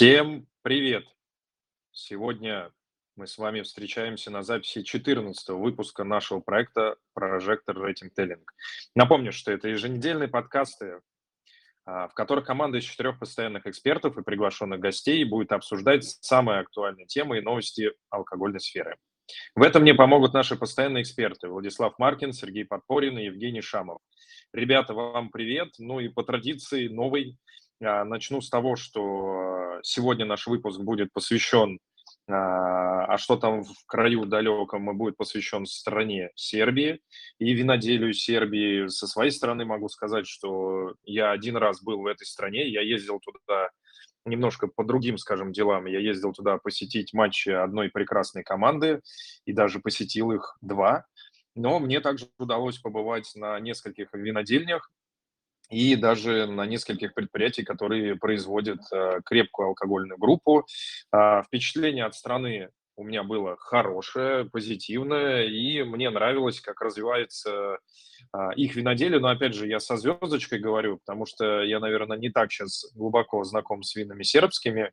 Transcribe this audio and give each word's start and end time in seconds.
Всем 0.00 0.46
привет! 0.62 1.04
Сегодня 1.92 2.72
мы 3.16 3.26
с 3.26 3.36
вами 3.36 3.60
встречаемся 3.60 4.30
на 4.30 4.42
записи 4.42 4.82
14 4.82 5.50
выпуска 5.50 6.04
нашего 6.04 6.40
проекта 6.40 6.96
Прожектор 7.12 7.78
Рейтинг 7.78 8.14
Теллинг. 8.14 8.50
Напомню, 8.94 9.30
что 9.30 9.52
это 9.52 9.68
еженедельные 9.68 10.28
подкасты, 10.28 11.02
а, 11.84 12.08
в 12.08 12.14
которых 12.14 12.46
команда 12.46 12.78
из 12.78 12.84
четырех 12.84 13.18
постоянных 13.18 13.66
экспертов 13.66 14.16
и 14.16 14.22
приглашенных 14.22 14.80
гостей 14.80 15.22
будет 15.24 15.52
обсуждать 15.52 16.04
самые 16.06 16.60
актуальные 16.60 17.04
темы 17.04 17.36
и 17.36 17.42
новости 17.42 17.92
алкогольной 18.08 18.60
сферы. 18.60 18.96
В 19.54 19.62
этом 19.62 19.82
мне 19.82 19.92
помогут 19.92 20.32
наши 20.32 20.56
постоянные 20.56 21.02
эксперты 21.02 21.48
Владислав 21.48 21.98
Маркин, 21.98 22.32
Сергей 22.32 22.64
Подпорин 22.64 23.18
и 23.18 23.26
Евгений 23.26 23.60
Шамов. 23.60 23.98
Ребята, 24.54 24.94
вам 24.94 25.28
привет. 25.28 25.74
Ну 25.76 26.00
и 26.00 26.08
по 26.08 26.22
традиции 26.22 26.88
новый 26.88 27.36
начну 27.80 28.40
с 28.40 28.50
того, 28.50 28.76
что 28.76 29.78
сегодня 29.82 30.26
наш 30.26 30.46
выпуск 30.46 30.80
будет 30.80 31.12
посвящен, 31.12 31.78
а, 32.28 33.06
а 33.06 33.18
что 33.18 33.36
там 33.36 33.64
в 33.64 33.86
краю 33.86 34.24
далеком 34.26 34.96
будет 34.96 35.16
посвящен 35.16 35.66
стране 35.66 36.30
Сербии 36.34 37.00
и 37.38 37.52
виноделию 37.52 38.12
Сербии. 38.12 38.86
Со 38.88 39.06
своей 39.06 39.30
стороны 39.30 39.64
могу 39.64 39.88
сказать, 39.88 40.26
что 40.26 40.94
я 41.04 41.32
один 41.32 41.56
раз 41.56 41.82
был 41.82 42.02
в 42.02 42.06
этой 42.06 42.26
стране, 42.26 42.68
я 42.68 42.82
ездил 42.82 43.18
туда 43.20 43.70
немножко 44.26 44.68
по 44.68 44.84
другим, 44.84 45.18
скажем, 45.18 45.52
делам. 45.52 45.86
Я 45.86 45.98
ездил 45.98 46.32
туда 46.32 46.58
посетить 46.58 47.14
матчи 47.14 47.48
одной 47.48 47.88
прекрасной 47.88 48.42
команды 48.42 49.00
и 49.44 49.52
даже 49.52 49.80
посетил 49.80 50.30
их 50.32 50.56
два. 50.60 51.06
Но 51.56 51.80
мне 51.80 52.00
также 52.00 52.28
удалось 52.38 52.78
побывать 52.78 53.32
на 53.34 53.58
нескольких 53.58 54.12
винодельнях 54.12 54.92
и 55.70 55.96
даже 55.96 56.46
на 56.46 56.66
нескольких 56.66 57.14
предприятиях, 57.14 57.66
которые 57.66 58.16
производят 58.16 58.80
э, 58.92 59.20
крепкую 59.24 59.68
алкогольную 59.68 60.18
группу. 60.18 60.66
Э, 61.12 61.42
впечатление 61.46 62.04
от 62.04 62.14
страны 62.14 62.70
у 63.00 63.04
меня 63.04 63.22
было 63.22 63.56
хорошее, 63.56 64.44
позитивное, 64.44 65.44
и 65.44 65.82
мне 65.82 66.10
нравилось, 66.10 66.60
как 66.60 66.82
развивается 66.82 67.78
а, 68.30 68.52
их 68.52 68.76
виноделие. 68.76 69.20
Но, 69.20 69.28
опять 69.28 69.54
же, 69.54 69.66
я 69.66 69.80
со 69.80 69.96
звездочкой 69.96 70.58
говорю, 70.58 70.98
потому 70.98 71.24
что 71.24 71.62
я, 71.62 71.80
наверное, 71.80 72.18
не 72.18 72.30
так 72.30 72.52
сейчас 72.52 72.92
глубоко 72.94 73.42
знаком 73.44 73.82
с 73.82 73.96
винами 73.96 74.22
сербскими. 74.22 74.92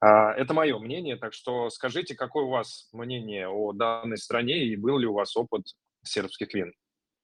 А, 0.00 0.32
это 0.32 0.52
мое 0.52 0.78
мнение, 0.80 1.16
так 1.16 1.32
что 1.32 1.70
скажите, 1.70 2.16
какое 2.16 2.44
у 2.44 2.50
вас 2.50 2.88
мнение 2.92 3.48
о 3.48 3.72
данной 3.72 4.18
стране 4.18 4.64
и 4.64 4.74
был 4.74 4.98
ли 4.98 5.06
у 5.06 5.14
вас 5.14 5.36
опыт 5.36 5.62
сербских 6.02 6.52
вин? 6.54 6.72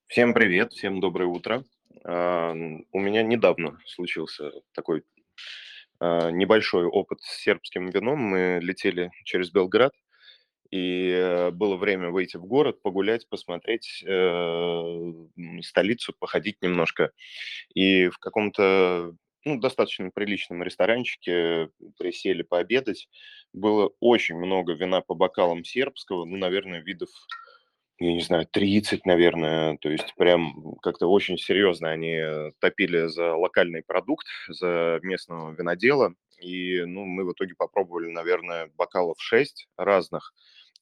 Всем 0.07 0.33
привет, 0.33 0.73
всем 0.73 1.01
доброе 1.01 1.27
утро. 1.27 1.65
А, 2.03 2.53
у 2.53 2.99
меня 2.99 3.23
недавно 3.23 3.79
случился 3.87 4.51
такой 4.73 5.05
небольшой 6.01 6.85
опыт 6.85 7.21
с 7.23 7.39
сербским 7.39 7.89
вином. 7.89 8.19
Мы 8.19 8.59
летели 8.61 9.11
через 9.25 9.51
Белград, 9.51 9.93
и 10.75 11.09
э, 11.09 11.51
было 11.53 11.77
время 11.77 12.11
выйти 12.11 12.37
в 12.37 12.47
город, 12.47 12.83
погулять, 12.83 13.29
посмотреть 13.29 14.03
э, 14.05 15.13
столицу, 15.63 16.13
походить 16.19 16.61
немножко. 16.63 17.13
И 17.75 18.09
в 18.09 18.19
каком-то 18.19 19.15
ну, 19.45 19.61
достаточно 19.61 20.11
приличном 20.11 20.65
ресторанчике 20.65 21.69
присели 21.97 22.43
пообедать. 22.43 23.09
Было 23.53 23.93
очень 24.01 24.37
много 24.37 24.73
вина 24.73 25.01
по 25.01 25.15
бокалам 25.15 25.63
сербского, 25.63 26.25
ну, 26.25 26.39
наверное, 26.39 26.81
видов, 26.81 27.11
я 27.99 28.13
не 28.13 28.21
знаю, 28.21 28.47
30, 28.51 29.07
наверное. 29.07 29.77
То 29.79 29.89
есть 29.89 30.15
прям 30.17 30.75
как-то 30.83 31.07
очень 31.07 31.39
серьезно 31.39 31.91
они 31.91 32.21
топили 32.61 33.07
за 33.07 33.35
локальный 33.35 33.83
продукт, 33.83 34.27
за 34.49 34.99
местного 35.03 35.53
винодела. 35.53 36.15
И 36.41 36.83
ну, 36.85 37.05
мы 37.05 37.25
в 37.25 37.33
итоге 37.33 37.55
попробовали, 37.57 38.11
наверное, 38.11 38.71
бокалов 38.77 39.17
6 39.21 39.69
разных. 39.77 40.35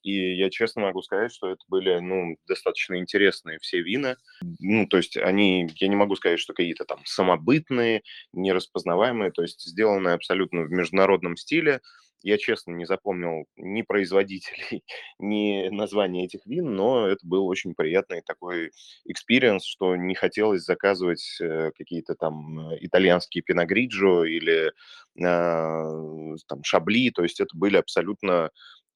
И 0.02 0.34
я 0.34 0.50
честно 0.50 0.82
могу 0.82 1.00
сказать, 1.02 1.32
что 1.32 1.48
это 1.48 1.62
были, 1.68 1.98
ну, 2.00 2.36
достаточно 2.48 2.98
интересные 2.98 3.58
все 3.60 3.82
вина. 3.82 4.16
Ну, 4.58 4.86
то 4.86 4.96
есть 4.96 5.16
они, 5.16 5.70
я 5.76 5.88
не 5.88 5.94
могу 5.94 6.16
сказать, 6.16 6.40
что 6.40 6.54
какие-то 6.54 6.84
там 6.84 7.00
самобытные, 7.04 8.02
нераспознаваемые, 8.32 9.30
то 9.30 9.42
есть 9.42 9.60
сделанные 9.60 10.14
абсолютно 10.14 10.62
в 10.62 10.70
международном 10.70 11.36
стиле. 11.36 11.80
Я, 12.22 12.38
честно, 12.38 12.72
не 12.72 12.84
запомнил 12.84 13.46
ни 13.56 13.82
производителей, 13.82 14.84
ни 15.18 15.68
названия 15.68 16.24
этих 16.24 16.46
вин, 16.46 16.74
но 16.74 17.06
это 17.06 17.26
был 17.26 17.46
очень 17.46 17.74
приятный 17.74 18.22
такой 18.22 18.72
experience, 19.04 19.64
что 19.64 19.96
не 19.96 20.14
хотелось 20.14 20.64
заказывать 20.64 21.38
э, 21.40 21.70
какие-то 21.76 22.14
там 22.14 22.70
э, 22.70 22.78
итальянские 22.80 23.42
пино 23.42 23.72
гриджо 23.72 24.24
или 24.24 24.68
э, 24.68 26.36
там 26.46 26.64
шабли, 26.64 27.10
то 27.10 27.22
есть 27.22 27.40
это 27.40 27.56
были 27.56 27.76
абсолютно 27.76 28.50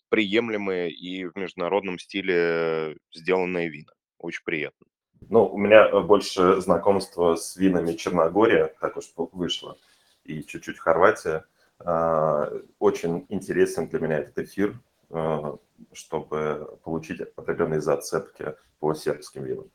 приемлемые 0.09 0.91
и 0.91 1.25
в 1.25 1.37
международном 1.37 1.99
стиле 1.99 2.97
сделанные 3.13 3.69
вина. 3.69 3.93
Очень 4.19 4.45
приятно. 4.45 4.87
Ну, 5.29 5.47
у 5.47 5.59
меня 5.59 6.01
больше 6.01 6.61
знакомства 6.61 7.35
с 7.37 7.57
винами 7.57 7.95
Черногория, 7.95 8.75
так 8.81 8.97
уж 8.97 9.07
вышло, 9.33 9.77
и 10.25 10.43
чуть-чуть 10.43 10.79
Хорватия. 10.79 11.45
А, 11.79 12.51
очень 12.79 13.27
интересен 13.29 13.89
для 13.89 14.01
меня 14.01 14.19
этот 14.19 14.39
эфир, 14.39 14.81
а, 15.11 15.57
чтобы 15.93 16.79
получить 16.83 17.21
определенные 17.37 17.81
зацепки 17.81 18.55
по 18.79 18.95
сербским 18.95 19.45
винам. 19.45 19.71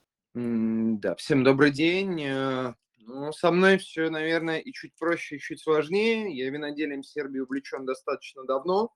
Да, 0.99 1.15
всем 1.15 1.43
добрый 1.43 1.71
день. 1.71 2.21
Э, 2.23 2.73
ну, 2.99 3.33
со 3.33 3.51
мной 3.51 3.77
все, 3.77 4.09
наверное, 4.09 4.59
и 4.59 4.71
чуть 4.71 4.93
проще, 4.95 5.35
и 5.35 5.39
чуть 5.39 5.61
сложнее. 5.61 6.35
Я 6.35 6.49
виноделием 6.49 7.03
Сербии 7.03 7.39
увлечен 7.39 7.85
достаточно 7.85 8.45
давно. 8.45 8.93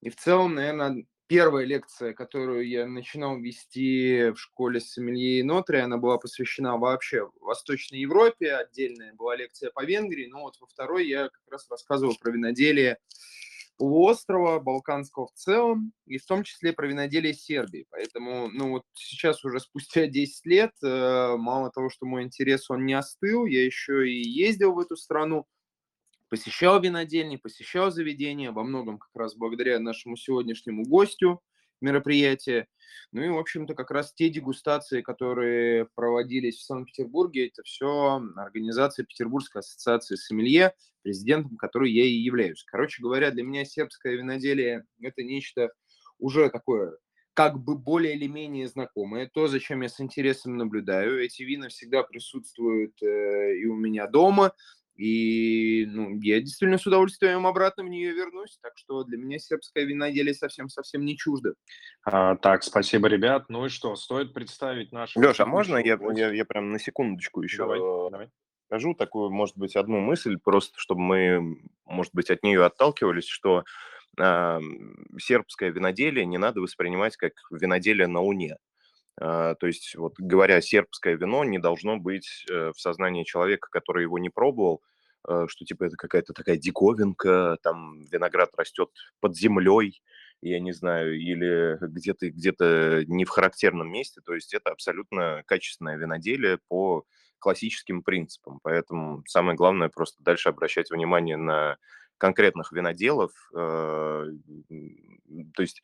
И 0.00 0.10
в 0.10 0.16
целом, 0.16 0.54
наверное, 0.54 1.04
первая 1.28 1.66
лекция, 1.66 2.14
которую 2.14 2.66
я 2.66 2.86
начинал 2.86 3.38
вести 3.38 4.30
в 4.30 4.36
школе 4.36 4.80
сомелье 4.80 5.40
и 5.40 5.42
нотри, 5.42 5.78
она 5.78 5.98
была 5.98 6.18
посвящена 6.18 6.76
вообще 6.78 7.28
Восточной 7.40 8.00
Европе, 8.00 8.54
отдельная 8.54 9.14
была 9.14 9.36
лекция 9.36 9.70
по 9.70 9.84
Венгрии, 9.84 10.26
но 10.26 10.40
вот 10.40 10.56
во 10.60 10.66
второй 10.66 11.06
я 11.06 11.28
как 11.28 11.42
раз 11.50 11.68
рассказывал 11.70 12.16
про 12.20 12.32
виноделие 12.32 12.98
полуострова, 13.76 14.58
Балканского 14.58 15.28
в 15.28 15.32
целом, 15.34 15.92
и 16.06 16.18
в 16.18 16.26
том 16.26 16.42
числе 16.42 16.72
про 16.72 16.88
виноделие 16.88 17.32
Сербии. 17.32 17.86
Поэтому, 17.90 18.48
ну 18.48 18.70
вот 18.70 18.82
сейчас 18.92 19.44
уже 19.44 19.60
спустя 19.60 20.06
10 20.06 20.46
лет, 20.46 20.72
э, 20.82 21.36
мало 21.36 21.70
того, 21.70 21.88
что 21.88 22.04
мой 22.04 22.24
интерес, 22.24 22.70
он 22.70 22.84
не 22.86 22.94
остыл, 22.94 23.46
я 23.46 23.64
еще 23.64 24.08
и 24.10 24.28
ездил 24.28 24.72
в 24.72 24.80
эту 24.80 24.96
страну, 24.96 25.46
посещал 26.28 26.80
винодельни, 26.80 27.36
посещал 27.36 27.90
заведения, 27.90 28.52
во 28.52 28.62
многом 28.62 28.98
как 28.98 29.14
раз 29.14 29.34
благодаря 29.36 29.78
нашему 29.78 30.16
сегодняшнему 30.16 30.84
гостю 30.84 31.40
мероприятия. 31.80 32.66
Ну 33.12 33.22
и, 33.22 33.28
в 33.28 33.38
общем-то, 33.38 33.74
как 33.74 33.90
раз 33.90 34.12
те 34.12 34.28
дегустации, 34.28 35.02
которые 35.02 35.88
проводились 35.94 36.58
в 36.58 36.64
Санкт-Петербурге, 36.64 37.48
это 37.48 37.62
все 37.62 38.22
организация 38.36 39.04
Петербургской 39.04 39.60
ассоциации 39.60 40.16
сомелье, 40.16 40.74
президентом 41.02 41.56
которой 41.56 41.92
я 41.92 42.04
и 42.04 42.12
являюсь. 42.12 42.64
Короче 42.64 43.02
говоря, 43.02 43.30
для 43.30 43.42
меня 43.42 43.64
сербское 43.64 44.14
виноделие– 44.14 44.84
это 45.00 45.22
нечто 45.22 45.70
уже 46.18 46.50
такое 46.50 46.96
как 47.38 47.60
бы 47.60 47.78
более 47.78 48.16
или 48.16 48.26
менее 48.26 48.66
знакомое, 48.66 49.30
то, 49.32 49.46
зачем 49.46 49.82
я 49.82 49.88
с 49.88 50.00
интересом 50.00 50.56
наблюдаю. 50.56 51.24
Эти 51.24 51.44
вина 51.44 51.68
всегда 51.68 52.02
присутствуют 52.02 53.00
э, 53.00 53.58
и 53.58 53.66
у 53.66 53.76
меня 53.76 54.08
дома, 54.08 54.54
и 54.98 55.86
ну, 55.86 56.18
я 56.20 56.40
действительно 56.40 56.76
с 56.76 56.84
удовольствием 56.84 57.46
обратно 57.46 57.84
в 57.84 57.88
нее 57.88 58.12
вернусь. 58.12 58.58
Так 58.60 58.72
что 58.76 59.04
для 59.04 59.16
меня 59.16 59.38
сербское 59.38 59.84
виноделие 59.84 60.34
совсем-совсем 60.34 61.04
не 61.04 61.16
чуждо. 61.16 61.54
А, 62.02 62.34
так, 62.34 62.64
спасибо, 62.64 63.06
ребят. 63.06 63.48
Ну 63.48 63.66
и 63.66 63.68
что, 63.68 63.94
стоит 63.94 64.34
представить 64.34 64.90
наш... 64.90 65.14
Леша, 65.14 65.44
а 65.44 65.46
можно 65.46 65.76
я, 65.76 65.96
я, 66.16 66.32
я 66.32 66.44
прям 66.44 66.72
на 66.72 66.80
секундочку 66.80 67.42
еще 67.42 67.58
давай, 67.58 67.78
давай. 68.10 68.28
скажу 68.66 68.94
такую, 68.94 69.30
может 69.30 69.56
быть, 69.56 69.76
одну 69.76 70.00
мысль, 70.00 70.36
просто 70.36 70.74
чтобы 70.76 71.00
мы, 71.00 71.58
может 71.84 72.12
быть, 72.12 72.30
от 72.30 72.42
нее 72.42 72.64
отталкивались, 72.64 73.28
что 73.28 73.62
э, 74.20 74.60
сербское 75.20 75.70
виноделие 75.70 76.26
не 76.26 76.38
надо 76.38 76.60
воспринимать 76.60 77.16
как 77.16 77.34
виноделие 77.52 78.08
на 78.08 78.20
Луне. 78.20 78.56
А, 79.20 79.54
то 79.56 79.66
есть, 79.66 79.94
вот 79.96 80.14
говоря, 80.18 80.60
сербское 80.60 81.16
вино 81.16 81.44
не 81.44 81.58
должно 81.58 81.98
быть 81.98 82.44
э, 82.50 82.72
в 82.74 82.80
сознании 82.80 83.24
человека, 83.24 83.68
который 83.70 84.04
его 84.04 84.18
не 84.18 84.30
пробовал, 84.30 84.82
э, 85.28 85.46
что 85.48 85.64
типа 85.64 85.84
это 85.84 85.96
какая-то 85.96 86.32
такая 86.32 86.56
диковинка, 86.56 87.58
там 87.62 88.04
виноград 88.04 88.50
растет 88.56 88.90
под 89.20 89.36
землей, 89.36 90.02
я 90.40 90.60
не 90.60 90.72
знаю, 90.72 91.18
или 91.18 91.78
где-то 91.80 92.30
где 92.30 92.52
не 93.06 93.24
в 93.24 93.30
характерном 93.30 93.90
месте. 93.90 94.20
То 94.24 94.34
есть 94.34 94.54
это 94.54 94.70
абсолютно 94.70 95.42
качественное 95.46 95.96
виноделие 95.96 96.58
по 96.68 97.04
классическим 97.40 98.02
принципам. 98.02 98.60
Поэтому 98.62 99.24
самое 99.26 99.56
главное 99.56 99.88
просто 99.88 100.22
дальше 100.22 100.48
обращать 100.48 100.90
внимание 100.90 101.36
на 101.36 101.76
конкретных 102.18 102.72
виноделов. 102.72 103.32
Э, 103.56 104.26
то 105.54 105.62
есть 105.62 105.82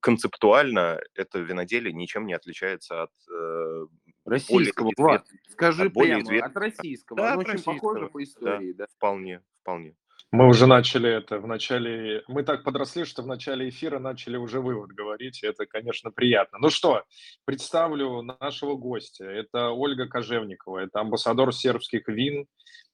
концептуально 0.00 1.00
это 1.14 1.38
виноделие 1.38 1.92
ничем 1.92 2.26
не 2.26 2.34
отличается 2.34 3.02
от 3.02 3.10
э, 3.32 3.86
российского. 4.24 4.92
Влад, 4.96 5.26
скажи 5.48 5.86
от 5.86 5.94
прямо, 5.94 6.22
извест... 6.22 6.46
от 6.46 6.56
российского. 6.56 7.16
Да, 7.16 7.32
Оно 7.32 7.32
от 7.32 7.38
очень 7.40 7.52
российского. 7.52 7.74
похоже 7.74 8.06
по 8.08 8.22
истории, 8.22 8.72
да? 8.72 8.84
да? 8.84 8.92
Вполне, 8.96 9.42
вполне. 9.62 9.96
Мы 10.32 10.46
уже 10.46 10.66
начали 10.66 11.10
это 11.10 11.40
в 11.40 11.46
начале... 11.48 12.22
Мы 12.28 12.44
так 12.44 12.62
подросли, 12.62 13.04
что 13.04 13.22
в 13.22 13.26
начале 13.26 13.68
эфира 13.68 13.98
начали 13.98 14.36
уже 14.36 14.60
вывод 14.60 14.92
говорить. 14.92 15.42
Это, 15.42 15.66
конечно, 15.66 16.12
приятно. 16.12 16.58
Ну 16.58 16.70
что, 16.70 17.02
представлю 17.44 18.22
нашего 18.22 18.76
гостя. 18.76 19.24
Это 19.24 19.70
Ольга 19.70 20.06
Кожевникова. 20.06 20.78
Это 20.78 21.00
амбассадор 21.00 21.52
сербских 21.52 22.06
вин 22.06 22.46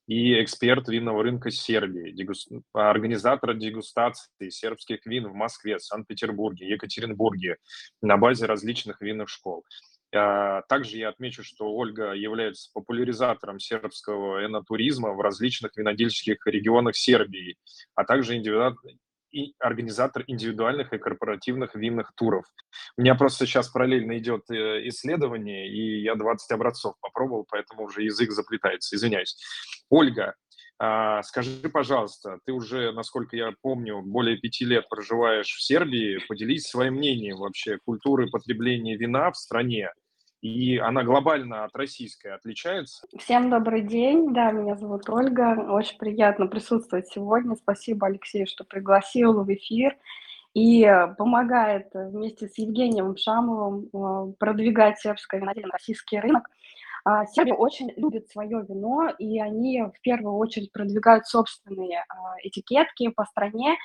и 0.06 0.42
эксперт 0.42 0.88
винного 0.88 1.22
рынка 1.22 1.50
Сербии, 1.50 2.12
дегуст... 2.12 2.48
организатор 2.72 3.54
дегустации 3.54 4.48
сербских 4.50 5.04
вин 5.06 5.28
в 5.28 5.34
Москве, 5.34 5.78
Санкт-Петербурге, 5.78 6.68
Екатеринбурге 6.68 7.56
на 8.02 8.16
базе 8.16 8.46
различных 8.46 9.00
винных 9.00 9.28
школ. 9.28 9.64
А, 10.14 10.62
также 10.62 10.98
я 10.98 11.08
отмечу, 11.08 11.42
что 11.42 11.74
Ольга 11.74 12.12
является 12.12 12.70
популяризатором 12.72 13.58
сербского 13.58 14.46
энотуризма 14.46 15.12
в 15.12 15.20
различных 15.20 15.76
винодельческих 15.76 16.46
регионах 16.46 16.96
Сербии, 16.96 17.56
а 17.94 18.04
также 18.04 18.36
индивидуальный 18.36 18.98
и 19.36 19.54
организатор 19.58 20.24
индивидуальных 20.26 20.92
и 20.92 20.98
корпоративных 20.98 21.74
винных 21.74 22.12
туров. 22.14 22.44
У 22.96 23.02
меня 23.02 23.14
просто 23.14 23.46
сейчас 23.46 23.68
параллельно 23.68 24.16
идет 24.18 24.50
э, 24.50 24.88
исследование, 24.88 25.68
и 25.68 26.02
я 26.02 26.14
20 26.14 26.50
образцов 26.52 26.94
попробовал, 27.00 27.46
поэтому 27.48 27.84
уже 27.84 28.02
язык 28.02 28.30
заплетается, 28.30 28.96
извиняюсь. 28.96 29.36
Ольга, 29.90 30.34
а, 30.78 31.22
скажи, 31.22 31.68
пожалуйста, 31.72 32.38
ты 32.44 32.52
уже, 32.52 32.92
насколько 32.92 33.36
я 33.36 33.52
помню, 33.62 34.02
более 34.02 34.36
пяти 34.36 34.64
лет 34.64 34.88
проживаешь 34.88 35.48
в 35.54 35.62
Сербии. 35.62 36.20
Поделись 36.28 36.66
своим 36.66 36.94
мнением 36.94 37.38
вообще 37.38 37.78
культуры 37.84 38.28
потребления 38.28 38.96
вина 38.96 39.30
в 39.30 39.36
стране 39.36 39.90
и 40.40 40.78
она 40.78 41.02
глобально 41.02 41.64
от 41.64 41.74
российской 41.76 42.28
отличается? 42.28 43.06
Всем 43.18 43.50
добрый 43.50 43.82
день, 43.82 44.32
да, 44.32 44.50
меня 44.50 44.76
зовут 44.76 45.08
Ольга, 45.08 45.66
очень 45.68 45.98
приятно 45.98 46.46
присутствовать 46.46 47.08
сегодня, 47.08 47.56
спасибо 47.56 48.06
Алексею, 48.06 48.46
что 48.46 48.64
пригласил 48.64 49.42
в 49.42 49.52
эфир 49.52 49.96
и 50.54 50.90
помогает 51.18 51.88
вместе 51.92 52.48
с 52.48 52.56
Евгением 52.56 53.14
Шамовым 53.16 53.90
э, 53.92 54.32
продвигать 54.38 54.98
сербское 54.98 55.38
виноделие 55.38 55.66
на 55.66 55.74
российский 55.74 56.18
рынок. 56.18 56.48
А, 57.08 57.24
Сербия 57.24 57.54
очень 57.54 57.92
любит 57.96 58.28
свое 58.30 58.66
вино, 58.68 59.10
и 59.20 59.38
они 59.38 59.80
в 59.80 60.00
первую 60.00 60.34
очередь 60.38 60.72
продвигают 60.72 61.24
собственные 61.26 62.04
а, 62.08 62.34
этикетки 62.42 63.10
по 63.10 63.24
стране 63.26 63.76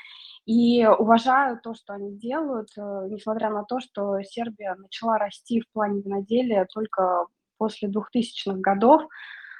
и 0.47 0.87
уважаю 0.87 1.59
то, 1.61 1.75
что 1.75 1.93
они 1.93 2.17
делают, 2.17 2.69
э, 2.75 2.81
несмотря 3.11 3.51
на 3.51 3.63
то, 3.63 3.79
что 3.79 4.19
Сербия 4.23 4.73
начала 4.73 5.19
расти 5.19 5.61
в 5.61 5.71
плане 5.71 6.01
виноделия 6.01 6.65
только 6.65 7.27
после 7.59 7.89
2000-х 7.89 8.57
годов. 8.59 9.03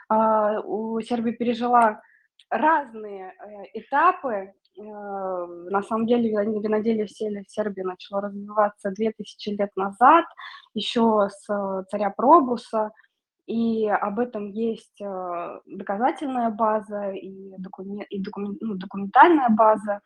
А, 0.09 0.59
у 0.61 0.99
Сербии 1.01 1.29
пережила 1.29 2.01
разные 2.49 3.27
э, 3.27 3.79
этапы. 3.79 4.53
Э, 4.75 4.81
на 4.81 5.83
самом 5.83 6.07
деле 6.07 6.31
виноделие 6.31 7.05
в 7.05 7.11
Сербии 7.11 7.81
начало 7.83 8.21
развиваться 8.21 8.89
2000 8.89 9.49
лет 9.49 9.69
назад, 9.75 10.25
еще 10.73 11.29
с 11.29 11.85
царя 11.91 12.09
Пробуса– 12.09 12.89
и 13.47 13.88
об 13.88 14.19
этом 14.19 14.47
есть 14.51 15.01
э, 15.01 15.59
доказательная 15.65 16.51
база 16.51 17.11
и, 17.11 17.53
документ, 17.57 18.07
и 18.09 18.19
документ, 18.19 18.57
ну, 18.61 18.75
документальная 18.75 19.49
база, 19.49 20.01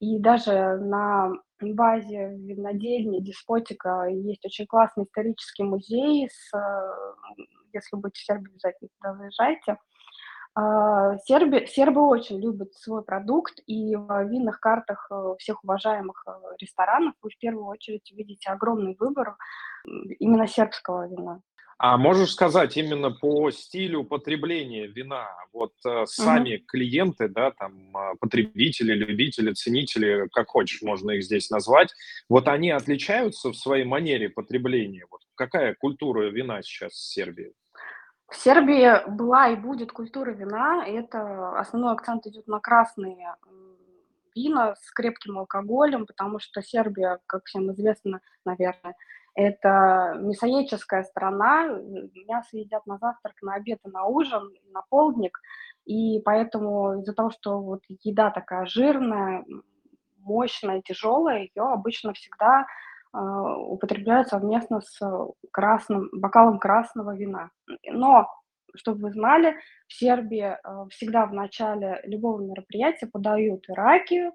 и 0.00 0.18
даже 0.18 0.76
на 0.78 1.32
базе 1.60 2.36
винодельни 2.36 3.20
Деспотика 3.20 4.06
есть 4.08 4.44
очень 4.44 4.66
классный 4.66 5.04
исторический 5.04 5.62
музей, 5.62 6.28
с, 6.30 6.54
э, 6.54 7.42
если 7.72 7.96
будете 7.96 8.20
в 8.20 8.24
Сербии, 8.24 8.50
обязательно 8.50 8.88
туда 8.98 9.14
заезжайте. 9.14 9.76
А, 10.56 11.16
серби, 11.18 11.66
сербы 11.66 12.04
очень 12.06 12.40
любят 12.40 12.74
свой 12.74 13.04
продукт, 13.04 13.60
и 13.66 13.94
в 13.94 14.24
винных 14.24 14.58
картах 14.58 15.06
э, 15.12 15.34
всех 15.38 15.62
уважаемых 15.62 16.24
ресторанов 16.60 17.14
вы 17.22 17.30
в 17.30 17.38
первую 17.38 17.66
очередь 17.66 18.10
увидите 18.12 18.50
огромный 18.50 18.96
выбор 18.98 19.36
именно 19.84 20.48
сербского 20.48 21.06
вина. 21.06 21.40
А 21.82 21.96
можешь 21.96 22.32
сказать 22.32 22.76
именно 22.76 23.10
по 23.10 23.50
стилю 23.50 24.04
потребления 24.04 24.86
вина, 24.86 25.30
вот 25.50 25.72
э, 25.86 26.04
сами 26.04 26.56
угу. 26.56 26.64
клиенты, 26.66 27.26
да, 27.26 27.52
там 27.52 27.96
а, 27.96 28.12
потребители, 28.20 28.92
любители, 28.92 29.54
ценители, 29.54 30.28
как 30.30 30.48
хочешь, 30.48 30.82
можно 30.82 31.12
их 31.12 31.24
здесь 31.24 31.48
назвать, 31.48 31.94
вот 32.28 32.48
они 32.48 32.70
отличаются 32.70 33.48
в 33.48 33.56
своей 33.56 33.84
манере 33.84 34.28
потребления? 34.28 35.06
Вот 35.10 35.22
какая 35.34 35.74
культура 35.74 36.28
вина 36.28 36.60
сейчас 36.60 36.92
в 36.92 37.14
Сербии? 37.14 37.54
В 38.28 38.36
Сербии 38.36 39.08
была 39.08 39.48
и 39.48 39.56
будет 39.56 39.90
культура 39.90 40.32
вина. 40.32 40.84
Это 40.86 41.58
основной 41.58 41.94
акцент 41.94 42.26
идет 42.26 42.46
на 42.46 42.60
красные 42.60 43.36
вина 44.36 44.74
с 44.74 44.90
крепким 44.90 45.38
алкоголем, 45.38 46.04
потому 46.04 46.40
что 46.40 46.60
Сербия, 46.60 47.20
как 47.24 47.46
всем 47.46 47.72
известно, 47.72 48.20
наверное, 48.44 48.94
это 49.40 50.16
мясоедческая 50.18 51.04
страна, 51.04 51.66
мясо 52.28 52.56
едят 52.56 52.86
на 52.86 52.98
завтрак, 52.98 53.34
на 53.42 53.54
обед 53.54 53.78
и 53.84 53.88
на 53.88 54.04
ужин, 54.04 54.52
на 54.72 54.82
полдник, 54.90 55.38
и 55.86 56.20
поэтому 56.24 57.00
из-за 57.00 57.14
того, 57.14 57.30
что 57.30 57.60
вот 57.60 57.80
еда 57.88 58.30
такая 58.30 58.66
жирная, 58.66 59.44
мощная, 60.18 60.82
тяжелая, 60.82 61.40
ее 61.40 61.62
обычно 61.62 62.12
всегда 62.12 62.66
э, 63.12 63.18
употребляют 63.18 64.28
совместно 64.28 64.80
с 64.80 65.00
красным, 65.50 66.08
бокалом 66.12 66.58
красного 66.58 67.16
вина. 67.16 67.50
Но, 67.86 68.28
чтобы 68.74 69.02
вы 69.04 69.12
знали, 69.12 69.56
в 69.88 69.94
Сербии 69.94 70.56
э, 70.56 70.88
всегда 70.90 71.26
в 71.26 71.32
начале 71.32 72.00
любого 72.04 72.40
мероприятия 72.42 73.06
подают 73.06 73.64
ракию, 73.68 74.32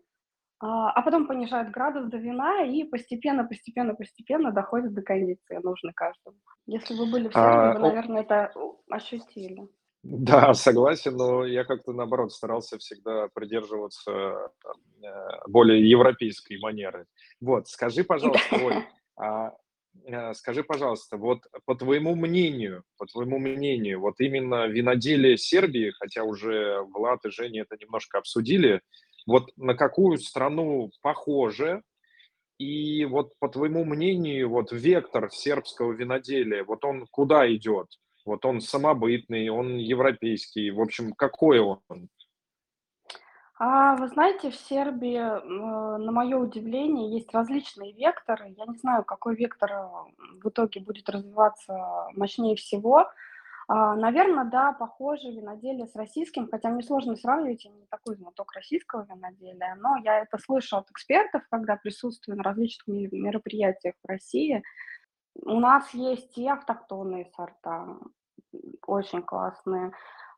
а, 0.65 0.89
а 0.89 1.01
потом 1.03 1.27
понижают 1.27 1.69
градус 1.69 2.09
до 2.09 2.17
вина 2.17 2.63
и 2.63 2.83
постепенно, 2.85 3.45
постепенно, 3.45 3.93
постепенно 3.93 4.51
доходят 4.51 4.95
до 4.95 5.03
кондиции 5.03 5.59
нужной 5.61 5.93
каждому. 5.93 6.37
Если 6.65 6.95
вы 6.95 7.05
были 7.05 7.27
в 7.27 7.33
Сербии, 7.33 7.37
а, 7.37 7.73
вы, 7.73 7.79
наверное, 7.79 8.21
это 8.23 8.51
ощутили. 8.89 9.67
Да, 10.01 10.55
согласен, 10.55 11.17
но 11.17 11.45
я 11.45 11.65
как-то 11.65 11.93
наоборот 11.93 12.31
старался 12.31 12.79
всегда 12.79 13.27
придерживаться 13.33 14.11
э, 14.11 15.07
более 15.47 15.87
европейской 15.87 16.57
манеры. 16.59 17.05
Вот, 17.39 17.67
скажи, 17.67 18.03
пожалуйста, 18.03 18.55
Оль, 18.55 18.83
а, 19.17 19.51
э, 20.03 20.33
скажи, 20.33 20.63
пожалуйста, 20.63 21.17
вот 21.17 21.41
по 21.65 21.75
твоему 21.75 22.15
мнению, 22.15 22.83
по 22.97 23.05
твоему 23.05 23.37
мнению, 23.37 23.99
вот 23.99 24.19
именно 24.19 24.65
виноделие 24.65 25.37
Сербии, 25.37 25.91
хотя 25.91 26.23
уже 26.23 26.81
Влад 26.93 27.23
и 27.25 27.29
Женя 27.29 27.61
это 27.61 27.75
немножко 27.79 28.17
обсудили, 28.17 28.81
вот 29.25 29.51
на 29.57 29.75
какую 29.75 30.17
страну 30.17 30.91
похоже, 31.01 31.81
и 32.57 33.05
вот 33.05 33.37
по 33.39 33.49
твоему 33.49 33.83
мнению, 33.83 34.49
вот 34.49 34.71
вектор 34.71 35.29
сербского 35.31 35.91
виноделия, 35.91 36.63
вот 36.63 36.85
он 36.85 37.05
куда 37.11 37.53
идет? 37.53 37.87
Вот 38.25 38.45
он 38.45 38.61
самобытный, 38.61 39.49
он 39.49 39.77
европейский, 39.77 40.71
в 40.71 40.81
общем, 40.81 41.13
какой 41.13 41.59
он? 41.59 41.81
А, 43.57 43.95
вы 43.95 44.07
знаете, 44.09 44.51
в 44.51 44.55
Сербии, 44.55 45.17
на 45.17 46.11
мое 46.11 46.37
удивление, 46.37 47.13
есть 47.13 47.33
различные 47.33 47.93
векторы. 47.93 48.53
Я 48.57 48.65
не 48.65 48.77
знаю, 48.77 49.05
какой 49.05 49.35
вектор 49.35 49.71
в 50.43 50.49
итоге 50.49 50.81
будет 50.81 51.07
развиваться 51.07 52.07
мощнее 52.13 52.55
всего. 52.55 53.07
А, 53.67 53.95
Наверное, 53.95 54.45
да, 54.45 54.73
похоже 54.73 55.31
виноделие 55.31 55.87
с 55.87 55.95
российским, 55.95 56.47
хотя 56.49 56.69
мне 56.69 56.83
сложно 56.83 57.15
сравнивать, 57.15 57.65
я 57.65 57.71
не 57.71 57.85
такой 57.87 58.15
знаток 58.15 58.51
российского 58.53 59.05
виноделия, 59.09 59.75
но 59.75 59.97
я 60.03 60.19
это 60.19 60.37
слышу 60.37 60.77
от 60.77 60.89
экспертов, 60.91 61.41
когда 61.49 61.75
присутствую 61.75 62.37
на 62.37 62.43
различных 62.43 62.87
мероприятиях 63.11 63.95
в 64.03 64.07
России. 64.07 64.63
У 65.41 65.59
нас 65.59 65.93
есть 65.93 66.37
и 66.37 66.47
автохтонные 66.47 67.25
сорта, 67.35 67.97
очень 68.85 69.23
классные. 69.23 69.91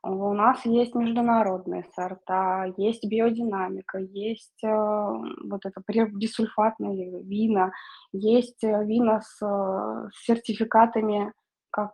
У 0.04 0.34
нас 0.34 0.64
есть 0.66 0.96
международные 0.96 1.84
сорта, 1.96 2.72
есть 2.78 3.06
биодинамика, 3.06 3.98
есть 3.98 4.64
э, 4.64 4.68
вот 4.70 5.66
это 5.66 5.82
бисульфатные 5.86 7.24
вина, 7.24 7.72
есть 8.14 8.64
э, 8.64 8.86
вина 8.86 9.22
с, 9.22 9.42
э, 9.42 10.10
с 10.14 10.26
сертификатами 10.26 11.34
как 11.72 11.92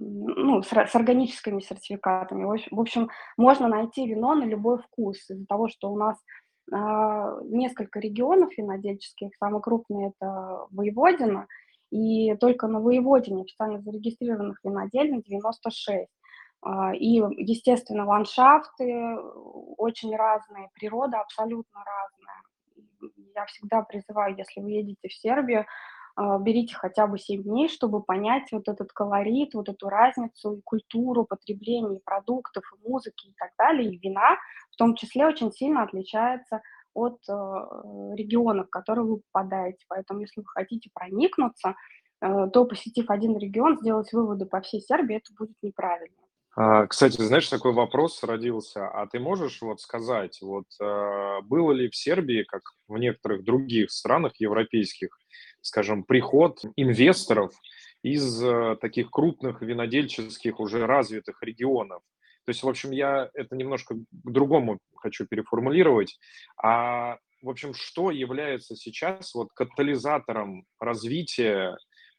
ну, 0.00 0.62
с, 0.62 0.72
с 0.72 0.94
органическими 0.94 1.60
сертификатами. 1.60 2.44
В 2.44 2.80
общем, 2.80 3.10
можно 3.36 3.68
найти 3.68 4.06
вино 4.06 4.34
на 4.34 4.44
любой 4.44 4.78
вкус 4.78 5.18
из-за 5.28 5.46
того, 5.46 5.68
что 5.68 5.92
у 5.92 5.96
нас 5.96 6.16
э, 6.72 7.40
несколько 7.44 8.00
регионов 8.00 8.56
винодельческих, 8.56 9.34
самый 9.38 9.60
крупный 9.60 10.08
это 10.08 10.66
Воеводина, 10.70 11.46
и 11.90 12.34
только 12.36 12.66
на 12.66 12.80
Воеводине 12.80 13.42
официально 13.42 13.80
зарегистрированных 13.80 14.58
винодельных 14.64 15.24
96. 15.24 16.08
А, 16.62 16.94
и, 16.94 17.22
естественно, 17.38 18.06
ландшафты 18.06 19.16
очень 19.76 20.14
разные, 20.14 20.68
природа 20.74 21.20
абсолютно 21.20 21.80
разная. 21.84 23.12
Я 23.34 23.46
всегда 23.46 23.82
призываю, 23.82 24.36
если 24.36 24.60
вы 24.60 24.70
едете 24.72 25.08
в 25.08 25.14
Сербию, 25.14 25.60
а, 25.60 25.64
берите 26.16 26.74
хотя 26.74 27.06
бы 27.06 27.18
7 27.18 27.42
дней, 27.42 27.68
чтобы 27.68 28.02
понять 28.02 28.50
вот 28.52 28.68
этот 28.68 28.92
колорит, 28.92 29.54
вот 29.54 29.68
эту 29.68 29.88
разницу, 29.88 30.54
и 30.54 30.62
культуру 30.62 31.24
потребления 31.24 32.00
продуктов, 32.04 32.64
и 32.72 32.88
музыки 32.88 33.28
и 33.28 33.34
так 33.36 33.50
далее, 33.58 33.90
и 33.90 33.98
вина 33.98 34.36
в 34.70 34.76
том 34.76 34.94
числе 34.94 35.26
очень 35.26 35.52
сильно 35.52 35.82
отличается 35.82 36.60
от 36.94 37.18
э, 37.28 37.32
региона, 37.32 38.64
в 38.64 38.70
который 38.70 39.04
вы 39.04 39.20
попадаете. 39.30 39.84
Поэтому 39.88 40.20
если 40.20 40.40
вы 40.40 40.46
хотите 40.46 40.90
проникнуться, 40.92 41.74
э, 42.20 42.48
то 42.52 42.64
посетив 42.64 43.10
один 43.10 43.36
регион, 43.38 43.78
сделать 43.78 44.12
выводы 44.12 44.46
по 44.46 44.60
всей 44.60 44.80
Сербии, 44.80 45.16
это 45.16 45.32
будет 45.38 45.56
неправильно. 45.62 46.16
А, 46.56 46.86
кстати, 46.86 47.20
знаешь, 47.22 47.48
такой 47.48 47.72
вопрос 47.72 48.22
родился. 48.24 48.88
А 48.88 49.06
ты 49.06 49.20
можешь 49.20 49.62
вот 49.62 49.80
сказать, 49.80 50.40
вот 50.42 50.66
э, 50.80 51.40
было 51.44 51.72
ли 51.72 51.88
в 51.88 51.96
Сербии, 51.96 52.42
как 52.42 52.62
в 52.88 52.98
некоторых 52.98 53.44
других 53.44 53.90
странах 53.90 54.32
европейских, 54.38 55.10
скажем, 55.62 56.04
приход 56.04 56.60
инвесторов 56.76 57.52
из 58.02 58.42
э, 58.42 58.76
таких 58.80 59.10
крупных 59.10 59.62
винодельческих 59.62 60.60
уже 60.60 60.86
развитых 60.86 61.42
регионов? 61.42 62.02
То 62.46 62.50
есть, 62.50 62.62
в 62.62 62.68
общем, 62.68 62.90
я 62.90 63.30
это 63.34 63.54
немножко 63.54 63.94
к 63.94 64.30
другому 64.30 64.78
хочу 64.96 65.26
переформулировать. 65.26 66.18
А, 66.62 67.18
в 67.42 67.48
общем, 67.48 67.74
что 67.74 68.10
является 68.10 68.76
сейчас 68.76 69.34
вот 69.34 69.48
катализатором 69.54 70.64
развития, 70.78 71.76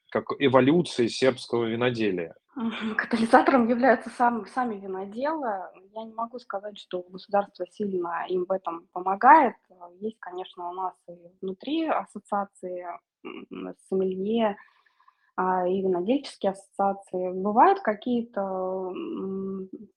как 0.10 0.26
эволюции 0.40 1.08
сербского 1.08 1.66
виноделия? 1.66 2.36
Катализатором 2.98 3.68
являются 3.68 4.10
сам, 4.10 4.46
сами 4.48 4.76
виноделы. 4.76 5.50
Я 5.94 6.04
не 6.04 6.14
могу 6.14 6.40
сказать, 6.40 6.78
что 6.78 7.04
государство 7.10 7.66
сильно 7.72 8.26
им 8.28 8.46
в 8.46 8.52
этом 8.52 8.88
помогает. 8.92 9.56
Есть, 10.00 10.18
конечно, 10.20 10.70
у 10.70 10.74
нас 10.74 10.94
и 11.08 11.14
внутри 11.42 11.88
ассоциации 11.88 12.86
сомелье 13.88 14.58
а, 15.36 15.68
и 15.68 15.82
винодельческие 15.82 16.52
ассоциации. 16.52 17.32
Бывают 17.34 17.80
какие-то 17.82 18.92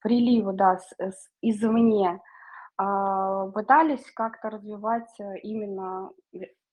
приливы 0.00 0.52
да, 0.52 0.78
извне. 1.42 2.20
А, 2.76 3.46
пытались 3.48 4.10
как-то 4.12 4.50
развивать 4.50 5.14
именно 5.42 6.10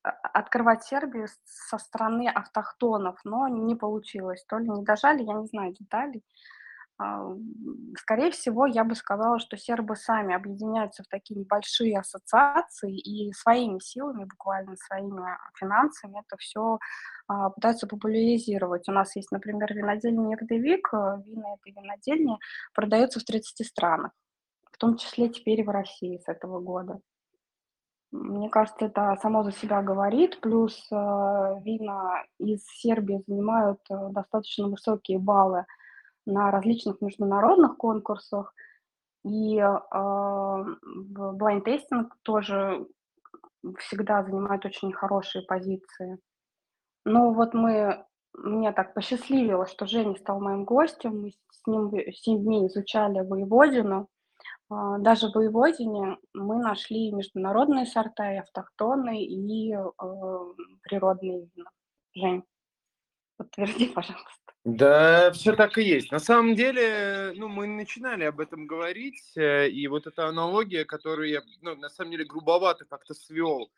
а, 0.03 0.09
открывать 0.33 0.83
Сербию 0.83 1.27
со 1.45 1.77
стороны 1.77 2.27
автохтонов, 2.27 3.19
но 3.23 3.47
не 3.47 3.75
получилось. 3.75 4.43
То 4.45 4.57
ли 4.57 4.69
не 4.69 4.83
дожали, 4.83 5.23
я 5.23 5.33
не 5.33 5.47
знаю 5.47 5.73
деталей. 5.73 6.23
А, 7.01 7.35
скорее 7.97 8.29
всего, 8.29 8.67
я 8.67 8.83
бы 8.83 8.93
сказала, 8.95 9.39
что 9.39 9.57
сербы 9.57 9.95
сами 9.95 10.35
объединяются 10.35 11.03
в 11.03 11.07
такие 11.07 11.39
небольшие 11.39 11.99
ассоциации 11.99 12.95
и 12.95 13.33
своими 13.33 13.79
силами, 13.79 14.25
буквально 14.25 14.75
своими 14.75 15.23
финансами 15.59 16.19
это 16.19 16.37
все 16.37 16.77
а, 17.27 17.49
пытаются 17.49 17.87
популяризировать. 17.87 18.87
У 18.87 18.91
нас 18.91 19.15
есть, 19.15 19.31
например, 19.31 19.73
винодельня 19.73 20.35
Ирдевик, 20.35 20.93
вина 20.93 21.55
этой 21.55 21.73
винодельни 21.73 22.37
продаются 22.73 23.19
в 23.19 23.23
30 23.23 23.65
странах, 23.65 24.11
в 24.71 24.77
том 24.77 24.95
числе 24.97 25.29
теперь 25.29 25.61
и 25.61 25.63
в 25.63 25.69
России 25.69 26.21
с 26.23 26.27
этого 26.27 26.59
года. 26.59 26.99
Мне 28.11 28.49
кажется, 28.49 28.85
это 28.85 29.17
само 29.21 29.43
за 29.43 29.53
себя 29.53 29.81
говорит. 29.81 30.41
Плюс 30.41 30.77
э, 30.91 30.95
вина 31.63 32.25
из 32.39 32.63
Сербии 32.65 33.23
занимают 33.25 33.79
э, 33.89 34.09
достаточно 34.09 34.67
высокие 34.67 35.17
баллы 35.17 35.65
на 36.25 36.51
различных 36.51 37.01
международных 37.01 37.77
конкурсах. 37.77 38.53
И 39.23 39.57
э, 39.57 39.63
blind 39.63 41.65
tasting 41.65 42.09
тоже 42.23 42.87
всегда 43.77 44.23
занимает 44.23 44.65
очень 44.65 44.91
хорошие 44.91 45.43
позиции. 45.43 46.17
Ну 47.05 47.33
вот 47.33 47.53
мы, 47.53 48.05
мне 48.33 48.71
так 48.71 48.93
посчастливилось, 48.93 49.71
что 49.71 49.85
Женя 49.85 50.15
стал 50.15 50.39
моим 50.39 50.65
гостем. 50.65 51.21
Мы 51.21 51.31
с 51.31 51.67
ним 51.67 51.91
7 51.91 52.43
дней 52.43 52.67
изучали 52.67 53.21
воеводину. 53.21 54.09
А, 54.71 54.97
даже 54.99 55.27
в 55.27 55.35
Воеводине 55.35 56.17
мы 56.33 56.57
нашли 56.57 57.11
международные 57.11 57.85
сорта, 57.85 58.33
и 58.33 58.37
автохтонные, 58.37 59.25
и 59.25 59.73
э, 59.73 59.77
природные 60.83 61.49
вина. 61.53 61.69
Жень, 62.15 62.43
подтверди, 63.37 63.87
пожалуйста. 63.95 64.50
Да, 64.65 65.31
все 65.31 65.55
так 65.55 65.77
и 65.79 65.83
есть. 65.83 66.11
На 66.11 66.19
самом 66.19 66.55
деле, 66.55 67.33
ну, 67.35 67.47
мы 67.47 67.65
начинали 67.65 68.25
об 68.25 68.39
этом 68.39 68.67
говорить, 68.67 69.19
э, 69.35 69.69
и 69.69 69.87
вот 69.87 70.05
эта 70.05 70.27
аналогия, 70.27 70.85
которую 70.85 71.29
я, 71.29 71.41
ну, 71.61 71.75
на 71.75 71.89
самом 71.89 72.11
деле, 72.11 72.25
грубовато 72.25 72.85
как-то 72.85 73.15
свел 73.15 73.71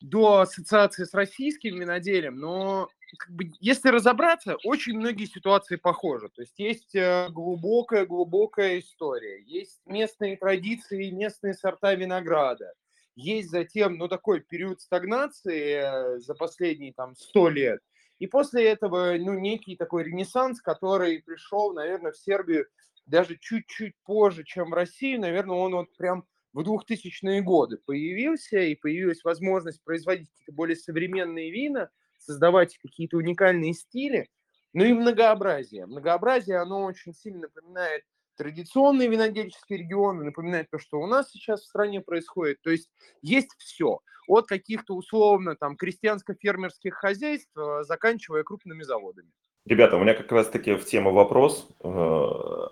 до 0.00 0.40
ассоциации 0.40 1.04
с 1.04 1.14
российским 1.14 1.80
виноделием, 1.80 2.36
но 2.36 2.88
как 3.18 3.30
бы, 3.30 3.50
если 3.60 3.88
разобраться, 3.88 4.56
очень 4.64 4.98
многие 4.98 5.26
ситуации 5.26 5.76
похожи. 5.76 6.28
То 6.28 6.42
есть 6.42 6.58
есть 6.58 6.94
глубокая-глубокая 7.30 8.78
история, 8.80 9.42
есть 9.42 9.80
местные 9.86 10.36
традиции, 10.36 11.10
местные 11.10 11.54
сорта 11.54 11.94
винограда, 11.94 12.74
есть 13.16 13.50
затем, 13.50 13.96
ну, 13.96 14.06
такой 14.08 14.40
период 14.40 14.80
стагнации 14.80 16.16
э, 16.16 16.18
за 16.20 16.34
последние 16.34 16.92
там 16.92 17.16
сто 17.16 17.48
лет, 17.48 17.80
и 18.18 18.26
после 18.26 18.64
этого, 18.68 19.14
ну, 19.18 19.34
некий 19.38 19.76
такой 19.76 20.04
ренессанс, 20.04 20.60
который 20.60 21.22
пришел, 21.22 21.72
наверное, 21.72 22.12
в 22.12 22.16
Сербию 22.18 22.66
даже 23.06 23.36
чуть-чуть 23.38 23.94
позже, 24.04 24.44
чем 24.44 24.70
в 24.70 24.74
Россию, 24.74 25.20
наверное, 25.20 25.56
он 25.56 25.74
вот 25.74 25.96
прям 25.96 26.24
в 26.52 26.62
2000-е 26.62 27.42
годы 27.42 27.78
появился, 27.84 28.58
и 28.58 28.74
появилась 28.74 29.22
возможность 29.24 29.82
производить 29.84 30.30
какие-то 30.30 30.52
более 30.52 30.76
современные 30.76 31.50
вина, 31.50 31.90
создавать 32.18 32.78
какие-то 32.78 33.18
уникальные 33.18 33.74
стили, 33.74 34.28
ну 34.72 34.84
и 34.84 34.92
многообразие. 34.92 35.86
Многообразие, 35.86 36.58
оно 36.58 36.84
очень 36.84 37.14
сильно 37.14 37.42
напоминает 37.42 38.02
традиционные 38.36 39.08
винодельческие 39.08 39.80
регионы, 39.80 40.24
напоминает 40.24 40.70
то, 40.70 40.78
что 40.78 41.00
у 41.00 41.06
нас 41.06 41.30
сейчас 41.30 41.62
в 41.62 41.66
стране 41.66 42.00
происходит. 42.00 42.60
То 42.62 42.70
есть 42.70 42.90
есть 43.22 43.50
все. 43.58 44.00
От 44.28 44.46
каких-то 44.46 44.94
условно 44.94 45.56
там 45.56 45.76
крестьянско-фермерских 45.76 46.92
хозяйств, 46.92 47.50
э, 47.56 47.84
заканчивая 47.84 48.42
крупными 48.42 48.82
заводами. 48.82 49.30
Ребята, 49.66 49.96
у 49.96 50.00
меня 50.00 50.14
как 50.14 50.30
раз-таки 50.30 50.74
в 50.74 50.84
тему 50.84 51.12
вопрос. 51.12 51.68
Э, 51.82 51.88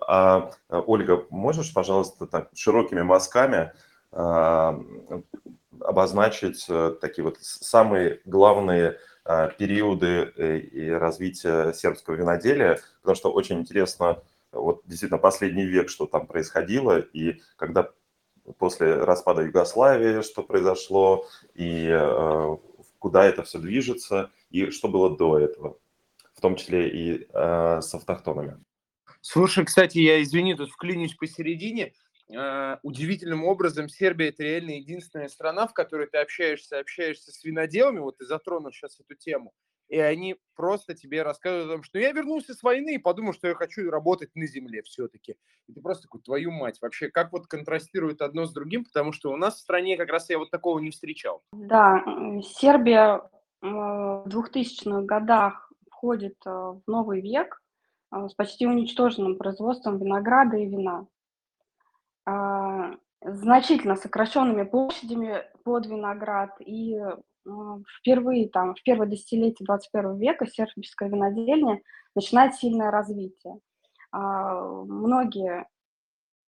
а, 0.07 0.51
Ольга, 0.69 1.27
можешь, 1.31 1.73
пожалуйста, 1.75 2.27
так 2.27 2.51
широкими 2.55 3.03
мазками 3.03 3.73
а, 4.13 4.81
обозначить 5.81 6.65
э, 6.69 6.95
такие 7.01 7.25
вот 7.25 7.39
самые 7.41 8.21
главные 8.25 8.99
периоды 9.59 10.33
э, 10.37 10.59
и 10.59 10.91
развития 10.91 11.73
сербского 11.73 12.15
виноделия, 12.15 12.79
потому 13.01 13.17
что 13.17 13.33
очень 13.33 13.59
интересно, 13.61 14.23
вот 14.55 14.83
действительно 14.87 15.19
последний 15.19 15.65
век, 15.65 15.89
что 15.89 16.07
там 16.07 16.27
происходило, 16.27 16.99
и 16.99 17.41
когда 17.57 17.91
после 18.59 18.97
распада 18.97 19.43
Югославии, 19.43 20.23
что 20.23 20.43
произошло, 20.43 21.27
и 21.55 21.89
куда 22.99 23.25
это 23.25 23.43
все 23.43 23.59
движется, 23.59 24.31
и 24.51 24.71
что 24.71 24.89
было 24.89 25.17
до 25.17 25.39
этого 25.39 25.79
том 26.45 26.57
числе 26.57 26.91
и 26.91 27.27
э, 27.33 27.81
с 27.81 27.95
автохтонами. 27.95 28.63
Слушай, 29.23 29.65
кстати, 29.65 29.97
я, 29.97 30.23
извини, 30.23 30.55
тут 30.55 30.71
вклинюсь 30.71 31.15
посередине. 31.15 31.95
Э, 32.29 32.77
удивительным 32.83 33.45
образом 33.45 33.89
Сербия– 33.89 34.29
это 34.29 34.43
реально 34.43 34.73
единственная 34.73 35.29
страна, 35.29 35.67
в 35.67 35.73
которой 35.73 36.07
ты 36.07 36.19
общаешься, 36.19 36.79
общаешься 36.79 37.33
с 37.33 37.43
виноделами, 37.45 38.01
вот 38.01 38.19
ты 38.19 38.27
затронул 38.27 38.73
сейчас 38.73 39.01
эту 39.01 39.15
тему, 39.15 39.55
и 39.89 39.99
они 39.99 40.37
просто 40.55 40.95
тебе 40.95 41.23
рассказывают 41.23 41.71
о 41.71 41.75
том, 41.75 41.83
что 41.83 41.99
я 41.99 42.13
вернулся 42.13 42.55
с 42.55 42.63
войны 42.63 42.95
и 42.95 42.99
подумал, 42.99 43.33
что 43.33 43.49
я 43.49 43.55
хочу 43.55 43.91
работать 43.91 44.31
на 44.35 44.47
земле 44.47 44.83
все-таки. 44.83 45.37
И 45.69 45.73
ты 45.73 45.81
просто 45.81 46.05
такой, 46.05 46.21
твою 46.23 46.51
мать, 46.51 46.79
вообще, 46.81 47.11
как 47.11 47.33
вот 47.33 47.47
контрастирует 47.47 48.23
одно 48.23 48.47
с 48.47 48.53
другим, 48.53 48.85
потому 48.85 49.13
что 49.13 49.33
у 49.33 49.37
нас 49.37 49.57
в 49.57 49.61
стране 49.61 49.97
как 49.97 50.09
раз 50.09 50.31
я 50.31 50.39
вот 50.39 50.51
такого 50.51 50.79
не 50.79 50.91
встречал. 50.91 51.43
Да, 51.53 52.03
Сербия 52.43 53.23
в 53.61 54.25
2000-х 54.27 55.03
годах 55.03 55.73
входит 55.91 56.37
э, 56.45 56.51
в 56.51 56.83
новый 56.87 57.23
век 57.23 57.63
э, 58.13 58.29
с 58.29 58.35
почти 58.35 58.67
уничтоженным 58.67 59.39
производством 59.39 59.99
винограда 59.99 60.59
и 60.59 60.67
вина, 60.67 61.07
а, 62.27 62.95
значительно 63.23 63.97
сокращенными 63.97 64.65
площадями 64.65 65.45
под 65.65 65.87
виноград 65.87 66.57
и 66.61 67.01
впервые 68.01 68.49
там, 68.49 68.75
в 68.75 68.83
первое 68.83 69.07
десятилетие 69.07 69.67
21 69.67 70.17
века 70.17 70.47
сербская 70.47 71.09
винодельня 71.09 71.81
начинает 72.15 72.55
сильное 72.55 72.91
развитие. 72.91 73.59
А, 74.13 74.61
многие 74.85 75.67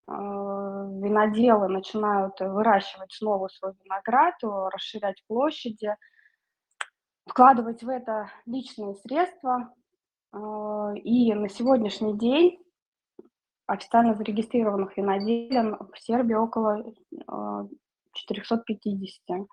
а, 0.06 0.14
виноделы 0.14 1.68
начинают 1.68 2.38
выращивать 2.40 3.12
снова 3.12 3.48
свой 3.48 3.72
виноград, 3.82 4.34
расширять 4.42 5.22
площади, 5.26 5.94
вкладывать 7.26 7.82
в 7.82 7.88
это 7.88 8.30
личные 8.46 8.94
средства. 8.94 9.74
А, 10.32 10.92
и 10.94 11.34
на 11.34 11.48
сегодняшний 11.48 12.16
день 12.16 12.62
официально 13.66 14.14
зарегистрированных 14.14 14.96
виноделин 14.96 15.76
в 15.92 15.98
Сербии 15.98 16.34
около 16.34 16.84
450. 18.12 19.48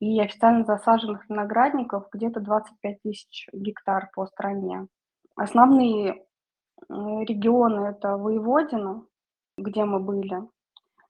А, 0.00 0.04
и 0.04 0.20
официально 0.20 0.64
засаженных 0.64 1.28
виноградников 1.28 2.08
где-то 2.12 2.40
25 2.40 3.02
тысяч 3.02 3.48
гектар 3.52 4.10
по 4.14 4.26
стране. 4.26 4.86
Основные 5.36 6.24
регионы– 6.88 7.86
это 7.88 8.16
Воеводина, 8.16 9.04
где 9.58 9.84
мы 9.84 10.00
были. 10.00 10.42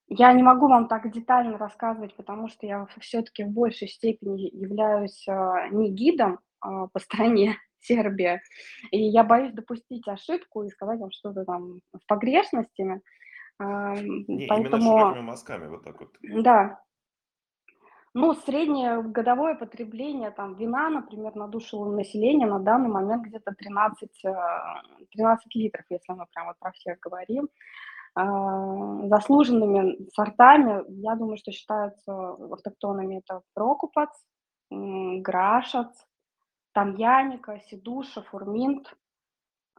Я 0.09 0.31
не 0.31 0.41
могу 0.41 0.67
вам 0.67 0.87
так 0.87 1.11
детально 1.11 1.57
рассказывать, 1.57 2.15
потому 2.15 2.47
что 2.47 2.65
я 2.65 2.87
все-таки 2.99 3.43
в 3.43 3.49
большей 3.49 3.89
степени 3.89 4.43
являюсь 4.55 5.27
э, 5.27 5.67
не 5.71 5.91
гидом 5.91 6.39
а, 6.61 6.87
по 6.87 6.99
стране 6.99 7.57
Сербия, 7.79 8.41
и 8.91 9.03
я 9.03 9.25
боюсь 9.25 9.53
допустить 9.53 10.07
ошибку 10.07 10.63
и 10.63 10.69
сказать 10.69 10.99
вам 10.99 11.11
что-то 11.11 11.43
там 11.43 11.81
с 11.93 12.03
погрешностями. 12.05 13.01
Не, 13.59 14.47
Поэтому... 14.47 14.77
именно 14.77 14.99
широкими 14.99 15.21
мазками 15.23 15.67
вот 15.67 15.83
так 15.83 15.99
вот. 15.99 16.15
Да, 16.21 16.79
ну, 18.17 18.33
среднее 18.33 19.03
годовое 19.03 19.55
потребление 19.55 20.31
там 20.31 20.55
вина, 20.55 20.89
например, 20.89 21.35
на 21.35 21.47
душу 21.47 21.85
населения 21.85 22.47
на 22.47 22.59
данный 22.59 22.89
момент 22.89 23.23
где-то 23.23 23.53
13, 23.53 24.09
13 25.11 25.55
э, 25.55 25.59
литров, 25.59 25.85
если 25.89 26.13
мы 26.13 26.25
прямо 26.33 26.55
про 26.59 26.71
всех 26.71 26.99
говорим. 26.99 27.47
А, 28.15 29.07
заслуженными 29.07 30.09
сортами, 30.15 30.83
я 31.01 31.15
думаю, 31.15 31.37
что 31.37 31.51
считаются 31.51 32.11
автохтонами 32.51 33.19
это 33.19 33.41
Прокупац, 33.53 34.09
Грашац, 34.71 35.95
Тамьяника, 36.73 37.61
Сидуша, 37.69 38.23
Фурминт. 38.23 38.95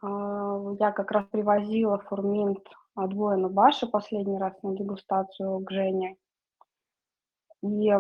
А, 0.01 0.75
я 0.79 0.93
как 0.93 1.11
раз 1.11 1.25
привозила 1.25 1.99
Фурминт 1.99 2.65
от 2.95 3.13
воина 3.13 3.49
Баши 3.49 3.89
последний 3.89 4.39
раз 4.39 4.55
на 4.63 4.77
дегустацию 4.77 5.59
к 5.59 5.71
Жене. 5.73 6.17
И, 7.63 7.91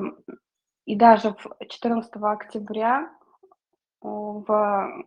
и 0.86 0.96
даже 0.96 1.34
14 1.68 2.12
октября 2.16 3.10
в, 4.00 5.04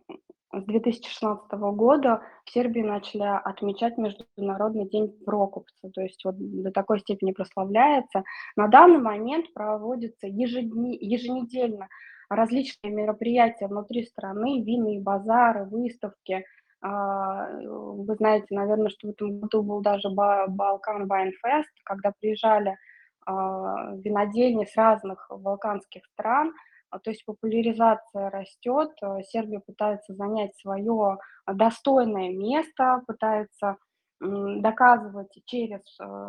с 0.52 0.64
2016 0.64 1.50
года 1.52 2.22
в 2.44 2.50
Сербии 2.50 2.82
начали 2.82 3.22
отмечать 3.22 3.96
Международный 3.96 4.88
день 4.88 5.08
Прокупца, 5.24 5.90
то 5.90 6.02
есть 6.02 6.24
вот 6.24 6.34
до 6.38 6.70
такой 6.70 7.00
степени 7.00 7.32
прославляется. 7.32 8.24
На 8.56 8.68
данный 8.68 8.98
момент 8.98 9.52
проводятся 9.54 10.26
ежедни, 10.26 10.96
еженедельно 11.00 11.88
различные 12.28 12.92
мероприятия 12.92 13.66
внутри 13.66 14.04
страны, 14.04 14.62
винные 14.62 15.00
базары, 15.00 15.64
выставки. 15.64 16.44
А, 16.80 17.48
вы 17.60 18.14
знаете, 18.16 18.46
наверное, 18.50 18.88
что 18.88 19.08
в 19.08 19.10
этом 19.10 19.40
году 19.40 19.62
был 19.62 19.80
даже 19.80 20.08
Балкан 20.10 21.06
Вайнфест, 21.06 21.70
когда 21.84 22.12
приезжали 22.18 22.76
а, 23.24 23.94
винодельни 23.94 24.64
с 24.64 24.76
разных 24.76 25.30
балканских 25.30 26.04
стран, 26.06 26.52
а, 26.90 26.98
то 26.98 27.10
есть 27.10 27.24
популяризация 27.24 28.30
растет, 28.30 28.90
а, 29.00 29.22
Сербия 29.22 29.60
пытается 29.60 30.14
занять 30.14 30.56
свое 30.56 31.18
достойное 31.46 32.32
место, 32.32 33.02
пытается 33.06 33.76
доказывать 34.20 35.36
через 35.46 35.80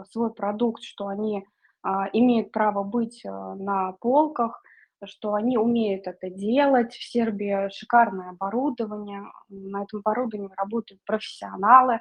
свой 0.09 0.33
продукт, 0.33 0.81
что 0.81 1.09
они 1.09 1.45
имеют 2.13 2.51
право 2.51 2.81
быть 2.81 3.21
на 3.23 3.91
полках, 4.01 4.63
что 5.05 5.35
они 5.35 5.59
умеют 5.59 6.07
это 6.07 6.31
делать. 6.31 6.93
В 6.93 7.11
Сербии 7.11 7.69
шикарное 7.69 8.31
оборудование, 8.31 9.25
на 9.47 9.83
этом 9.83 9.99
оборудовании 9.99 10.49
работают 10.57 11.01
профессионалы. 11.05 11.99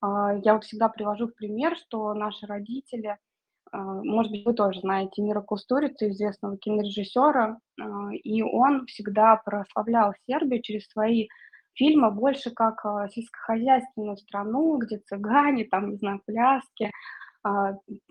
Я 0.00 0.54
вот 0.54 0.62
всегда 0.62 0.88
привожу 0.88 1.26
в 1.26 1.34
пример, 1.34 1.76
что 1.76 2.14
наши 2.14 2.46
родители– 2.46 3.16
может 3.72 4.30
быть, 4.30 4.44
вы 4.44 4.52
тоже 4.52 4.80
знаете 4.80 5.22
Мира 5.22 5.40
Кустурицу, 5.40 6.08
известного 6.10 6.58
кинорежиссера, 6.58 7.58
а, 7.80 8.12
и 8.12 8.42
он 8.42 8.86
всегда 8.86 9.36
прославлял 9.36 10.12
Сербию 10.26 10.62
через 10.62 10.86
свои 10.88 11.28
фильмы 11.74 12.10
больше 12.10 12.50
как 12.50 12.84
а, 12.84 13.08
сельскохозяйственную 13.08 14.18
страну, 14.18 14.76
где 14.76 14.98
цыгане, 14.98 15.64
там, 15.64 15.90
не 15.90 15.96
знаю, 15.96 16.20
пляски, 16.26 16.90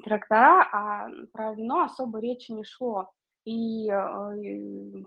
трактора, 0.04 0.68
а 0.74 1.08
про 1.32 1.54
вино 1.54 1.84
особо 1.84 2.20
речи 2.20 2.52
не 2.52 2.66
шло. 2.66 3.12
И 3.46 3.88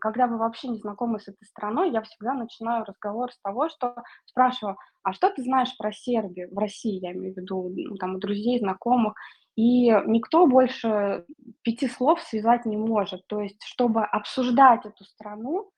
когда 0.00 0.26
вы 0.26 0.38
вообще 0.38 0.68
не 0.68 0.78
знакомы 0.78 1.20
с 1.20 1.28
этой 1.28 1.44
страной, 1.44 1.90
я 1.90 2.00
всегда 2.00 2.32
начинаю 2.32 2.84
разговор 2.84 3.30
с 3.30 3.38
того, 3.40 3.68
что 3.68 3.94
спрашиваю, 4.24 4.78
а 5.02 5.12
что 5.12 5.30
ты 5.30 5.42
знаешь 5.42 5.76
про 5.76 5.92
Сербию 5.92 6.48
в 6.50 6.58
России, 6.58 7.00
я 7.00 7.12
имею 7.12 7.34
в 7.34 7.36
виду, 7.36 7.70
ну, 7.76 7.96
там, 7.96 8.14
у 8.14 8.18
друзей, 8.18 8.58
знакомых, 8.58 9.14
и 9.56 9.90
никто 10.06 10.46
больше 10.46 11.24
пяти 11.62 11.88
слов 11.88 12.20
связать 12.22 12.64
не 12.66 12.76
может. 12.76 13.26
То 13.26 13.40
есть, 13.40 13.62
чтобы 13.64 14.04
обсуждать 14.04 14.84
эту 14.84 15.04
страну, 15.04 15.70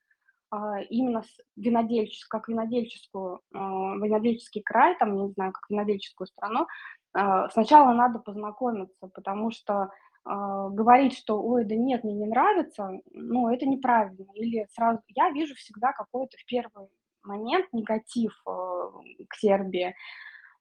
а, 0.49 0.79
именно 0.81 1.23
винодельческую, 1.55 2.29
как 2.29 2.47
винодельческую, 2.47 3.41
а, 3.53 3.95
винодельческий 3.97 4.61
край, 4.61 4.97
там, 4.97 5.15
не 5.15 5.31
знаю, 5.33 5.51
как 5.51 5.69
винодельческую 5.69 6.27
страну, 6.27 6.67
а, 7.13 7.49
сначала 7.49 7.93
надо 7.93 8.19
познакомиться, 8.19 9.09
потому 9.13 9.51
что 9.51 9.89
говорить, 10.29 11.17
что, 11.17 11.41
ой, 11.41 11.63
да 11.63 11.73
нет, 11.73 12.03
мне 12.03 12.13
не 12.13 12.25
нравится, 12.25 12.99
ну, 13.13 13.47
это 13.47 13.65
неправильно. 13.65 14.25
Или 14.33 14.67
сразу, 14.75 14.99
я 15.15 15.29
вижу 15.29 15.55
всегда 15.55 15.93
какой-то 15.93 16.35
в 16.35 16.45
первый 16.45 16.89
момент 17.23 17.67
негатив 17.71 18.33
к 18.43 19.35
Сербии, 19.37 19.95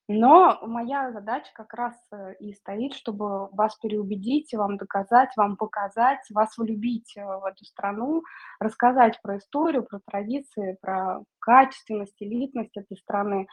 но 0.09 0.59
моя 0.63 1.11
задача 1.11 1.51
как 1.53 1.75
раз 1.75 1.95
э, 2.13 2.35
и 2.39 2.53
стоит, 2.53 2.95
чтобы 2.95 3.49
вас 3.49 3.77
переубедить, 3.77 4.55
вам 4.55 4.77
доказать, 4.77 5.31
вам 5.37 5.57
показать, 5.57 6.21
вас 6.31 6.57
влюбить 6.57 7.17
э, 7.17 7.25
в 7.25 7.45
эту 7.45 7.65
страну, 7.65 8.23
рассказать 8.61 9.21
про 9.21 9.39
историю, 9.39 9.85
про 9.85 10.01
традиции, 10.07 10.79
про 10.81 11.23
качественность, 11.41 12.15
элитность 12.21 12.77
этой 12.77 12.97
страны, 12.97 13.49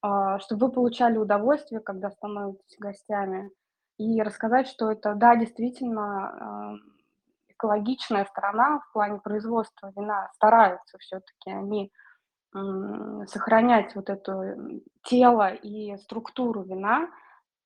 а, 0.00 0.38
чтобы 0.38 0.66
вы 0.66 0.72
получали 0.72 1.18
удовольствие, 1.18 1.80
когда 1.80 2.10
становитесь 2.10 2.76
гостями, 2.78 3.50
и 3.98 4.22
рассказать, 4.22 4.68
что 4.68 4.90
это, 4.92 5.14
да, 5.14 5.34
действительно 5.34 6.78
э, 6.80 7.52
экологичная 7.54 8.24
страна 8.26 8.78
в 8.78 8.92
плане 8.92 9.18
производства 9.20 9.92
вина, 9.96 10.30
стараются 10.34 10.98
все-таки 10.98 11.50
они 11.50 11.92
сохранять 12.52 13.94
вот 13.94 14.08
это 14.10 14.56
тело 15.04 15.52
и 15.52 15.96
структуру 15.98 16.62
вина 16.62 17.10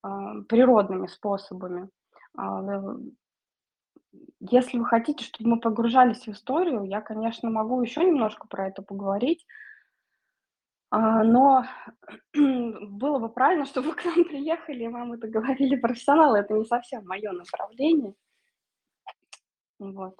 а, 0.02 0.42
природными 0.48 1.06
способами. 1.06 1.88
А, 2.36 2.62
если 4.40 4.78
вы 4.78 4.84
хотите, 4.84 5.24
чтобы 5.24 5.50
мы 5.50 5.60
погружались 5.60 6.26
в 6.26 6.28
историю, 6.28 6.84
я, 6.84 7.00
конечно, 7.00 7.48
могу 7.50 7.80
еще 7.82 8.04
немножко 8.04 8.46
про 8.48 8.68
это 8.68 8.82
поговорить, 8.82 9.46
а, 10.90 11.24
но 11.24 11.64
было 12.34 13.18
бы 13.18 13.28
правильно, 13.30 13.64
чтобы 13.66 13.90
вы 13.90 13.94
к 13.94 14.04
нам 14.04 14.24
приехали 14.24 14.84
и 14.84 14.88
вам 14.88 15.14
это 15.14 15.28
говорили 15.28 15.76
профессионалы. 15.76 16.38
Это 16.38 16.54
не 16.54 16.64
совсем 16.64 17.06
мое 17.06 17.32
направление. 17.32 18.14
Вот. 19.78 20.14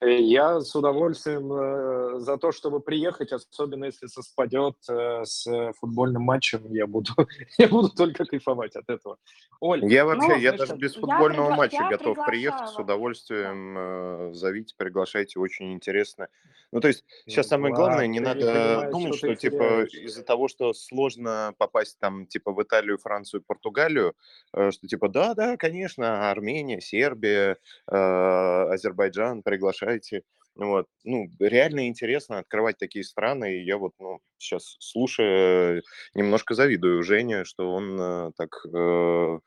Э, 0.00 0.20
я 0.20 0.60
с 0.60 0.74
удовольствием 0.76 1.52
э, 1.52 2.20
за 2.20 2.36
то, 2.36 2.52
чтобы 2.52 2.80
приехать, 2.80 3.32
особенно 3.32 3.86
если 3.86 4.06
совпадет 4.06 4.76
э, 4.88 5.24
с 5.24 5.72
футбольным 5.80 6.22
матчем, 6.22 6.72
я 6.72 6.86
буду, 6.86 7.12
я 7.58 7.68
буду 7.68 7.88
только 7.88 8.24
кайфовать 8.24 8.76
от 8.76 8.88
этого. 8.88 9.18
Оль, 9.60 9.84
я 9.92 10.04
вообще, 10.04 10.28
ну, 10.28 10.36
я 10.36 10.52
даже 10.52 10.76
без 10.76 10.94
футбольного 10.94 11.50
я 11.50 11.56
матча 11.56 11.76
я 11.76 11.88
готов 11.88 12.14
приглашаю. 12.14 12.26
приехать 12.26 12.68
с 12.68 12.78
удовольствием. 12.78 14.34
Зовите, 14.34 14.74
приглашайте, 14.76 15.40
очень 15.40 15.72
интересно. 15.72 16.28
Ну, 16.70 16.80
то 16.80 16.88
есть 16.88 17.04
сейчас 17.26 17.46
ну, 17.46 17.50
самое 17.50 17.74
главное, 17.74 18.06
не 18.06 18.20
надо 18.20 18.88
думать, 18.90 19.16
что, 19.16 19.32
что 19.32 19.36
типа 19.36 19.84
из-за 19.84 20.22
того, 20.22 20.48
что 20.48 20.74
сложно 20.74 21.54
попасть 21.56 21.98
там 21.98 22.26
типа 22.26 22.52
в 22.52 22.62
Италию, 22.62 22.98
Францию, 22.98 23.42
Португалию, 23.46 24.14
э, 24.54 24.70
что 24.70 24.86
типа 24.86 25.08
да, 25.08 25.34
да, 25.34 25.56
конечно, 25.56 26.30
Армения, 26.30 26.80
Сербия, 26.80 27.56
э, 27.90 27.96
Азербайджан, 27.96 29.42
приглашайте. 29.42 30.22
Вот. 30.58 30.86
Ну, 31.04 31.28
реально 31.38 31.86
интересно 31.86 32.38
открывать 32.38 32.78
такие 32.78 33.04
страны, 33.04 33.58
и 33.58 33.64
я 33.64 33.78
вот 33.78 33.92
ну, 34.00 34.18
сейчас, 34.38 34.76
слушая, 34.80 35.82
немножко 36.14 36.54
завидую 36.54 37.04
Жене, 37.04 37.44
что 37.44 37.72
он 37.72 37.98
э, 38.00 38.32
так 38.36 38.50
э, 38.74 39.38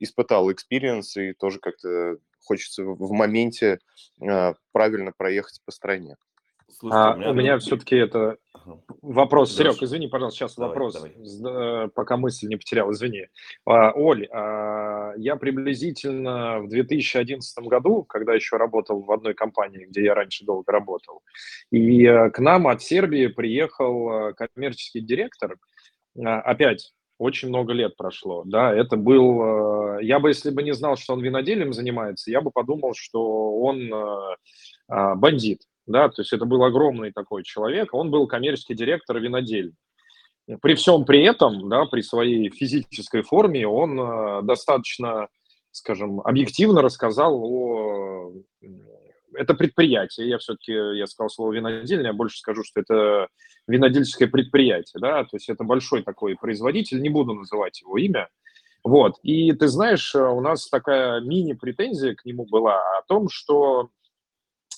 испытал 0.00 0.50
experience, 0.52 1.16
и 1.16 1.32
тоже 1.34 1.60
как-то 1.60 2.18
хочется 2.44 2.84
в 2.84 3.12
моменте 3.12 3.78
э, 4.20 4.54
правильно 4.72 5.12
проехать 5.16 5.60
по 5.64 5.72
стране. 5.72 6.16
Слушайте, 6.70 7.02
а, 7.02 7.14
у 7.14 7.16
меня, 7.16 7.30
у 7.30 7.34
меня 7.34 7.58
все-таки 7.58 7.96
это 7.96 8.36
вопрос. 9.02 9.56
Серег, 9.56 9.82
извини, 9.82 10.06
пожалуйста, 10.06 10.38
сейчас 10.38 10.54
давай, 10.54 10.68
вопрос, 10.68 10.94
давай. 10.94 11.84
Э, 11.84 11.88
пока 11.88 12.16
мысль 12.16 12.46
не 12.46 12.56
потерял, 12.56 12.92
извини. 12.92 13.26
А, 13.64 13.92
Оль, 13.92 14.26
а, 14.26 15.14
я 15.16 15.36
приблизительно 15.36 16.60
в 16.60 16.68
2011 16.68 17.66
году, 17.66 18.04
когда 18.04 18.34
еще 18.34 18.58
работал 18.58 19.00
в 19.00 19.10
одной 19.10 19.34
компании, 19.34 19.86
где 19.86 20.04
я 20.04 20.14
раньше 20.14 20.44
долго 20.44 20.70
работал, 20.70 21.22
и 21.70 22.04
э, 22.04 22.30
к 22.30 22.38
нам 22.38 22.68
от 22.68 22.82
Сербии 22.82 23.26
приехал 23.28 24.28
э, 24.28 24.34
коммерческий 24.34 25.00
директор, 25.00 25.56
а, 26.16 26.40
опять 26.42 26.92
очень 27.18 27.48
много 27.48 27.72
лет 27.72 27.96
прошло, 27.96 28.44
да, 28.46 28.72
это 28.74 28.96
был, 28.96 29.98
я 30.00 30.20
бы, 30.20 30.30
если 30.30 30.50
бы 30.50 30.62
не 30.62 30.72
знал, 30.72 30.96
что 30.96 31.14
он 31.14 31.20
виноделием 31.20 31.72
занимается, 31.72 32.30
я 32.30 32.40
бы 32.40 32.50
подумал, 32.50 32.94
что 32.94 33.58
он 33.58 33.92
а, 34.88 35.14
бандит, 35.16 35.62
да, 35.86 36.08
то 36.08 36.22
есть 36.22 36.32
это 36.32 36.44
был 36.44 36.62
огромный 36.64 37.12
такой 37.12 37.42
человек, 37.42 37.92
он 37.92 38.10
был 38.10 38.26
коммерческий 38.26 38.74
директор 38.74 39.18
винодельни. 39.18 39.74
При 40.62 40.74
всем 40.74 41.04
при 41.04 41.22
этом, 41.24 41.68
да, 41.68 41.84
при 41.84 42.00
своей 42.00 42.48
физической 42.50 43.22
форме 43.22 43.66
он 43.66 44.00
э, 44.00 44.42
достаточно, 44.42 45.28
скажем, 45.72 46.20
объективно 46.20 46.80
рассказал 46.80 47.38
о... 47.44 48.32
Это 49.38 49.54
предприятие, 49.54 50.28
я 50.28 50.38
все-таки, 50.38 50.72
я 50.72 51.06
сказал 51.06 51.30
слово 51.30 51.52
винодельня, 51.52 52.08
я 52.08 52.12
больше 52.12 52.38
скажу, 52.38 52.64
что 52.64 52.80
это 52.80 53.28
винодельческое 53.68 54.26
предприятие, 54.26 55.00
да, 55.00 55.22
то 55.22 55.36
есть 55.36 55.48
это 55.48 55.62
большой 55.62 56.02
такой 56.02 56.34
производитель, 56.34 57.00
не 57.00 57.08
буду 57.08 57.34
называть 57.34 57.80
его 57.80 57.96
имя, 57.98 58.28
вот, 58.82 59.14
и 59.22 59.52
ты 59.52 59.68
знаешь, 59.68 60.12
у 60.14 60.40
нас 60.40 60.68
такая 60.68 61.20
мини-претензия 61.20 62.16
к 62.16 62.24
нему 62.24 62.46
была 62.46 62.76
о 62.98 63.02
том, 63.06 63.28
что 63.28 63.90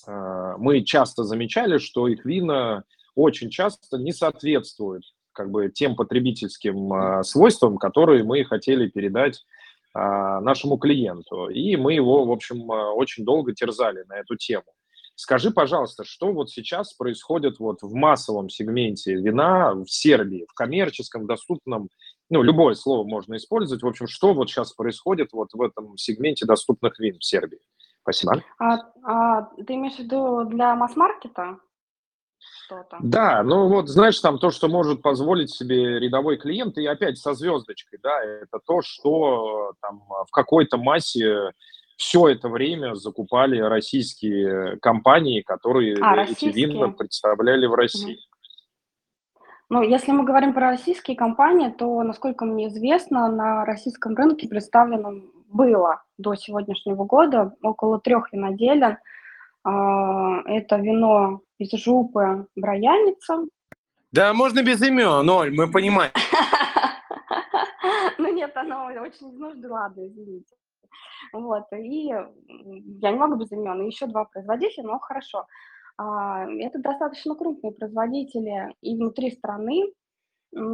э, 0.05 0.53
мы 0.59 0.83
часто 0.83 1.23
замечали, 1.23 1.79
что 1.79 2.07
их 2.07 2.23
вина 2.23 2.83
очень 3.15 3.49
часто 3.49 3.97
не 3.97 4.11
соответствуют 4.11 5.05
как 5.33 5.49
бы 5.49 5.69
тем 5.69 5.95
потребительским 5.95 6.93
э, 6.93 7.23
свойствам, 7.23 7.77
которые 7.77 8.23
мы 8.23 8.43
хотели 8.43 8.87
передать 8.87 9.37
э, 9.37 9.60
нашему 9.93 10.77
клиенту. 10.77 11.49
И 11.49 11.75
мы 11.75 11.93
его, 11.93 12.25
в 12.25 12.31
общем, 12.31 12.71
э, 12.71 12.91
очень 12.91 13.25
долго 13.25 13.53
терзали 13.53 14.03
на 14.07 14.19
эту 14.19 14.35
тему. 14.35 14.65
Скажи, 15.15 15.51
пожалуйста, 15.51 16.03
что 16.03 16.31
вот 16.31 16.49
сейчас 16.49 16.93
происходит 16.93 17.59
вот 17.59 17.81
в 17.81 17.93
массовом 17.93 18.49
сегменте 18.49 19.15
вина 19.15 19.73
в 19.73 19.87
Сербии, 19.87 20.47
в 20.49 20.53
коммерческом, 20.53 21.27
доступном, 21.27 21.89
ну, 22.29 22.41
любое 22.41 22.75
слово 22.75 23.07
можно 23.07 23.35
использовать. 23.35 23.83
В 23.83 23.87
общем, 23.87 24.07
что 24.07 24.33
вот 24.33 24.49
сейчас 24.49 24.71
происходит 24.71 25.33
вот 25.33 25.49
в 25.53 25.61
этом 25.61 25.97
сегменте 25.97 26.45
доступных 26.45 26.97
вин 26.97 27.19
в 27.19 27.25
Сербии? 27.25 27.59
Спасибо. 28.01 28.41
А, 28.57 28.77
а, 29.03 29.41
ты 29.67 29.75
имеешь 29.75 29.97
в 29.97 29.99
виду 29.99 30.45
для 30.45 30.73
масс-маркета? 30.75 31.57
Что-то. 32.65 32.97
Да, 33.01 33.43
ну 33.43 33.67
вот, 33.67 33.89
знаешь, 33.89 34.19
там 34.19 34.39
то, 34.39 34.51
что 34.51 34.67
может 34.67 35.01
позволить 35.01 35.51
себе 35.51 35.99
рядовой 35.99 36.37
клиент, 36.37 36.77
и 36.77 36.85
опять 36.85 37.17
со 37.17 37.33
звездочкой, 37.33 37.99
да, 38.01 38.23
это 38.23 38.59
то, 38.65 38.81
что 38.81 39.73
там 39.81 40.03
в 40.27 40.31
какой-то 40.31 40.77
массе 40.77 41.51
все 41.97 42.29
это 42.29 42.49
время 42.49 42.95
закупали 42.95 43.59
российские 43.59 44.77
компании, 44.79 45.41
которые 45.41 45.97
а, 46.01 46.23
эти 46.23 46.45
вина 46.45 46.89
представляли 46.89 47.67
в 47.67 47.75
России. 47.75 48.17
Ну, 49.69 49.83
если 49.83 50.11
мы 50.11 50.25
говорим 50.25 50.53
про 50.53 50.71
российские 50.71 51.15
компании, 51.15 51.69
то, 51.69 52.01
насколько 52.03 52.43
мне 52.43 52.67
известно, 52.67 53.29
на 53.29 53.63
российском 53.65 54.15
рынке 54.15 54.47
представлено 54.47 55.21
было 55.47 56.03
до 56.17 56.35
сегодняшнего 56.35 57.05
года 57.05 57.53
около 57.61 57.99
трех 57.99 58.33
виноделин. 58.33 58.97
А, 59.63 60.41
это 60.45 60.77
вино 60.77 61.41
из 61.61 61.71
жупы 61.79 62.47
Брояница. 62.55 63.45
Да, 64.11 64.33
можно 64.33 64.63
без 64.63 64.81
имен, 64.81 65.29
Оль, 65.29 65.53
мы 65.53 65.71
понимаем. 65.71 66.11
Ну 68.17 68.31
нет, 68.31 68.55
оно 68.55 68.85
очень 68.85 69.37
нужно, 69.39 69.69
ладно, 69.69 70.07
извините. 70.07 70.55
Вот, 71.33 71.63
и 71.73 72.07
я 72.07 73.11
не 73.11 73.17
могу 73.17 73.35
без 73.35 73.51
имен. 73.51 73.81
И 73.81 73.87
еще 73.87 74.05
два 74.05 74.25
производителя, 74.25 74.83
но 74.83 74.99
хорошо. 74.99 75.47
А, 75.97 76.45
это 76.45 76.79
достаточно 76.79 77.35
крупные 77.35 77.73
производители 77.73 78.75
и 78.81 78.95
внутри 78.95 79.31
страны. 79.31 79.91
На 80.51 80.67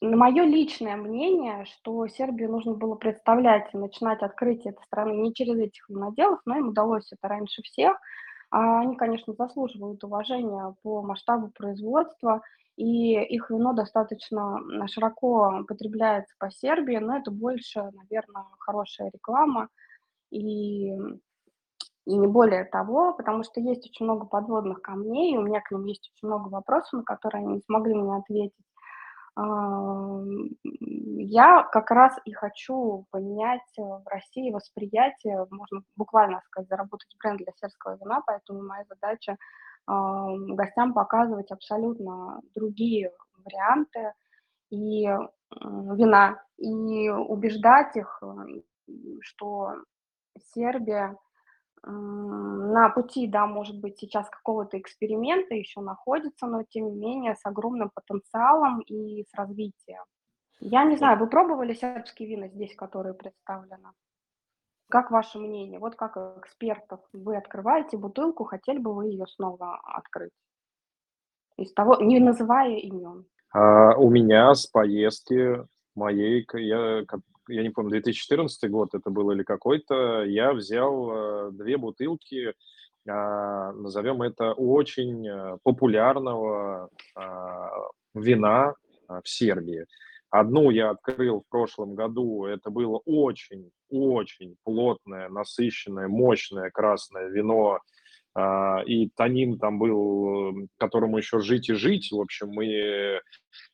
мое 0.00 0.44
личное 0.44 0.96
мнение, 0.96 1.64
что 1.66 2.06
Сербию 2.08 2.50
нужно 2.50 2.74
было 2.74 2.94
представлять 2.94 3.72
и 3.72 3.78
начинать 3.78 4.22
открытие 4.22 4.72
этой 4.72 4.84
страны 4.84 5.12
не 5.12 5.32
через 5.32 5.58
этих 5.58 5.88
виноделов, 5.88 6.40
но 6.44 6.58
им 6.58 6.68
удалось 6.68 7.10
это 7.12 7.28
раньше 7.28 7.62
всех– 7.62 7.96
а 8.50 8.80
они, 8.80 8.96
конечно, 8.96 9.32
заслуживают 9.34 10.02
уважения 10.04 10.74
по 10.82 11.02
масштабу 11.02 11.50
производства, 11.50 12.42
и 12.76 13.14
их 13.22 13.50
вино 13.50 13.72
достаточно 13.72 14.58
широко 14.88 15.64
потребляется 15.68 16.34
по 16.38 16.50
Сербии, 16.50 16.96
но 16.96 17.18
это 17.18 17.30
больше, 17.30 17.82
наверное, 17.92 18.44
хорошая 18.58 19.10
реклама 19.12 19.68
и, 20.30 20.90
и 22.06 22.16
не 22.16 22.26
более 22.26 22.64
того, 22.64 23.14
потому 23.14 23.44
что 23.44 23.60
есть 23.60 23.86
очень 23.86 24.04
много 24.06 24.26
подводных 24.26 24.82
камней, 24.82 25.34
и 25.34 25.38
у 25.38 25.42
меня 25.42 25.60
к 25.60 25.70
ним 25.70 25.84
есть 25.84 26.10
очень 26.14 26.28
много 26.28 26.48
вопросов, 26.48 26.92
на 26.94 27.04
которые 27.04 27.44
они 27.44 27.54
не 27.54 27.60
смогли 27.60 27.94
мне 27.94 28.16
ответить. 28.16 28.54
Я 31.32 31.62
как 31.72 31.90
раз 31.90 32.16
и 32.24 32.32
хочу 32.32 33.06
поменять 33.10 33.78
э, 33.78 33.82
в 33.82 34.02
России 34.06 34.50
восприятие, 34.50 35.46
можно 35.50 35.82
буквально 35.96 36.40
сказать, 36.46 36.68
заработать 36.68 37.14
бренд 37.22 37.38
для 37.38 37.52
сербского 37.60 37.96
вина, 37.96 38.22
поэтому 38.26 38.62
моя 38.62 38.84
задача 38.84 39.36
гостям 39.86 40.92
показывать 40.92 41.50
абсолютно 41.50 42.40
другие 42.54 43.10
варианты 43.44 44.12
и 44.70 45.08
вина, 45.50 46.42
и 46.58 47.08
убеждать 47.08 47.96
их, 47.96 48.22
э, 48.22 48.26
что 49.20 49.74
Сербия 50.54 51.16
на 51.82 52.90
пути, 52.90 53.26
да, 53.26 53.46
может 53.46 53.80
быть, 53.80 53.98
сейчас 53.98 54.28
какого-то 54.28 54.78
эксперимента 54.78 55.54
еще 55.54 55.80
находится, 55.80 56.46
но 56.46 56.62
тем 56.62 56.86
не 56.90 56.96
менее 56.96 57.36
с 57.36 57.44
огромным 57.44 57.90
потенциалом 57.94 58.80
и 58.80 59.24
с 59.24 59.34
развитием. 59.34 60.04
Я 60.60 60.84
не 60.84 60.96
знаю, 60.96 61.18
вы 61.18 61.26
пробовали 61.26 61.72
сербские 61.72 62.28
вина 62.28 62.48
здесь, 62.48 62.74
которые 62.76 63.14
представлены? 63.14 63.88
Как 64.90 65.10
ваше 65.10 65.38
мнение? 65.38 65.78
Вот 65.78 65.94
как 65.94 66.16
экспертов 66.38 67.00
вы 67.12 67.36
открываете 67.36 67.96
бутылку, 67.96 68.44
хотели 68.44 68.78
бы 68.78 68.92
вы 68.94 69.06
ее 69.06 69.26
снова 69.26 69.80
открыть? 69.84 70.32
Из 71.56 71.72
того, 71.72 71.96
не 71.96 72.18
называя 72.18 72.76
имен. 72.76 73.24
А, 73.52 73.96
у 73.96 74.10
меня 74.10 74.54
с 74.54 74.66
поездки 74.66 75.66
моей, 75.94 76.46
я, 76.54 77.04
я 77.50 77.62
не 77.62 77.70
помню, 77.70 77.90
2014 77.90 78.70
год 78.70 78.94
это 78.94 79.10
был 79.10 79.30
или 79.30 79.42
какой-то, 79.42 80.24
я 80.24 80.52
взял 80.52 81.10
э, 81.10 81.50
две 81.52 81.76
бутылки, 81.76 82.54
а, 83.08 83.72
назовем 83.72 84.22
это 84.22 84.52
очень 84.52 85.26
э, 85.26 85.58
популярного 85.62 86.90
а, 87.14 87.70
вина 88.14 88.74
в 89.08 89.28
Сербии. 89.28 89.86
Одну 90.30 90.70
я 90.70 90.90
открыл 90.90 91.40
в 91.40 91.50
прошлом 91.50 91.94
году, 91.96 92.44
это 92.44 92.70
было 92.70 93.00
очень-очень 93.04 94.56
плотное, 94.62 95.28
насыщенное, 95.28 96.06
мощное 96.06 96.70
красное 96.70 97.28
вино, 97.28 97.74
а, 97.74 97.80
и 98.36 99.10
танин 99.16 99.58
там 99.58 99.78
был, 99.78 100.68
которому 100.78 101.18
еще 101.18 101.40
жить 101.40 101.68
и 101.68 101.74
жить. 101.74 102.12
В 102.12 102.20
общем, 102.20 102.48
мы 102.50 103.20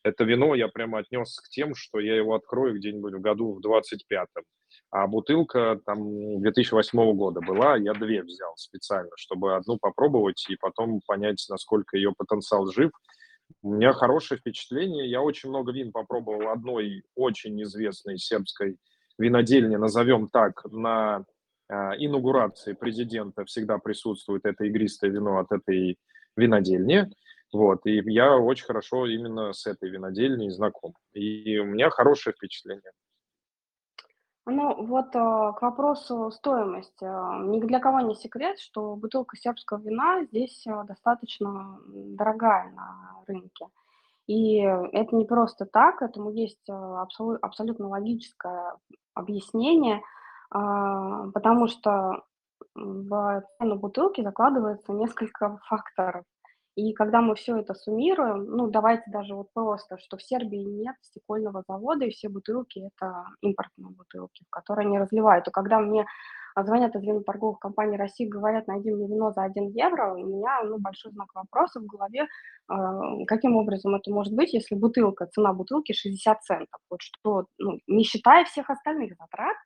это 0.03 0.25
вино 0.25 0.55
я 0.55 0.69
прямо 0.69 0.99
отнес 0.99 1.38
к 1.40 1.49
тем, 1.49 1.75
что 1.75 1.99
я 2.01 2.16
его 2.16 2.35
открою 2.35 2.77
где-нибудь 2.77 3.14
в 3.14 3.21
году 3.21 3.53
в 3.55 3.66
25-м. 3.66 4.45
А 4.90 5.07
бутылка 5.07 5.81
там 5.85 6.40
2008 6.40 7.12
года 7.14 7.40
была, 7.40 7.77
я 7.77 7.92
две 7.92 8.23
взял 8.23 8.53
специально, 8.57 9.11
чтобы 9.16 9.57
одну 9.57 9.79
попробовать 9.79 10.47
и 10.49 10.57
потом 10.57 11.01
понять, 11.07 11.45
насколько 11.51 11.97
ее 11.97 12.12
потенциал 12.16 12.71
жив. 12.71 12.92
У 13.62 13.75
меня 13.75 13.92
хорошее 13.92 14.38
впечатление. 14.38 15.09
Я 15.09 15.23
очень 15.23 15.49
много 15.49 15.73
вин 15.73 15.92
попробовал 15.92 16.49
одной 16.49 17.03
очень 17.14 17.61
известной 17.62 18.19
сербской 18.19 18.77
винодельни, 19.19 19.77
назовем 19.77 20.29
так, 20.29 20.64
на 20.71 21.16
а, 21.16 21.25
инаугурации 21.69 22.75
президента 22.75 23.45
всегда 23.45 23.79
присутствует 23.79 24.45
это 24.45 24.65
игристое 24.65 25.11
вино 25.11 25.39
от 25.39 25.53
этой 25.53 25.99
винодельни. 26.37 27.11
Вот, 27.53 27.87
и 27.87 28.03
я 28.13 28.37
очень 28.37 28.67
хорошо 28.67 29.07
именно 29.07 29.53
с 29.53 29.67
этой 29.67 29.89
винодельней 29.89 30.51
знаком. 30.51 30.95
И 31.13 31.59
у 31.59 31.65
меня 31.65 31.91
хорошее 31.91 32.35
впечатление. 32.35 32.93
Ну, 34.49 34.85
вот 34.85 35.07
э, 35.07 35.53
к 35.59 35.63
вопросу 35.63 36.31
стоимости. 36.31 37.05
Ни 37.49 37.61
для 37.61 37.81
кого 37.81 38.01
не 38.01 38.15
секрет, 38.15 38.61
что 38.61 38.95
бутылка 38.95 39.37
сербского 39.37 39.79
вина 39.79 40.25
здесь 40.25 40.65
достаточно 40.87 41.81
дорогая 41.87 42.71
на 42.73 43.23
рынке. 43.27 43.67
И 44.29 44.59
это 44.59 45.17
не 45.17 45.25
просто 45.25 45.67
так, 45.67 46.03
этому 46.03 46.31
есть 46.31 46.69
абсолютно, 46.69 47.89
логическое 47.89 48.75
объяснение– 49.15 50.01
а, 50.11 50.16
потому 50.51 51.69
что 51.69 52.23
в 52.75 53.43
цену 53.59 53.77
бутылки 53.77 54.23
закладывается 54.23 54.93
несколько 54.93 55.59
факторов. 55.69 56.25
И 56.77 56.93
когда 56.93 57.23
мы 57.23 57.35
все 57.37 57.57
это 57.57 57.73
суммируем, 57.73 58.45
ну, 58.45 58.69
давайте 58.69 59.11
даже 59.11 59.35
вот 59.35 59.49
просто, 59.55 59.97
что 59.99 60.19
в 60.19 60.23
Сербии 60.23 60.59
нет 60.59 60.95
стекольного 61.01 61.65
завода, 61.67 62.05
и 62.05 62.11
все 62.11 62.29
бутылки– 62.29 62.91
это 63.01 63.25
импортные 63.41 63.89
бутылки, 63.93 64.45
в 64.47 64.51
которые 64.51 64.87
они 64.87 64.99
разливают. 64.99 65.49
И 65.49 65.51
когда 65.51 65.79
мне 65.81 66.05
звонят 66.55 66.95
из 66.95 67.03
виноторговых 67.03 67.59
компаний 67.61 67.97
России, 67.97 68.27
говорят, 68.27 68.67
найди 68.67 68.91
мне 68.91 69.07
вино 69.07 69.33
за 69.33 69.43
1 69.45 69.69
евро, 69.71 70.15
у 70.15 70.19
меня 70.19 70.63
ну, 70.65 70.79
большой 70.79 71.13
знак 71.13 71.29
вопроса 71.35 71.81
в 71.81 71.87
голове, 71.87 72.27
э, 72.71 72.75
каким 73.27 73.57
образом 73.57 73.95
это 73.95 74.11
может 74.11 74.35
быть, 74.35 74.53
если 74.53 74.75
бутылка, 74.75 75.27
цена 75.27 75.55
бутылки 75.55 75.93
60 75.93 76.43
центов, 76.43 76.81
вот 76.91 77.01
что, 77.01 77.47
ну, 77.59 77.79
не 77.87 78.05
считая 78.05 78.45
всех 78.45 78.69
остальных 78.69 79.17
затрат, 79.19 79.57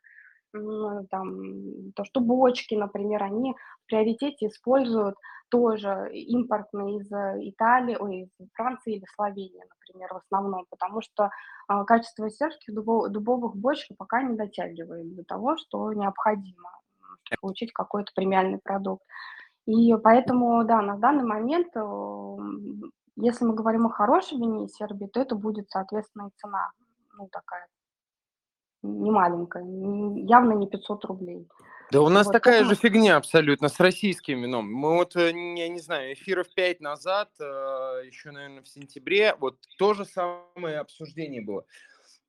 там, 0.52 1.92
то, 1.94 2.04
что 2.04 2.20
бочки, 2.20 2.74
например, 2.74 3.22
они 3.22 3.54
в 3.54 3.86
приоритете 3.86 4.48
используют 4.48 5.16
тоже 5.48 6.08
импортные 6.12 6.98
из 6.98 7.10
Италии, 7.50 7.96
ой, 7.98 8.30
из 8.38 8.48
Франции 8.54 8.96
или 8.96 9.04
Словении, 9.14 9.64
например, 9.68 10.12
в 10.14 10.18
основном, 10.18 10.64
потому 10.70 11.02
что 11.02 11.30
а, 11.66 11.84
качество 11.84 12.30
сербских 12.30 12.74
дубов, 12.74 13.08
дубовых 13.10 13.56
бочек 13.56 13.96
пока 13.96 14.22
не 14.22 14.36
дотягивает 14.36 15.14
до 15.16 15.24
того, 15.24 15.56
что 15.56 15.92
необходимо 15.92 16.70
получить 17.40 17.72
какой-то 17.72 18.12
премиальный 18.14 18.58
продукт. 18.62 19.04
И 19.66 19.94
поэтому, 20.02 20.64
да, 20.64 20.82
на 20.82 20.96
данный 20.96 21.24
момент, 21.24 21.68
э, 21.76 22.36
если 23.16 23.44
мы 23.44 23.54
говорим 23.54 23.86
о 23.86 23.90
хорошей 23.90 24.38
вине 24.38 24.68
Сербии, 24.68 25.06
то 25.06 25.20
это 25.20 25.34
будет, 25.34 25.70
соответственно, 25.70 26.28
и 26.28 26.40
цена, 26.40 26.70
ну, 27.16 27.28
такая 27.30 27.66
не 28.82 29.10
маленькая, 29.10 29.62
явно 29.62 30.52
не 30.52 30.68
500 30.68 31.04
рублей. 31.04 31.46
Да 31.90 32.02
у 32.02 32.08
нас 32.08 32.26
вот 32.26 32.32
такая 32.32 32.64
же 32.64 32.76
фигня 32.76 33.16
абсолютно 33.16 33.68
с 33.68 33.80
российским 33.80 34.42
вином. 34.42 34.72
Мы 34.72 34.94
вот, 34.94 35.16
э, 35.16 35.30
я 35.30 35.68
не 35.68 35.80
знаю, 35.80 36.12
эфиров 36.12 36.46
5 36.54 36.80
назад, 36.80 37.30
э, 37.40 37.44
еще, 38.06 38.30
наверное, 38.30 38.62
в 38.62 38.68
сентябре, 38.68 39.34
вот 39.40 39.56
то 39.76 39.94
же 39.94 40.04
самое 40.04 40.78
обсуждение 40.78 41.42
было. 41.42 41.64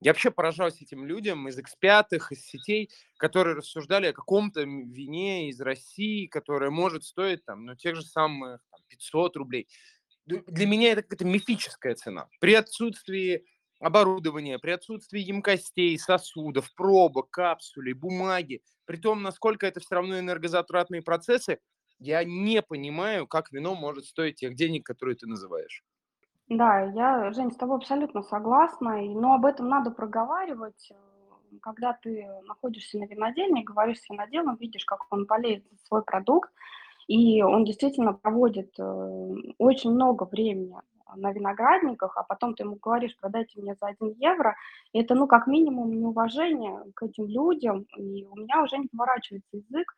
Я 0.00 0.10
вообще 0.10 0.32
поражаюсь 0.32 0.82
этим 0.82 1.04
людям 1.04 1.46
из 1.46 1.56
X5, 1.56 2.06
из 2.30 2.44
сетей, 2.44 2.90
которые 3.18 3.54
рассуждали 3.54 4.06
о 4.06 4.12
каком-то 4.12 4.62
вине 4.62 5.48
из 5.48 5.60
России, 5.60 6.26
которое 6.26 6.70
может 6.70 7.04
стоить 7.04 7.44
там, 7.44 7.64
ну, 7.64 7.76
тех 7.76 7.94
же 7.94 8.02
самых 8.02 8.60
там, 8.72 8.80
500 8.88 9.36
рублей. 9.36 9.68
Для 10.26 10.66
меня 10.66 10.90
это 10.90 11.02
какая-то 11.02 11.24
мифическая 11.24 11.94
цена. 11.94 12.28
При 12.40 12.54
отсутствии 12.54 13.44
оборудования, 13.82 14.58
при 14.58 14.70
отсутствии 14.70 15.20
емкостей, 15.20 15.98
сосудов, 15.98 16.72
пробок, 16.74 17.30
капсулей, 17.30 17.92
бумаги, 17.92 18.62
при 18.86 18.96
том, 18.96 19.22
насколько 19.22 19.66
это 19.66 19.80
все 19.80 19.96
равно 19.96 20.18
энергозатратные 20.18 21.02
процессы, 21.02 21.58
я 21.98 22.24
не 22.24 22.62
понимаю, 22.62 23.26
как 23.26 23.52
вино 23.52 23.74
может 23.74 24.06
стоить 24.06 24.36
тех 24.36 24.54
денег, 24.54 24.86
которые 24.86 25.16
ты 25.16 25.26
называешь. 25.26 25.84
Да, 26.48 26.80
я, 26.80 27.32
Жень, 27.32 27.50
с 27.52 27.56
тобой 27.56 27.76
абсолютно 27.76 28.22
согласна, 28.22 29.00
но 29.02 29.34
об 29.34 29.46
этом 29.46 29.68
надо 29.68 29.90
проговаривать. 29.90 30.92
Когда 31.60 31.92
ты 31.92 32.26
находишься 32.46 32.98
на 32.98 33.04
винодельне, 33.04 33.62
говоришь 33.62 34.00
с 34.00 34.10
виноделом, 34.10 34.56
видишь, 34.56 34.84
как 34.84 35.06
он 35.10 35.26
болеет 35.26 35.64
за 35.70 35.76
свой 35.86 36.02
продукт, 36.02 36.50
и 37.08 37.42
он 37.42 37.64
действительно 37.64 38.14
проводит 38.14 38.78
э, 38.78 39.34
очень 39.58 39.90
много 39.90 40.24
времени 40.24 40.76
на 41.16 41.32
виноградниках, 41.32 42.16
а 42.16 42.22
потом 42.22 42.54
ты 42.54 42.64
ему 42.64 42.76
говоришь, 42.80 43.16
продайте 43.20 43.60
мне 43.60 43.74
за 43.80 43.88
1 43.88 44.14
евро, 44.18 44.56
это, 44.92 45.14
ну, 45.14 45.26
как 45.26 45.46
минимум, 45.46 45.90
неуважение 45.90 46.82
к 46.94 47.02
этим 47.04 47.26
людям, 47.26 47.86
и 47.96 48.24
у 48.26 48.36
меня 48.36 48.62
уже 48.62 48.78
не 48.78 48.88
поворачивается 48.88 49.56
язык 49.56 49.92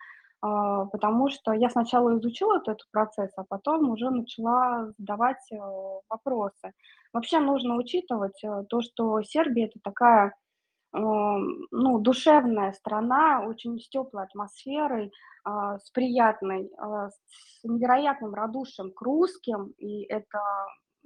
а, 0.46 0.84
потому 0.86 1.30
что 1.30 1.54
я 1.54 1.70
сначала 1.70 2.18
изучила 2.18 2.58
этот 2.58 2.80
процесс, 2.92 3.30
а 3.36 3.44
потом 3.48 3.88
уже 3.88 4.10
начала 4.10 4.92
задавать 4.98 5.40
э, 5.50 5.56
вопросы. 6.10 6.72
Вообще 7.14 7.38
нужно 7.38 7.76
учитывать 7.76 8.44
э, 8.44 8.64
то, 8.68 8.82
что 8.82 9.22
Сербия 9.22 9.68
это 9.68 9.78
такая 9.82 10.34
эм, 10.94 11.66
ну, 11.70 11.98
душевная 11.98 12.72
страна, 12.72 13.40
очень 13.46 13.80
с 13.80 13.88
теплой 13.88 14.24
атмосферой, 14.24 15.12
а, 15.44 15.78
с 15.78 15.90
приятной, 15.90 16.70
а, 16.78 17.08
с 17.10 17.64
невероятным 17.64 18.34
радушием 18.34 18.92
к 18.92 19.00
русским, 19.02 19.72
и 19.78 20.02
это 20.04 20.40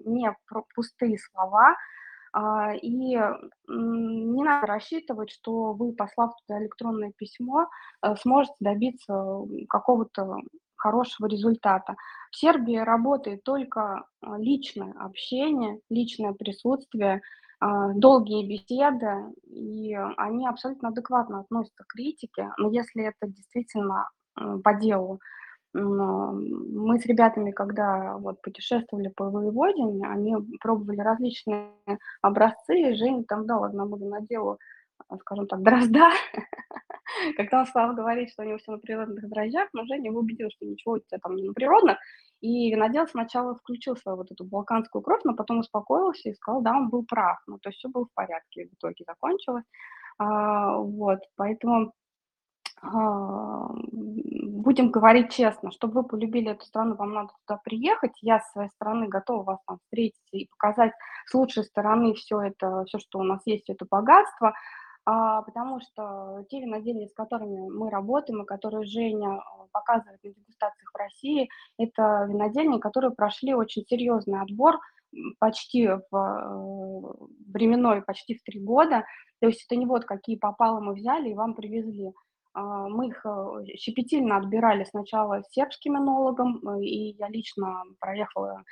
не 0.05 0.35
пустые 0.75 1.19
слова, 1.19 1.77
а, 2.33 2.75
и 2.75 3.17
не 3.69 4.43
надо 4.43 4.67
рассчитывать, 4.67 5.31
что 5.31 5.73
вы, 5.73 5.93
послав 5.93 6.33
туда 6.47 6.61
электронное 6.61 7.13
письмо, 7.17 7.69
э, 8.03 8.15
сможете 8.17 8.55
добиться 8.61 9.41
какого-то 9.69 10.37
хорошего 10.77 11.27
результата. 11.27 11.97
В 12.31 12.37
Сербии 12.37 12.77
работает 12.77 13.43
только 13.43 14.05
а, 14.21 14.39
личное 14.39 14.95
общение, 14.99 15.81
личное 15.91 16.33
присутствие, 16.33 17.21
а, 17.61 17.93
долгие 17.95 18.47
беседы, 18.47 19.33
и 19.47 19.95
они 20.17 20.47
абсолютно 20.47 20.91
адекватно 20.91 21.41
относятся 21.41 21.85
к 21.85 21.93
критике, 21.93 22.51
но 22.59 22.71
если 22.71 23.05
это 23.05 23.27
действительно 23.27 24.09
по 24.63 24.75
делу, 24.75 25.19
мы 25.75 26.99
с 26.99 27.07
ребятами, 27.07 27.51
когда 27.51 28.17
вот 28.19 28.41
путешествовали 28.43 29.09
по 29.09 29.31
Воеводине, 29.31 30.09
они 30.09 30.35
пробовали 30.61 31.01
различные 31.01 31.73
образцы, 32.23 32.79
и 32.79 32.95
Женя 32.95 33.25
там 33.25 33.47
дал 33.47 33.65
одному 33.65 33.97
виноделу, 33.97 34.59
а, 35.09 35.19
скажем 35.19 35.47
так, 35.47 35.63
дрозда. 35.63 36.11
Когда 37.37 37.61
он 37.61 37.67
стал 37.67 37.95
говорить, 37.95 38.31
что 38.31 38.43
у 38.43 38.47
него 38.47 38.59
все 38.59 38.73
на 38.73 38.79
природных 38.79 39.29
дрожжах, 39.29 39.69
но 39.73 39.85
Женя 39.87 40.11
его 40.11 40.21
убедил, 40.21 40.49
что 40.51 40.67
ничего 40.67 40.95
у 40.95 40.99
тебя 40.99 41.19
там 41.23 41.37
не 41.37 41.45
на 41.45 41.53
природных. 41.53 41.99
И 42.41 42.71
винодел 42.71 43.07
сначала 43.09 43.57
включил 43.57 43.97
свою 43.97 44.17
вот 44.19 44.31
эту 44.31 44.45
балканскую 44.45 45.03
кровь, 45.03 45.23
но 45.25 45.35
потом 45.35 45.59
успокоился 45.61 46.31
и 46.31 46.35
сказал, 46.35 46.63
да, 46.63 46.73
он 46.73 46.89
был 46.89 47.05
прав. 47.05 47.39
Ну, 47.47 47.59
то 47.59 47.71
есть 47.71 47.79
все 47.79 47.89
было 47.89 48.07
в 48.07 48.15
порядке, 48.15 48.69
в 48.69 48.75
итоге 48.75 49.05
закончилось. 49.07 49.65
А, 50.19 50.77
вот, 50.79 51.21
поэтому 51.37 51.93
будем 52.83 54.91
говорить 54.91 55.33
честно, 55.33 55.71
чтобы 55.71 56.03
вы 56.03 56.09
полюбили 56.09 56.51
эту 56.51 56.65
страну, 56.65 56.95
вам 56.95 57.13
надо 57.13 57.31
туда 57.47 57.61
приехать. 57.65 58.13
Я 58.21 58.41
с 58.41 58.53
своей 58.53 58.71
стороны 58.71 59.09
готова 59.09 59.43
вас 59.43 59.59
там 59.67 59.79
встретить 59.79 60.29
и 60.33 60.49
показать 60.59 60.93
с 61.27 61.35
лучшей 61.35 61.65
стороны 61.65 62.15
все 62.15 62.41
это, 62.41 62.85
все, 62.87 62.99
что 62.99 63.19
у 63.19 63.23
нас 63.23 63.41
есть, 63.47 63.69
это 63.69 63.87
богатство, 63.91 64.55
а, 65.05 65.43
потому 65.43 65.81
что 65.81 66.45
те 66.51 66.61
винодельни, 66.61 67.07
с 67.07 67.15
которыми 67.15 67.69
мы 67.71 67.91
работаем, 67.91 68.43
и 68.43 68.47
которые 68.47 68.85
Женя 68.85 69.39
а, 69.39 69.67
показывает 69.73 70.23
на 70.23 70.31
дегустациях 70.31 70.91
в 70.93 70.99
России, 70.99 71.49
это 71.79 72.27
винодельни, 72.29 72.79
которые 72.79 73.13
прошли 73.13 73.55
очень 73.55 73.85
серьезный 73.89 74.41
отбор, 74.41 74.79
почти 75.39 75.89
в 75.89 76.03
э, 76.13 77.51
временной, 77.51 78.03
почти 78.03 78.35
в 78.35 78.43
три 78.43 78.61
года. 78.61 79.05
То 79.41 79.47
есть 79.47 79.65
это 79.65 79.77
не 79.77 79.87
вот 79.87 80.05
какие 80.05 80.37
попало 80.37 80.81
мы 80.81 80.95
взяли 80.95 81.31
и 81.31 81.35
вам 81.35 81.55
привезли. 81.55 82.13
А, 82.55 82.89
мы 82.89 83.09
их 83.09 83.25
э, 83.25 83.77
щепетильно 83.77 84.37
отбирали 84.37 84.85
сначала 84.85 85.43
сербским 85.51 85.97
энологом, 85.97 86.61
э, 86.67 86.85
и 86.85 87.17
я 87.17 87.29
лично 87.29 87.83
проехала 88.01 88.65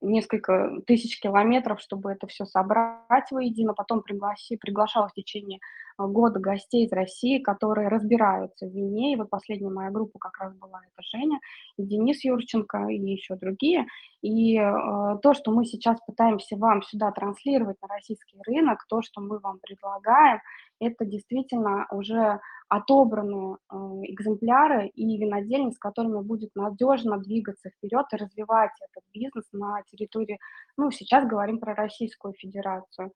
несколько 0.00 0.80
тысяч 0.86 1.20
километров, 1.20 1.80
чтобы 1.80 2.12
это 2.12 2.26
все 2.26 2.44
собрать 2.44 3.30
воедино. 3.30 3.74
Потом 3.74 4.02
пригласи, 4.02 4.56
приглашала 4.56 5.08
в 5.08 5.14
течение 5.14 5.58
а, 5.96 6.06
года 6.06 6.38
гостей 6.38 6.86
из 6.86 6.92
России, 6.92 7.38
которые 7.38 7.88
разбираются 7.88 8.66
в 8.66 8.70
вине. 8.70 9.12
И 9.12 9.16
вот 9.16 9.30
последняя 9.30 9.70
моя 9.70 9.90
группа 9.90 10.18
как 10.18 10.38
раз 10.38 10.54
была 10.54 10.80
это 10.84 11.02
Женя, 11.02 11.38
и 11.78 11.82
Денис 11.82 12.24
Юрченко, 12.24 12.88
и 12.88 12.98
еще 12.98 13.36
другие. 13.36 13.86
И 14.22 14.58
э, 14.58 15.18
то, 15.22 15.34
что 15.34 15.52
мы 15.52 15.64
сейчас 15.64 15.98
пытаемся 16.06 16.56
вам 16.56 16.82
сюда 16.82 17.10
транслировать 17.12 17.80
на 17.80 17.88
российский 17.88 18.38
рынок, 18.46 18.84
то, 18.88 19.02
что 19.02 19.20
мы 19.20 19.38
вам 19.38 19.58
предлагаем, 19.60 20.40
это 20.80 21.04
действительно 21.04 21.86
уже 21.90 22.40
отобранные 22.68 23.56
э, 23.70 23.76
экземпляры 24.04 24.88
и 24.88 25.16
винодельни, 25.16 25.70
с 25.70 25.78
которыми 25.78 26.20
будет 26.22 26.50
надежно 26.54 27.18
двигаться 27.18 27.70
вперед 27.70 28.06
и 28.12 28.16
развивать 28.16 28.72
этот 28.80 29.04
бизнес 29.12 29.44
на 29.52 29.82
территории, 29.84 30.38
ну, 30.76 30.90
сейчас 30.90 31.26
говорим 31.26 31.58
про 31.58 31.74
Российскую 31.74 32.34
Федерацию. 32.34 33.12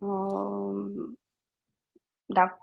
Эм, 0.00 1.16
да. 2.28 2.56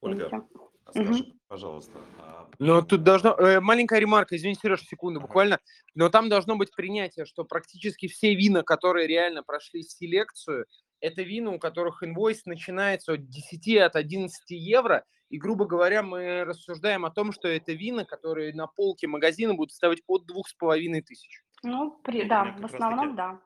Ольга, 0.00 0.46
скажи, 0.90 1.10
угу. 1.10 1.32
пожалуйста. 1.48 1.98
А... 2.18 2.48
Но 2.58 2.82
тут 2.82 3.02
должно... 3.02 3.30
Э, 3.38 3.60
маленькая 3.60 3.98
ремарка, 3.98 4.36
извини, 4.36 4.54
Сереж, 4.54 4.82
секунду 4.82 5.20
буквально. 5.20 5.60
Но 5.94 6.10
там 6.10 6.28
должно 6.28 6.56
быть 6.56 6.74
принятие, 6.74 7.24
что 7.24 7.44
практически 7.44 8.06
все 8.06 8.34
вина, 8.34 8.62
которые 8.62 9.06
реально 9.06 9.42
прошли 9.42 9.82
селекцию, 9.82 10.66
это 11.00 11.22
вина, 11.22 11.52
у 11.52 11.58
которых 11.58 12.02
инвойс 12.02 12.46
начинается 12.46 13.14
от 13.14 13.28
10, 13.28 13.76
от 13.78 13.96
11 13.96 14.50
евро, 14.50 15.04
и, 15.28 15.38
грубо 15.38 15.66
говоря, 15.66 16.02
мы 16.02 16.44
рассуждаем 16.44 17.04
о 17.04 17.10
том, 17.10 17.32
что 17.32 17.48
это 17.48 17.72
вина, 17.72 18.04
которые 18.04 18.54
на 18.54 18.66
полке 18.66 19.06
магазина 19.06 19.54
будут 19.54 19.72
ставить 19.72 20.02
от 20.06 20.26
двух 20.26 20.48
с 20.48 20.54
половиной 20.54 21.02
тысяч. 21.02 21.42
Ну, 21.62 21.98
при, 22.04 22.24
да, 22.24 22.56
в 22.58 22.64
основном, 22.64 23.06
таки, 23.06 23.16
да. 23.16 23.40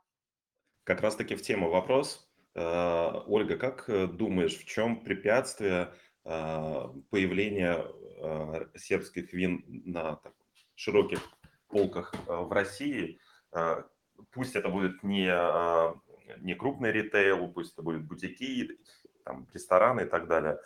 Как 0.85 1.01
раз-таки 1.01 1.37
в 1.37 1.43
тему 1.43 1.71
вопрос. 1.71 2.29
Э, 2.55 3.23
Ольга, 3.27 3.57
как 3.57 3.89
э, 3.89 4.07
думаешь, 4.07 4.59
в 4.59 4.67
чем 4.67 5.03
препятствие 5.03 5.95
э, 6.25 6.85
появления 7.11 7.87
сербских 8.77 9.33
вин 9.33 9.65
на 9.87 10.17
так, 10.17 10.35
широких 10.75 11.21
полках 11.69 12.13
в 12.27 12.53
России? 12.53 13.19
Пусть 14.31 14.57
это 14.57 14.69
будет 14.69 15.03
не 15.03 15.27
не 16.39 16.55
крупный 16.55 16.93
ритейл, 16.93 17.49
пусть 17.49 17.73
это 17.75 17.83
будут 17.83 18.05
бутики, 18.05 18.79
там, 19.25 19.47
рестораны 19.53 20.03
и 20.03 20.05
так 20.07 20.29
далее. 20.29 20.61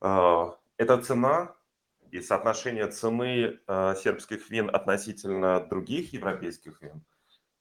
А, 0.00 0.56
эта 0.76 0.98
цена 0.98 1.54
и 2.10 2.20
соотношение 2.20 2.88
цены 2.88 3.60
а, 3.66 3.94
сербских 3.94 4.50
вин 4.50 4.70
относительно 4.74 5.60
других 5.60 6.12
европейских 6.12 6.80
вин, 6.82 7.04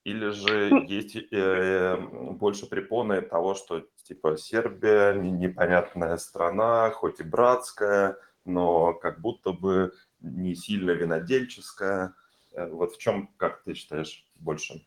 Или 0.06 0.30
же 0.30 0.72
Ну, 0.72 0.84
есть 0.86 1.16
э, 1.32 1.98
больше 2.34 2.68
препоны 2.70 3.22
того, 3.22 3.56
что 3.56 3.88
типа 4.04 4.38
Сербия 4.38 5.14
не- 5.14 5.32
непонятная 5.32 6.18
страна, 6.18 6.92
хоть 6.92 7.20
и 7.20 7.24
братская, 7.24 8.18
но 8.46 8.94
как 8.94 9.20
будто 9.22 9.52
бы 9.52 9.94
не 10.22 10.56
сильно 10.56 10.92
винодельческая. 10.92 12.14
Э, 12.54 12.68
Вот 12.70 12.94
в 12.96 13.00
чем, 13.00 13.30
как 13.38 13.64
ты 13.64 13.74
считаешь, 13.74 14.26
больше? 14.36 14.86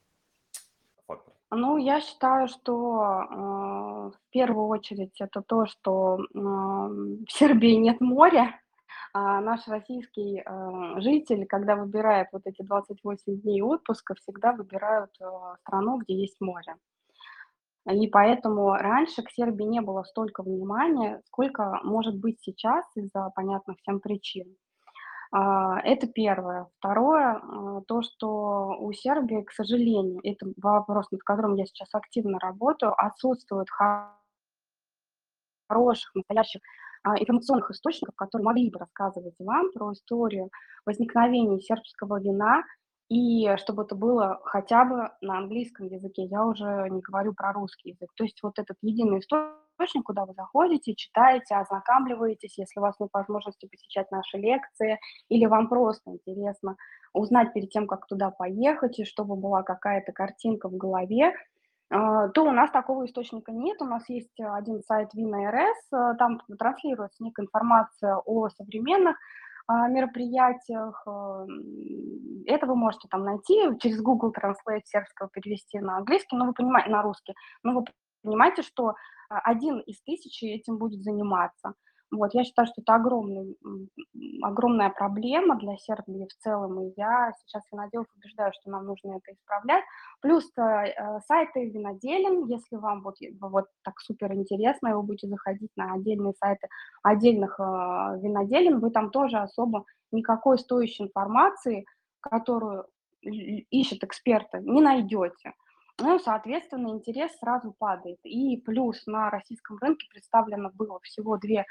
Ну, 1.50 1.78
я 1.78 2.00
считаю, 2.00 2.46
что 2.48 3.00
э, 3.00 3.34
в 4.10 4.30
первую 4.30 4.66
очередь 4.68 5.18
это 5.20 5.40
то, 5.40 5.64
что 5.66 6.18
м, 6.34 7.24
в 7.26 7.32
Сербии 7.32 7.74
нет 7.76 8.00
моря, 8.02 8.60
а 9.14 9.40
наш 9.40 9.66
российский 9.66 10.42
э, 10.44 11.00
житель, 11.00 11.46
когда 11.46 11.74
выбирает 11.76 12.28
вот 12.32 12.42
эти 12.44 12.60
28 12.62 13.40
дней 13.40 13.62
отпуска, 13.62 14.14
всегда 14.14 14.52
выбирают 14.52 15.10
э, 15.20 15.24
страну, 15.62 15.98
где 15.98 16.20
есть 16.20 16.38
море. 16.40 16.76
И 17.90 18.06
поэтому 18.08 18.74
раньше 18.74 19.22
к 19.22 19.30
Сербии 19.30 19.64
не 19.64 19.80
было 19.80 20.02
столько 20.02 20.42
внимания, 20.42 21.22
сколько 21.24 21.80
может 21.82 22.16
быть 22.16 22.38
сейчас 22.42 22.84
из-за 22.94 23.30
понятных 23.34 23.78
всем 23.78 24.00
причин. 24.00 24.54
А, 25.30 25.80
Это 25.80 26.06
первое. 26.06 26.68
Второе, 26.78 27.40
а, 27.42 27.80
то, 27.86 28.02
что 28.02 28.76
у 28.78 28.92
Сербии, 28.92 29.42
к 29.42 29.52
сожалению, 29.52 30.20
это 30.22 30.46
вопрос, 30.56 31.10
над 31.10 31.22
которым 31.22 31.54
я 31.56 31.66
сейчас 31.66 31.88
активно 31.94 32.38
работаю, 32.38 32.94
отсутствует 32.96 33.68
хороших, 35.68 36.14
настоящих 36.14 36.62
а, 37.02 37.18
информационных 37.18 37.70
источников, 37.70 38.14
которые 38.16 38.44
могли 38.44 38.70
бы 38.70 38.78
рассказывать 38.78 39.34
вам 39.38 39.70
про 39.72 39.92
историю 39.92 40.50
возникновения 40.86 41.60
сербского 41.60 42.20
вина, 42.20 42.62
и 43.08 43.56
чтобы 43.56 43.84
это 43.84 43.94
было 43.94 44.40
хотя 44.44 44.84
бы 44.84 45.10
на 45.20 45.38
английском 45.38 45.86
языке, 45.86 46.24
я 46.24 46.44
уже 46.44 46.88
не 46.90 47.00
говорю 47.00 47.32
про 47.32 47.52
русский 47.52 47.90
язык. 47.90 48.10
То 48.14 48.24
есть 48.24 48.38
вот 48.42 48.58
этот 48.58 48.76
единый 48.82 49.20
источник, 49.20 50.04
куда 50.04 50.26
вы 50.26 50.34
заходите, 50.34 50.94
читаете, 50.94 51.54
ознакомливаетесь, 51.54 52.58
если 52.58 52.78
у 52.78 52.82
вас 52.82 52.96
нет 53.00 53.08
возможности 53.12 53.66
посещать 53.66 54.10
наши 54.10 54.36
лекции, 54.36 55.00
или 55.30 55.46
вам 55.46 55.68
просто 55.68 56.10
интересно 56.10 56.76
узнать 57.14 57.54
перед 57.54 57.70
тем, 57.70 57.86
как 57.86 58.06
туда 58.06 58.30
поехать, 58.30 58.98
и 58.98 59.04
чтобы 59.04 59.36
была 59.36 59.62
какая-то 59.62 60.12
картинка 60.12 60.68
в 60.68 60.76
голове, 60.76 61.32
а, 61.90 62.28
то 62.28 62.44
у 62.44 62.50
нас 62.50 62.70
такого 62.70 63.06
источника 63.06 63.52
нет. 63.52 63.80
У 63.80 63.86
нас 63.86 64.06
есть 64.10 64.38
один 64.38 64.82
сайт 64.82 65.14
Вина 65.14 65.50
РС, 65.50 66.18
там 66.18 66.40
транслируется 66.58 67.24
некая 67.24 67.46
информация 67.46 68.16
о 68.16 68.50
современных 68.50 69.16
мероприятиях. 69.88 71.02
а, 71.06 71.44
Это 72.46 72.66
вы 72.66 72.74
можете 72.76 73.08
там 73.08 73.24
найти, 73.24 73.78
через 73.80 74.00
Google 74.00 74.32
Translate 74.32 74.82
сербского 74.84 75.28
перевести 75.28 75.78
на 75.78 75.98
английский, 75.98 76.36
но 76.36 76.46
вы 76.46 76.54
понимаете, 76.54 76.90
на 76.90 77.02
русский. 77.02 77.34
Но 77.62 77.74
вы 77.74 77.84
понимаете, 78.22 78.62
что 78.62 78.94
а, 79.28 79.38
один 79.40 79.80
из 79.80 80.00
тысячи 80.02 80.46
этим 80.46 80.78
будет 80.78 81.02
заниматься. 81.02 81.74
Вот, 82.10 82.32
я 82.32 82.42
считаю, 82.44 82.66
что 82.66 82.80
это 82.80 82.94
огромный, 82.94 83.56
огромная 84.42 84.88
проблема 84.90 85.56
для 85.56 85.76
Сербии 85.76 86.26
в 86.26 86.34
целом, 86.42 86.80
и 86.80 86.92
я 86.96 87.32
сейчас 87.38 87.62
виноделов 87.70 88.06
убеждаю, 88.16 88.52
что 88.58 88.70
нам 88.70 88.86
нужно 88.86 89.18
это 89.18 89.32
исправлять. 89.34 89.84
Плюс 90.20 90.50
э, 90.56 90.62
э, 90.62 91.20
сайты 91.26 91.68
виноделин, 91.68 92.46
если 92.46 92.76
вам 92.76 93.02
вот, 93.02 93.20
и- 93.20 93.36
вот 93.40 93.66
так 93.82 94.00
супер 94.00 94.32
интересно, 94.32 94.88
и 94.88 94.92
вы 94.94 95.02
будете 95.02 95.28
заходить 95.28 95.70
на 95.76 95.92
отдельные 95.92 96.32
сайты 96.42 96.68
отдельных 97.02 97.60
э, 97.60 97.62
виноделин, 97.62 98.80
вы 98.80 98.90
там 98.90 99.10
тоже 99.10 99.36
особо 99.38 99.84
никакой 100.10 100.58
стоящей 100.58 101.04
информации, 101.04 101.84
которую 102.20 102.86
и- 103.20 103.66
ищут 103.70 104.02
эксперты, 104.02 104.60
не 104.60 104.80
найдете. 104.80 105.52
Ну, 106.00 106.18
соответственно, 106.20 106.90
интерес 106.90 107.36
сразу 107.38 107.74
падает. 107.76 108.18
И 108.22 108.56
плюс 108.58 109.04
на 109.06 109.30
российском 109.30 109.78
рынке 109.78 110.06
представлено 110.10 110.70
было 110.72 111.00
всего 111.00 111.36
две 111.36 111.66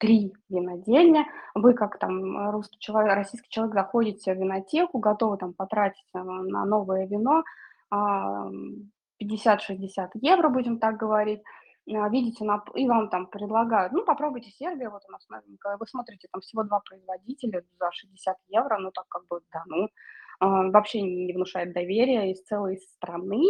три 0.00 0.32
винодельня. 0.48 1.26
Вы 1.54 1.74
как 1.74 1.98
там 1.98 2.36
э, 2.48 2.50
русский 2.50 2.78
человек, 2.80 3.14
российский 3.14 3.48
человек 3.50 3.74
заходите 3.74 4.34
в 4.34 4.38
винотеку, 4.38 4.98
готовы 4.98 5.36
там 5.36 5.52
потратить 5.52 6.08
э, 6.14 6.18
на 6.22 6.64
новое 6.64 7.06
вино 7.06 7.44
а, 7.90 8.46
м, 8.46 8.90
50-60 9.18 10.10
евро, 10.14 10.48
будем 10.48 10.78
так 10.78 10.96
говорить. 10.96 11.42
А, 11.92 12.08
Видите, 12.08 12.44
на- 12.44 12.64
и 12.74 12.86
вам 12.88 13.10
там 13.10 13.26
предлагают, 13.26 13.92
ну, 13.92 14.04
попробуйте 14.04 14.50
Сербия, 14.50 14.88
вот 14.90 15.02
у 15.08 15.12
нас. 15.12 15.26
Вы 15.78 15.86
смотрите, 15.86 16.28
там 16.32 16.40
всего 16.40 16.62
два 16.62 16.80
производителя 16.80 17.62
за 17.78 17.90
60 17.92 18.36
евро, 18.48 18.78
ну, 18.78 18.90
так 18.92 19.04
как 19.08 19.26
бы, 19.28 19.40
да, 19.52 19.62
ну, 19.66 19.88
а, 20.40 20.70
вообще 20.70 21.02
не 21.02 21.32
внушает 21.34 21.74
доверия. 21.74 22.30
Из 22.32 22.42
целой 22.44 22.78
страны 22.78 23.44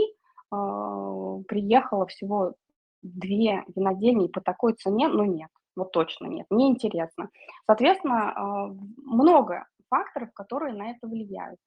а, 0.51 1.39
приехало 1.49 2.07
всего 2.07 2.55
две 3.03 3.63
винодельни 3.77 4.27
по 4.29 4.41
такой 4.41 4.75
цене, 4.75 5.09
ну, 5.09 5.25
нет. 5.25 5.51
Вот 5.77 5.93
точно 5.93 6.27
нет, 6.27 6.47
неинтересно. 6.51 7.31
Соответственно, 7.67 8.33
а, 8.35 8.67
много 9.05 9.67
факторов, 9.89 10.33
которые 10.35 10.75
на 10.75 10.91
это 10.91 11.07
влияют. 11.07 11.59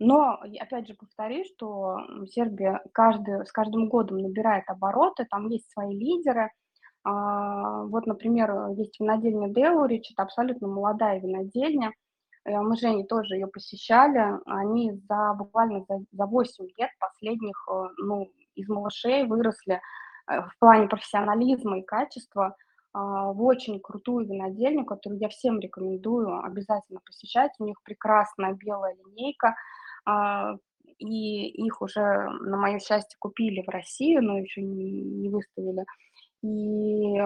Но, 0.00 0.38
опять 0.60 0.86
же, 0.86 0.94
повторюсь, 0.94 1.48
что 1.54 1.98
Сербия 2.26 2.80
каждый, 2.92 3.44
с 3.44 3.50
каждым 3.52 3.88
годом 3.88 4.18
набирает 4.18 4.64
обороты, 4.68 5.26
там 5.28 5.48
есть 5.48 5.70
свои 5.72 5.94
лидеры. 5.96 6.50
А, 7.04 7.84
Вот, 7.84 8.06
например, 8.06 8.50
э, 8.50 8.74
есть 8.76 9.00
винодельня 9.00 9.48
Деурич, 9.48 10.12
это 10.12 10.22
абсолютно 10.24 10.68
молодая 10.68 11.20
винодельня. 11.20 11.92
Э, 12.44 12.60
Мы 12.60 12.76
с 12.76 12.80
Женей 12.80 13.06
тоже 13.06 13.34
ее 13.36 13.46
посещали. 13.48 14.38
Они 14.46 14.92
за 15.08 15.34
буквально 15.34 15.84
за, 15.88 15.98
за 16.12 16.26
8 16.26 16.66
лет 16.76 16.90
последних, 17.00 17.56
э, 17.70 17.88
ну, 17.98 18.30
из 18.54 18.68
малышей 18.68 19.24
выросли 19.26 19.80
э, 20.30 20.42
в 20.42 20.52
плане 20.60 20.88
профессионализма 20.88 21.78
и 21.78 21.82
качества 21.84 22.54
в 22.94 23.42
очень 23.42 23.80
крутую 23.80 24.26
винодельню, 24.26 24.84
которую 24.84 25.20
я 25.20 25.28
всем 25.28 25.60
рекомендую 25.60 26.42
обязательно 26.44 27.00
посещать. 27.04 27.52
У 27.58 27.64
них 27.64 27.76
прекрасная 27.82 28.54
белая 28.54 28.94
линейка, 28.94 29.54
а, 30.06 30.56
и 30.98 31.48
их 31.64 31.80
уже, 31.80 32.00
на 32.00 32.56
мое 32.56 32.78
счастье, 32.80 33.16
купили 33.18 33.62
в 33.62 33.68
Россию, 33.68 34.22
но 34.24 34.38
еще 34.38 34.62
не, 34.62 35.28
выставили. 35.28 35.84
И 36.40 37.16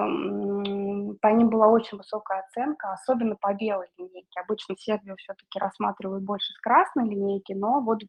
по 1.20 1.28
ним 1.28 1.50
была 1.50 1.68
очень 1.68 1.98
высокая 1.98 2.40
оценка, 2.40 2.92
особенно 2.92 3.36
по 3.36 3.52
белой 3.52 3.86
линейке. 3.98 4.40
Обычно 4.40 4.74
Сербию 4.78 5.16
все-таки 5.18 5.58
рассматривают 5.58 6.24
больше 6.24 6.52
с 6.54 6.58
красной 6.58 7.10
линейки, 7.10 7.52
но 7.52 7.80
вот 7.82 8.00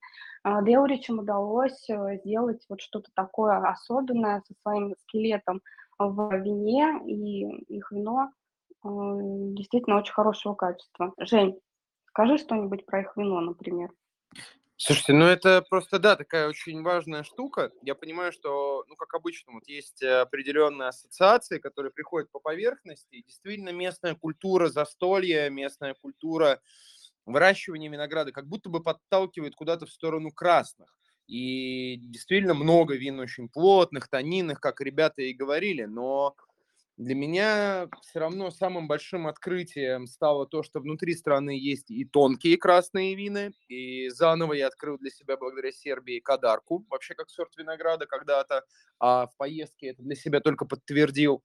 а, 0.43 0.61
Деуричам 0.61 1.19
удалось 1.19 1.89
э, 1.89 2.19
сделать 2.23 2.65
вот 2.69 2.79
что-то 2.79 3.11
такое 3.15 3.57
особенное 3.57 4.41
со 4.47 4.53
своим 4.61 4.93
скелетом 5.01 5.61
в 5.97 6.37
вине, 6.37 6.99
и 7.07 7.75
их 7.75 7.91
вино 7.91 8.31
э, 8.83 8.87
действительно 8.87 9.97
очень 9.97 10.13
хорошего 10.13 10.55
качества. 10.55 11.13
Жень, 11.17 11.59
скажи 12.07 12.37
что-нибудь 12.37 12.85
про 12.85 13.01
их 13.01 13.15
вино, 13.15 13.41
например. 13.41 13.91
Слушайте, 14.75 15.13
ну 15.13 15.25
это 15.25 15.61
просто, 15.69 15.97
да, 15.99 16.15
такая 16.15 16.49
очень 16.49 16.81
важная 16.81 17.23
штука. 17.23 17.71
Я 17.83 17.95
понимаю, 17.95 18.33
что, 18.33 18.83
ну, 18.87 18.95
как 18.95 19.13
обычно, 19.13 19.53
вот 19.53 19.67
есть 19.67 20.03
определенные 20.03 20.89
ассоциации, 20.89 21.59
которые 21.59 21.91
приходят 21.91 22.29
по 22.31 22.39
поверхности. 22.39 23.23
Действительно, 23.25 23.69
местная 23.69 24.15
культура 24.15 24.67
застолья, 24.67 25.49
местная 25.49 25.93
культура 25.93 26.59
выращивания 27.25 27.89
винограда 27.89 28.31
как 28.31 28.47
будто 28.47 28.69
бы 28.69 28.81
подталкивает 28.81 29.55
куда-то 29.55 29.85
в 29.85 29.91
сторону 29.91 30.31
красных. 30.31 30.97
И 31.27 31.97
действительно 31.97 32.53
много 32.53 32.95
вин 32.95 33.19
очень 33.19 33.49
плотных, 33.49 34.07
тонинных, 34.09 34.59
как 34.59 34.81
ребята 34.81 35.21
и 35.21 35.33
говорили, 35.33 35.83
но 35.85 36.35
для 36.97 37.15
меня 37.15 37.89
все 38.01 38.19
равно 38.19 38.51
самым 38.51 38.87
большим 38.87 39.25
открытием 39.27 40.05
стало 40.05 40.45
то, 40.45 40.61
что 40.61 40.79
внутри 40.79 41.15
страны 41.15 41.51
есть 41.59 41.89
и 41.89 42.05
тонкие 42.05 42.57
красные 42.57 43.15
вины, 43.15 43.53
и 43.67 44.09
заново 44.09 44.53
я 44.53 44.67
открыл 44.67 44.97
для 44.99 45.09
себя 45.09 45.37
благодаря 45.37 45.71
Сербии 45.71 46.19
кадарку, 46.19 46.85
вообще 46.89 47.15
как 47.15 47.29
сорт 47.31 47.55
винограда 47.57 48.05
когда-то, 48.05 48.63
а 48.99 49.25
в 49.27 49.35
поездке 49.37 49.87
это 49.87 50.03
для 50.03 50.15
себя 50.15 50.39
только 50.39 50.65
подтвердил. 50.65 51.43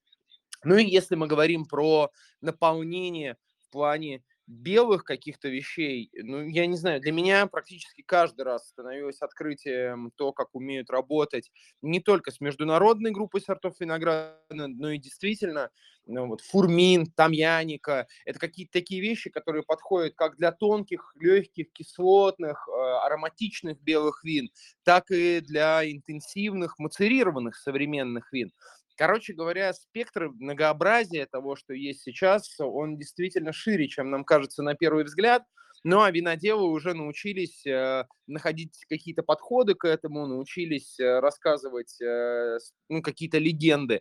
Ну 0.64 0.76
и 0.76 0.84
если 0.84 1.14
мы 1.14 1.26
говорим 1.28 1.64
про 1.66 2.10
наполнение 2.40 3.36
в 3.58 3.70
плане 3.70 4.22
белых 4.49 5.05
каких-то 5.05 5.49
вещей, 5.49 6.11
ну, 6.14 6.42
я 6.49 6.66
не 6.66 6.76
знаю, 6.76 7.01
для 7.01 7.12
меня 7.12 7.46
практически 7.46 8.03
каждый 8.03 8.42
раз 8.42 8.68
становилось 8.68 9.20
открытием 9.20 10.11
то, 10.16 10.32
как 10.32 10.55
умеют 10.55 10.90
работать 10.90 11.51
не 11.82 12.01
только 12.01 12.30
с 12.30 12.40
международной 12.40 13.11
группой 13.11 13.40
сортов 13.40 13.78
винограда, 13.78 14.38
но 14.49 14.90
и 14.90 14.99
действительно 14.99 15.70
ну, 16.07 16.26
вот 16.26 16.40
фурмин, 16.40 17.07
тамьяника. 17.07 18.07
Это 18.24 18.38
какие-то 18.38 18.72
такие 18.72 19.03
вещи, 19.03 19.28
которые 19.30 19.62
подходят 19.62 20.14
как 20.14 20.36
для 20.36 20.53
тонких, 20.53 21.12
легких, 21.20 21.70
кислотных, 21.72 22.66
э, 22.66 22.80
ароматичных 23.05 23.78
белых 23.82 24.24
вин, 24.24 24.49
так 24.84 25.11
и 25.11 25.40
для 25.40 25.88
интенсивных, 25.90 26.78
мацерированных 26.78 27.57
современных 27.57 28.32
вин. 28.32 28.53
Короче 28.99 29.32
говоря, 29.32 29.72
спектр 29.72 30.30
многообразия 30.40 31.24
того, 31.26 31.55
что 31.55 31.72
есть 31.72 32.03
сейчас, 32.03 32.59
он 32.59 32.99
действительно 32.99 33.53
шире, 33.53 33.86
чем 33.86 34.11
нам 34.11 34.24
кажется 34.24 34.64
на 34.64 34.74
первый 34.74 35.05
взгляд. 35.05 35.44
Ну, 35.84 36.03
а 36.03 36.11
виноделы 36.11 36.68
уже 36.68 36.94
научились 36.94 37.64
э, 37.64 38.05
находить 38.26 38.84
какие-то 38.88 39.22
подходы 39.22 39.76
к 39.76 39.86
этому, 39.86 40.26
научились 40.26 40.99
э, 40.99 41.20
рассказывать 41.20 42.01
э, 42.03 42.59
ну, 42.88 43.01
какие-то 43.01 43.38
легенды 43.38 44.01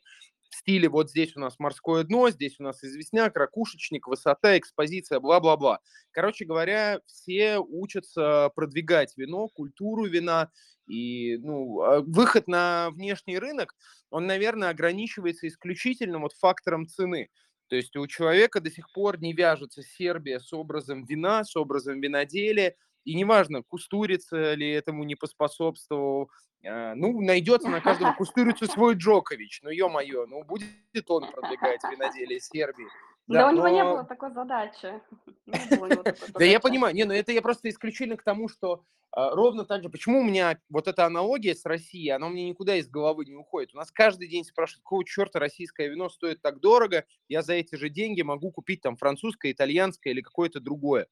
в 0.49 0.55
стиле 0.55 0.89
вот 0.89 1.09
здесь 1.09 1.35
у 1.35 1.39
нас 1.39 1.59
морское 1.59 2.03
дно, 2.03 2.29
здесь 2.29 2.59
у 2.59 2.63
нас 2.63 2.83
известняк, 2.83 3.35
ракушечник, 3.35 4.07
высота, 4.07 4.57
экспозиция, 4.57 5.19
бла-бла-бла. 5.19 5.79
Короче 6.11 6.45
говоря, 6.45 7.01
все 7.05 7.59
учатся 7.59 8.49
продвигать 8.55 9.15
вино, 9.17 9.47
культуру 9.49 10.05
вина, 10.05 10.51
и 10.87 11.37
ну, 11.37 11.81
а 11.81 12.01
выход 12.01 12.47
на 12.47 12.89
внешний 12.91 13.37
рынок, 13.37 13.75
он, 14.09 14.25
наверное, 14.25 14.69
ограничивается 14.69 15.47
исключительно 15.47 16.19
вот 16.19 16.33
фактором 16.33 16.87
цены. 16.87 17.29
То 17.67 17.75
есть 17.75 17.95
у 17.97 18.07
человека 18.07 18.61
до 18.61 18.71
сих 18.71 18.91
пор 18.93 19.19
не 19.19 19.33
вяжется 19.33 19.83
Сербия 19.83 20.39
с 20.39 20.53
образом 20.53 21.03
вина, 21.03 21.43
с 21.43 21.55
образом 21.57 21.99
виноделия, 21.99 22.75
и 23.07 23.15
неважно, 23.15 23.63
кустурица 23.63 24.53
ли 24.53 24.69
этому 24.69 25.05
не 25.05 25.15
поспособствовал, 25.15 26.29
а, 26.65 26.93
ну, 26.93 27.21
найдется 27.21 27.69
на 27.69 27.79
каждого 27.79 28.11
кустурицу 28.17 28.67
свой 28.67 28.95
Джокович, 28.95 29.61
ну, 29.63 29.69
ё-моё, 29.69 30.25
ну, 30.25 30.43
будет 30.43 30.67
он 31.07 31.31
продвигать 31.31 31.81
виноделие 31.89 32.41
Сербии. 32.41 32.85
Да, 33.27 33.43
да 33.43 33.49
у 33.49 33.55
него 33.55 33.67
не 33.69 33.83
было 33.83 34.03
такой 34.03 34.31
задачи. 34.33 35.01
Да 36.33 36.43
я 36.43 36.59
понимаю, 36.59 36.93
не, 36.93 37.05
но 37.05 37.13
это 37.13 37.31
я 37.31 37.41
просто 37.41 37.69
исключительно 37.69 38.17
к 38.17 38.23
тому, 38.23 38.49
что 38.49 38.83
а, 39.11 39.33
ровно 39.33 39.63
так 39.63 39.83
же, 39.83 39.89
почему 39.89 40.19
у 40.19 40.23
меня 40.23 40.59
вот 40.69 40.89
эта 40.89 41.05
аналогия 41.05 41.55
с 41.55 41.65
Россией, 41.65 42.09
она 42.09 42.27
меня 42.27 42.49
никуда 42.49 42.75
из 42.75 42.89
головы 42.89 43.25
не 43.25 43.35
уходит. 43.35 43.73
У 43.73 43.77
нас 43.77 43.89
каждый 43.89 44.27
день 44.27 44.43
спрашивают, 44.43 44.83
какого 44.83 45.05
черта 45.05 45.39
российское 45.39 45.87
вино 45.87 46.09
стоит 46.09 46.41
так 46.41 46.59
дорого, 46.59 47.05
я 47.29 47.41
за 47.41 47.53
эти 47.53 47.75
же 47.75 47.89
деньги 47.89 48.21
могу 48.21 48.51
купить 48.51 48.81
там 48.81 48.97
французское, 48.97 49.53
итальянское 49.53 50.11
или 50.11 50.19
какое-то 50.19 50.59
другое. 50.59 51.07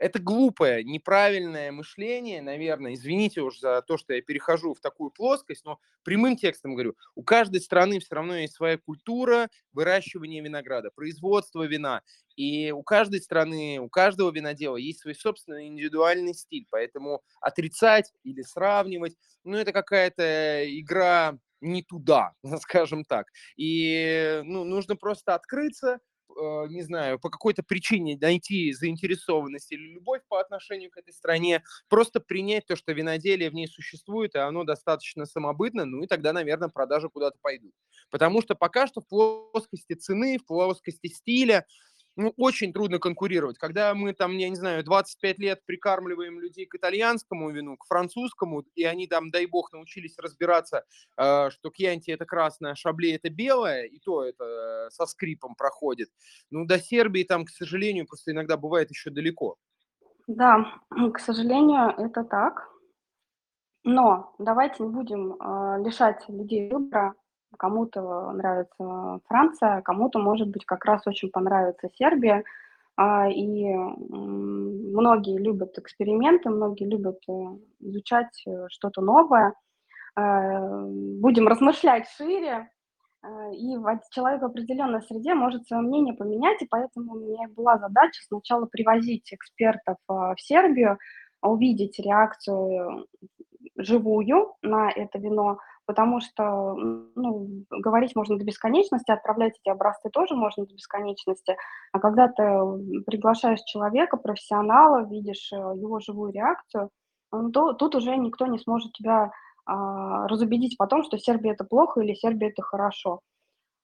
Это 0.00 0.18
глупое, 0.18 0.82
неправильное 0.82 1.70
мышление, 1.72 2.40
наверное. 2.40 2.94
Извините 2.94 3.42
уж 3.42 3.58
за 3.58 3.82
то, 3.82 3.98
что 3.98 4.14
я 4.14 4.22
перехожу 4.22 4.72
в 4.72 4.80
такую 4.80 5.10
плоскость, 5.10 5.66
но 5.66 5.78
прямым 6.04 6.38
текстом 6.38 6.72
говорю, 6.72 6.96
у 7.14 7.22
каждой 7.22 7.60
страны 7.60 8.00
все 8.00 8.14
равно 8.14 8.34
есть 8.36 8.54
своя 8.54 8.78
культура 8.78 9.50
выращивания 9.74 10.42
винограда, 10.42 10.90
производства 10.90 11.64
вина. 11.64 12.00
И 12.34 12.70
у 12.70 12.82
каждой 12.82 13.20
страны, 13.20 13.78
у 13.78 13.90
каждого 13.90 14.30
винодела 14.30 14.76
есть 14.76 15.00
свой 15.00 15.14
собственный 15.14 15.66
индивидуальный 15.66 16.32
стиль. 16.32 16.66
Поэтому 16.70 17.20
отрицать 17.42 18.10
или 18.24 18.40
сравнивать, 18.40 19.18
ну, 19.44 19.58
это 19.58 19.72
какая-то 19.72 20.64
игра 20.80 21.38
не 21.60 21.82
туда, 21.82 22.32
скажем 22.62 23.04
так. 23.04 23.26
И 23.58 24.40
ну, 24.44 24.64
нужно 24.64 24.96
просто 24.96 25.34
открыться, 25.34 25.98
не 26.68 26.82
знаю, 26.82 27.18
по 27.18 27.30
какой-то 27.30 27.62
причине 27.62 28.18
найти 28.20 28.72
заинтересованность 28.72 29.72
или 29.72 29.94
любовь 29.94 30.22
по 30.28 30.40
отношению 30.40 30.90
к 30.90 30.96
этой 30.96 31.12
стране, 31.12 31.62
просто 31.88 32.20
принять 32.20 32.66
то, 32.66 32.76
что 32.76 32.92
виноделие 32.92 33.50
в 33.50 33.54
ней 33.54 33.66
существует, 33.66 34.34
и 34.34 34.38
оно 34.38 34.64
достаточно 34.64 35.26
самобытно, 35.26 35.84
ну 35.84 36.02
и 36.02 36.06
тогда, 36.06 36.32
наверное, 36.32 36.68
продажи 36.68 37.08
куда-то 37.08 37.38
пойдут. 37.40 37.72
Потому 38.10 38.42
что 38.42 38.54
пока 38.54 38.86
что 38.86 39.00
в 39.00 39.08
плоскости 39.08 39.94
цены, 39.94 40.38
в 40.38 40.46
плоскости 40.46 41.08
стиля, 41.08 41.66
ну, 42.20 42.34
очень 42.36 42.72
трудно 42.72 42.98
конкурировать. 42.98 43.58
Когда 43.58 43.94
мы 43.94 44.12
там, 44.12 44.36
я 44.36 44.50
не 44.50 44.56
знаю, 44.56 44.84
25 44.84 45.38
лет 45.38 45.64
прикармливаем 45.64 46.38
людей 46.38 46.66
к 46.66 46.74
итальянскому 46.74 47.50
вину, 47.50 47.76
к 47.76 47.86
французскому, 47.86 48.62
и 48.74 48.84
они 48.84 49.06
там, 49.06 49.30
дай 49.30 49.46
бог, 49.46 49.72
научились 49.72 50.18
разбираться, 50.18 50.84
э, 51.16 51.50
что 51.50 51.70
кьянти 51.70 52.10
это 52.10 52.26
красное, 52.26 52.72
а 52.72 52.76
шабле 52.76 53.16
это 53.16 53.30
белое, 53.30 53.84
и 53.84 53.98
то 53.98 54.22
это 54.22 54.44
э, 54.44 54.90
со 54.90 55.06
скрипом 55.06 55.54
проходит. 55.54 56.10
Ну, 56.50 56.66
до 56.66 56.78
Сербии 56.78 57.24
там, 57.24 57.44
к 57.46 57.50
сожалению, 57.50 58.06
просто 58.06 58.32
иногда 58.32 58.56
бывает 58.56 58.90
еще 58.90 59.10
далеко. 59.10 59.56
Да, 60.26 60.78
к 60.90 61.18
сожалению, 61.18 61.94
это 61.96 62.24
так. 62.24 62.68
Но 63.82 64.34
давайте 64.38 64.82
не 64.82 64.90
будем 64.90 65.32
э, 65.32 65.82
лишать 65.82 66.28
людей 66.28 66.70
выбора 66.70 67.14
кому-то 67.58 68.32
нравится 68.32 69.20
Франция, 69.26 69.82
кому-то, 69.82 70.18
может 70.18 70.48
быть, 70.48 70.64
как 70.64 70.84
раз 70.84 71.06
очень 71.06 71.30
понравится 71.30 71.88
Сербия. 71.94 72.44
А, 72.96 73.28
и 73.28 73.74
многие 73.74 75.38
любят 75.38 75.78
эксперименты, 75.78 76.50
многие 76.50 76.84
любят 76.84 77.18
э, 77.28 77.32
изучать 77.80 78.42
э, 78.46 78.66
что-то 78.68 79.00
новое. 79.00 79.54
А, 80.16 80.84
будем 80.84 81.48
размышлять 81.48 82.08
шире, 82.08 82.70
и 83.52 83.76
человек 84.12 84.40
в 84.40 84.46
определенной 84.46 85.02
среде 85.02 85.34
может 85.34 85.66
свое 85.66 85.82
мнение 85.82 86.14
поменять, 86.14 86.62
и 86.62 86.66
поэтому 86.66 87.12
у 87.12 87.18
меня 87.18 87.48
была 87.54 87.76
задача 87.76 88.22
сначала 88.26 88.64
привозить 88.64 89.30
экспертов 89.32 89.96
в 90.08 90.36
Сербию, 90.38 90.98
увидеть 91.42 91.98
реакцию 91.98 93.06
живую 93.76 94.54
на 94.62 94.90
это 94.90 95.18
вино, 95.18 95.58
потому 95.90 96.20
что 96.20 96.76
ну, 96.76 97.64
говорить 97.68 98.14
можно 98.14 98.38
до 98.38 98.44
бесконечности, 98.44 99.10
отправлять 99.10 99.58
эти 99.60 99.72
образцы 99.72 100.08
тоже 100.08 100.36
можно 100.36 100.64
до 100.64 100.72
бесконечности, 100.72 101.56
а 101.90 101.98
когда 101.98 102.28
ты 102.28 102.44
приглашаешь 103.06 103.58
человека, 103.66 104.16
профессионала, 104.16 105.04
видишь 105.04 105.50
э, 105.52 105.56
его 105.56 105.98
живую 105.98 106.32
реакцию, 106.32 106.90
то 107.52 107.72
тут 107.72 107.96
уже 107.96 108.16
никто 108.16 108.46
не 108.46 108.60
сможет 108.60 108.92
тебя 108.92 109.32
а, 109.66 110.28
разубедить 110.28 110.76
потом, 110.78 111.02
что 111.02 111.18
Сербия 111.18 111.54
это 111.54 111.64
плохо 111.64 112.00
или 112.00 112.14
Сербия 112.14 112.50
это 112.50 112.62
хорошо. 112.62 113.18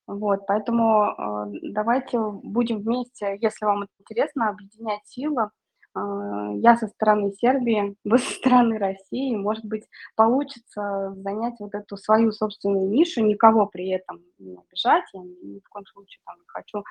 Вот, 0.07 0.47
поэтому 0.47 1.07
э, 1.07 1.59
давайте 1.73 2.21
будем 2.21 2.83
вместе, 2.83 3.37
если 3.41 3.65
вам 3.65 3.83
это 3.83 3.93
интересно, 3.99 4.51
объединять 4.51 5.05
силы, 5.07 5.51
я 5.97 6.77
со 6.77 6.89
стороны 6.89 7.33
Сербии, 7.33 7.97
вы 8.05 8.19
со 8.19 8.33
стороны 8.35 8.79
России, 8.79 9.35
может 9.35 9.65
быть, 9.65 9.85
получится 10.15 11.15
занять 11.17 11.55
вот 11.59 11.75
эту 11.75 11.97
свою 11.97 12.33
собственную 12.33 12.89
нишу, 12.91 13.23
никого 13.23 13.67
при 13.67 13.89
этом 13.91 14.21
не 14.39 14.57
обижать, 14.59 15.05
я 15.13 15.21
ни 15.21 15.61
в 15.61 15.69
коем 15.69 15.87
случае 15.87 16.21
там, 16.27 16.37
не 16.39 16.47
хочу 16.47 16.85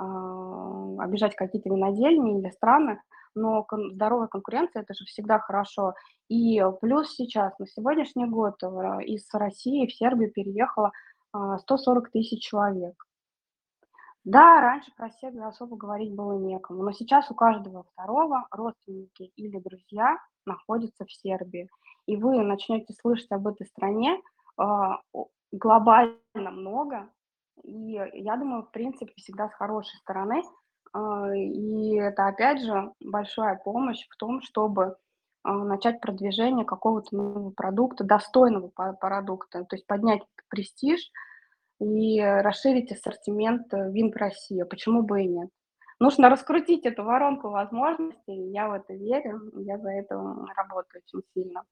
э, 0.00 1.02
обижать 1.02 1.34
какие-то 1.34 1.70
винодельни 1.70 2.40
или 2.40 2.50
страны, 2.50 3.00
но 3.34 3.66
здоровая 3.92 4.28
конкуренция 4.28 4.82
это 4.82 4.92
же 4.94 5.06
всегда 5.06 5.38
хорошо. 5.38 5.94
И 6.28 6.62
плюс 6.80 7.14
сейчас, 7.14 7.58
на 7.58 7.66
сегодняшний 7.66 8.26
год 8.26 8.62
из 8.62 9.26
России 9.32 9.86
в 9.86 9.94
Сербию 9.94 10.30
переехало 10.30 10.92
э, 11.34 11.56
140 11.60 12.10
тысяч 12.10 12.42
человек. 12.42 12.94
Да, 14.24 14.60
раньше 14.60 14.92
про 14.96 15.10
Сербию 15.10 15.48
особо 15.48 15.76
говорить 15.76 16.14
было 16.14 16.38
некому, 16.38 16.84
но 16.84 16.92
сейчас 16.92 17.28
у 17.30 17.34
каждого 17.34 17.84
второго 17.92 18.46
родственники 18.52 19.32
или 19.34 19.58
друзья 19.58 20.16
находятся 20.46 21.04
в 21.04 21.12
Сербии. 21.12 21.68
И 22.06 22.16
вы 22.16 22.40
начнете 22.42 22.94
слышать 23.00 23.30
об 23.32 23.48
этой 23.48 23.66
стране 23.66 24.20
э, 24.60 24.62
глобально 25.50 26.16
много. 26.34 27.10
И 27.64 27.98
я 28.12 28.36
думаю, 28.36 28.62
в 28.62 28.70
принципе, 28.70 29.12
всегда 29.16 29.48
с 29.48 29.54
хорошей 29.54 29.96
стороны. 29.98 30.42
Э, 30.94 31.36
и 31.36 31.96
это, 31.96 32.28
опять 32.28 32.62
же, 32.62 32.92
большая 33.00 33.56
помощь 33.56 34.06
в 34.08 34.16
том, 34.16 34.40
чтобы 34.42 34.84
э, 35.44 35.50
начать 35.50 36.00
продвижение 36.00 36.64
какого-то 36.64 37.16
нового 37.16 37.50
продукта, 37.50 38.04
достойного 38.04 38.68
продукта, 38.68 39.64
то 39.64 39.74
есть 39.74 39.86
поднять 39.88 40.22
престиж– 40.48 41.00
и 41.82 42.20
расширить 42.20 42.92
ассортимент 42.92 43.72
э, 43.74 43.90
вин 43.90 44.12
в 44.12 44.16
России. 44.16 44.62
Почему 44.62 45.02
бы 45.02 45.22
и 45.22 45.26
нет? 45.26 45.50
Нужно 45.98 46.28
раскрутить 46.28 46.84
эту 46.84 47.04
воронку 47.04 47.50
возможностей, 47.50 48.50
я 48.50 48.68
в 48.68 48.72
это 48.72 48.94
верю, 48.94 49.52
я 49.56 49.78
за 49.78 49.90
это 49.90 50.14
работаю 50.56 51.02
очень 51.12 51.26
сильно. 51.34 51.62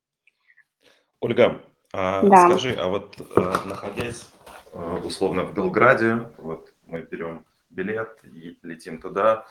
Ольга, 1.21 1.61
а 1.93 2.23
да. 2.23 2.49
скажи, 2.49 2.75
а 2.75 2.89
вот 2.89 3.21
э, 3.21 3.55
находясь 3.67 4.29
э, 4.73 4.99
условно 5.05 5.45
в 5.45 5.55
Белграде, 5.55 6.29
вот 6.39 6.73
мы 6.87 7.03
берем 7.03 7.45
билет 7.71 8.19
и 8.25 8.59
летим 8.63 9.01
туда, 9.01 9.47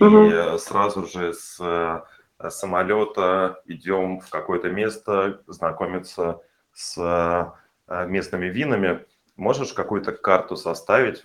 угу. 0.00 0.24
и 0.24 0.58
сразу 0.58 1.06
же 1.06 1.32
с 1.32 2.04
самолета 2.48 3.62
идем 3.66 4.20
в 4.20 4.30
какое-то 4.30 4.68
место 4.68 5.42
знакомиться 5.46 6.40
с 6.72 7.54
местными 7.88 8.46
винами. 8.46 9.06
Можешь 9.36 9.72
какую-то 9.72 10.12
карту 10.12 10.56
составить, 10.56 11.22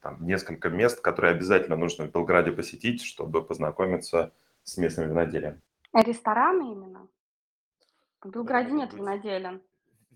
там, 0.00 0.24
несколько 0.26 0.68
мест, 0.68 1.00
которые 1.00 1.32
обязательно 1.32 1.76
нужно 1.76 2.06
в 2.06 2.10
Белграде 2.10 2.52
посетить, 2.52 3.02
чтобы 3.02 3.42
познакомиться 3.42 4.32
с 4.62 4.76
местным 4.76 5.08
виноделием? 5.10 5.60
Рестораны 5.92 6.72
именно? 6.72 7.06
В 8.22 8.30
Белграде 8.30 8.72
нет 8.72 8.92
виноделин. 8.92 9.62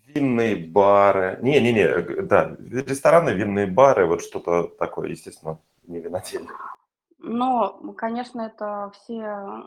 Винные 0.07 0.57
бары. 0.57 1.39
Не-не-не, 1.43 2.23
да, 2.23 2.57
рестораны, 2.59 3.31
винные 3.31 3.67
бары, 3.67 4.07
вот 4.07 4.23
что-то 4.23 4.65
такое, 4.65 5.11
естественно, 5.11 5.61
не 5.85 6.01
виноделье. 6.01 6.49
Ну, 7.23 7.93
конечно, 7.99 8.41
это 8.41 8.91
все 8.95 9.21
э, 9.21 9.67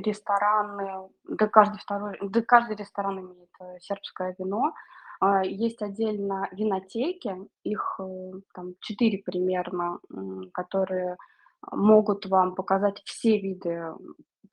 рестораны, 0.00 1.08
да 1.24 1.48
каждый 1.48 1.78
второй, 1.78 2.16
да 2.22 2.42
каждый 2.42 2.76
ресторан 2.76 3.20
имеет 3.20 3.50
э, 3.60 3.80
сербское 3.80 4.36
вино. 4.38 4.72
А, 5.20 5.44
есть 5.44 5.82
отдельно 5.82 6.48
винотеки, 6.52 7.36
их 7.62 8.00
э, 8.00 8.32
там 8.54 8.74
четыре 8.80 9.18
примерно, 9.18 9.98
которые 10.52 11.16
могут 11.72 12.26
вам 12.26 12.54
показать 12.54 13.00
все 13.04 13.38
виды 13.38 13.94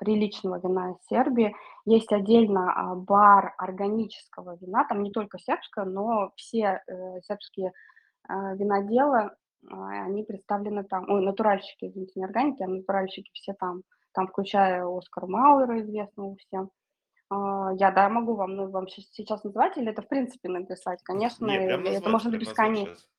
приличного 0.02 0.60
вина 0.60 0.92
из 0.92 1.08
Сербии. 1.08 1.56
Есть 1.86 2.12
отдельно 2.12 2.74
а, 2.74 2.96
бар 2.96 3.54
органического 3.58 4.58
вина, 4.60 4.84
там 4.86 5.04
не 5.04 5.12
только 5.12 5.38
сербское, 5.38 5.86
но 5.86 6.32
все 6.36 6.82
э, 6.88 7.22
сербские 7.22 7.72
э, 8.28 8.34
виноделы, 8.56 9.30
а, 9.70 9.90
они 10.06 10.24
представлены 10.24 10.84
там, 10.86 11.08
ой, 11.08 11.24
натуральщики, 11.24 11.86
извините, 11.86 12.14
не 12.16 12.26
органики, 12.26 12.64
а 12.64 12.68
натуральщики 12.68 13.30
все 13.34 13.54
там, 13.54 13.84
там 14.12 14.28
включая 14.28 14.86
Оскар 14.86 15.28
Мауэра, 15.28 15.82
известного 15.82 16.36
всем. 16.38 16.72
А, 17.32 17.72
я, 17.76 17.92
да, 17.92 18.10
могу 18.10 18.36
вам, 18.36 18.56
ну, 18.58 18.70
вам 18.70 18.90
сейчас 18.90 19.44
называть, 19.46 19.78
или 19.78 19.90
это 19.90 20.02
в 20.02 20.08
принципе 20.10 20.50
написать? 20.50 21.02
Конечно, 21.02 21.46
Не, 21.46 21.66
прям 21.66 21.82
это 21.82 21.92
назвать, 21.92 22.12
можно 22.12 22.32
до 22.32 22.38
прям 22.38 22.48
назвать 22.48 22.70
бесконечности. 22.70 23.10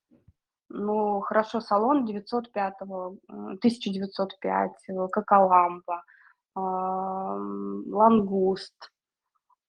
Ну, 0.69 1.21
хорошо, 1.21 1.61
салон 1.61 2.05
905, 2.05 2.75
э, 2.83 3.57
1905, 3.61 4.73
э, 4.89 5.09
Коколамба, 5.09 6.05
ам, 6.55 7.85
Лангуст, 7.87 8.93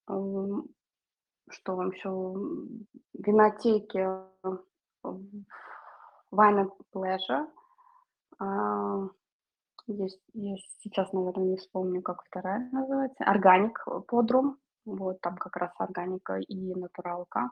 что 0.06 1.76
вам 1.76 1.92
еще, 1.92 2.36
винотеки, 3.14 3.98
э, 3.98 4.58
Wine 6.32 6.66
and 6.66 6.72
Pleasure. 6.94 7.48
Есть, 9.88 10.22
есть, 10.34 10.80
сейчас, 10.82 11.12
наверное, 11.12 11.46
не 11.46 11.58
вспомню, 11.58 12.02
как 12.02 12.24
вторая 12.24 12.70
называется. 12.72 13.24
Органик 13.26 13.86
Подрум. 14.08 14.58
Вот, 14.86 15.22
там 15.22 15.38
как 15.38 15.56
раз 15.56 15.72
органика 15.78 16.38
и 16.38 16.74
натуралка. 16.76 17.52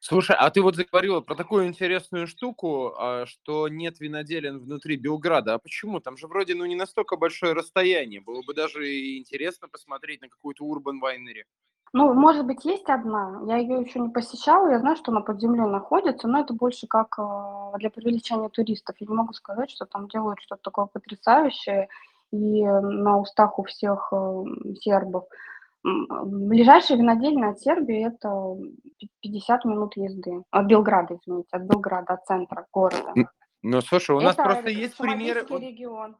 Слушай, 0.00 0.36
а 0.38 0.50
ты 0.50 0.62
вот 0.62 0.76
заговорила 0.76 1.20
про 1.20 1.34
такую 1.34 1.66
интересную 1.66 2.26
штуку, 2.26 2.94
а, 2.96 3.26
что 3.26 3.68
нет 3.68 4.00
виноделин 4.00 4.58
внутри 4.58 4.96
Белграда. 4.96 5.54
А 5.54 5.58
почему? 5.58 6.00
Там 6.00 6.16
же 6.16 6.26
вроде 6.26 6.54
ну 6.54 6.64
не 6.66 6.76
настолько 6.76 7.16
большое 7.16 7.52
расстояние. 7.52 8.20
Было 8.20 8.42
бы 8.42 8.54
даже 8.54 9.18
интересно 9.18 9.68
посмотреть 9.68 10.20
на 10.22 10.28
какую-то 10.28 10.64
урбан 10.64 11.00
вайнери. 11.00 11.44
Ну, 11.92 12.14
может 12.14 12.46
быть, 12.46 12.64
есть 12.64 12.88
одна. 12.88 13.40
Я 13.46 13.56
ее 13.56 13.80
еще 13.80 13.98
не 13.98 14.10
посещала. 14.10 14.70
Я 14.70 14.78
знаю, 14.78 14.96
что 14.96 15.10
она 15.10 15.22
под 15.22 15.40
землей 15.40 15.66
находится, 15.68 16.28
но 16.28 16.40
это 16.40 16.54
больше 16.54 16.86
как 16.86 17.18
э, 17.18 17.78
для 17.78 17.90
привлечения 17.90 18.48
туристов. 18.48 18.94
Я 19.00 19.08
не 19.08 19.14
могу 19.14 19.32
сказать, 19.32 19.70
что 19.70 19.86
там 19.86 20.06
делают 20.06 20.40
что-то 20.40 20.62
такое 20.62 20.86
потрясающее 20.86 21.88
и 22.30 22.64
на 22.64 23.18
устах 23.18 23.58
у 23.58 23.64
всех 23.64 24.12
э, 24.12 24.44
сербов. 24.80 25.24
М, 25.84 26.06
Ближайшая 26.48 26.98
винодельня 26.98 27.50
от 27.50 27.60
Сербии 27.60 28.06
это 28.06 28.56
пи- 28.98 29.10
50 29.22 29.64
минут 29.64 29.96
езды. 29.96 30.42
От 30.50 30.66
Белграда, 30.66 31.16
извините, 31.16 31.48
от 31.52 31.62
Белграда, 31.62 32.14
от 32.14 32.24
центра 32.26 32.66
города. 32.72 33.14
Ну, 33.62 33.80
слушай, 33.82 34.14
у 34.16 34.20
нас 34.20 34.34
Это 34.34 34.42
просто 34.44 34.68
р- 34.70 34.76
есть 34.76 34.96
примеры. 34.96 35.40
Регион. 35.48 36.16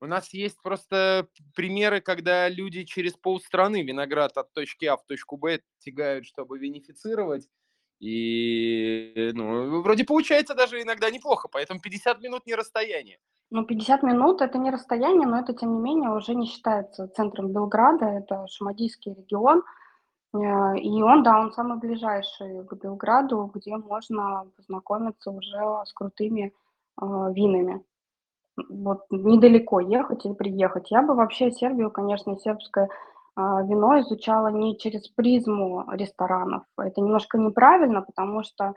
У 0.00 0.06
нас 0.06 0.34
есть 0.34 0.60
просто 0.60 1.28
примеры, 1.54 2.00
когда 2.00 2.48
люди 2.48 2.82
через 2.84 3.12
полстраны 3.14 3.82
виноград 3.82 4.36
от 4.36 4.52
точки 4.52 4.86
А 4.86 4.96
в 4.96 5.04
точку 5.06 5.36
Б 5.36 5.60
тягают, 5.78 6.26
чтобы 6.26 6.58
винифицировать. 6.58 7.48
И, 8.02 9.30
ну, 9.32 9.80
вроде 9.80 10.04
получается 10.04 10.54
даже 10.54 10.82
иногда 10.82 11.08
неплохо, 11.08 11.48
поэтому 11.48 11.78
50 11.78 12.20
минут 12.20 12.46
не 12.46 12.56
расстояние. 12.56 13.18
Ну, 13.50 13.64
50 13.64 14.02
минут 14.02 14.42
это 14.42 14.58
не 14.58 14.72
расстояние, 14.72 15.28
но 15.28 15.38
это, 15.38 15.52
тем 15.54 15.74
не 15.74 15.80
менее, 15.80 16.10
уже 16.10 16.34
не 16.34 16.46
считается 16.46 17.06
центром 17.06 17.52
Белграда. 17.52 18.06
Это 18.06 18.48
Шумадийский 18.48 19.14
регион. 19.14 19.62
Э, 20.34 20.76
И 20.78 21.00
он, 21.00 21.22
да, 21.22 21.38
он 21.38 21.52
самый 21.52 21.78
ближайший 21.78 22.66
к 22.66 22.74
Белграду, 22.74 23.52
где 23.54 23.76
можно 23.76 24.50
познакомиться 24.56 25.30
уже 25.30 25.60
с 25.84 25.92
крутыми 25.92 26.52
э, 27.00 27.04
винами. 27.32 27.84
Вот 28.68 29.04
недалеко 29.10 29.78
ехать 29.78 30.26
или 30.26 30.34
приехать. 30.34 30.90
Я 30.90 31.02
бы 31.02 31.14
вообще 31.14 31.52
Сербию, 31.52 31.92
конечно, 31.92 32.36
сербское 32.36 32.88
вино 33.36 34.00
изучала 34.00 34.48
не 34.48 34.78
через 34.78 35.08
призму 35.08 35.84
ресторанов. 35.92 36.64
Это 36.78 37.00
немножко 37.00 37.38
неправильно, 37.38 38.02
потому 38.02 38.42
что, 38.42 38.74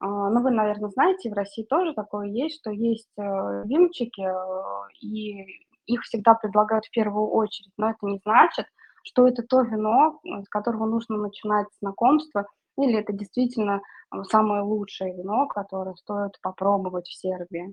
а, 0.00 0.30
ну, 0.30 0.42
вы, 0.42 0.50
наверное, 0.50 0.90
знаете, 0.90 1.30
в 1.30 1.34
России 1.34 1.64
тоже 1.64 1.94
такое 1.94 2.28
есть, 2.28 2.60
что 2.60 2.70
есть 2.70 3.08
э, 3.18 3.62
винчики, 3.64 4.20
э, 4.20 4.88
и 5.00 5.46
их 5.86 6.02
всегда 6.02 6.34
предлагают 6.34 6.84
в 6.84 6.90
первую 6.90 7.28
очередь, 7.28 7.72
но 7.78 7.90
это 7.90 7.98
не 8.02 8.20
значит, 8.24 8.66
что 9.04 9.26
это 9.26 9.42
то 9.42 9.62
вино, 9.62 10.20
э, 10.24 10.42
с 10.42 10.48
которого 10.48 10.86
нужно 10.86 11.16
начинать 11.16 11.66
знакомство, 11.80 12.46
или 12.76 12.98
это 12.98 13.12
действительно 13.12 13.80
самое 14.24 14.62
лучшее 14.62 15.14
вино, 15.14 15.46
которое 15.46 15.94
стоит 15.94 16.38
попробовать 16.42 17.06
в 17.06 17.14
Сербии. 17.14 17.72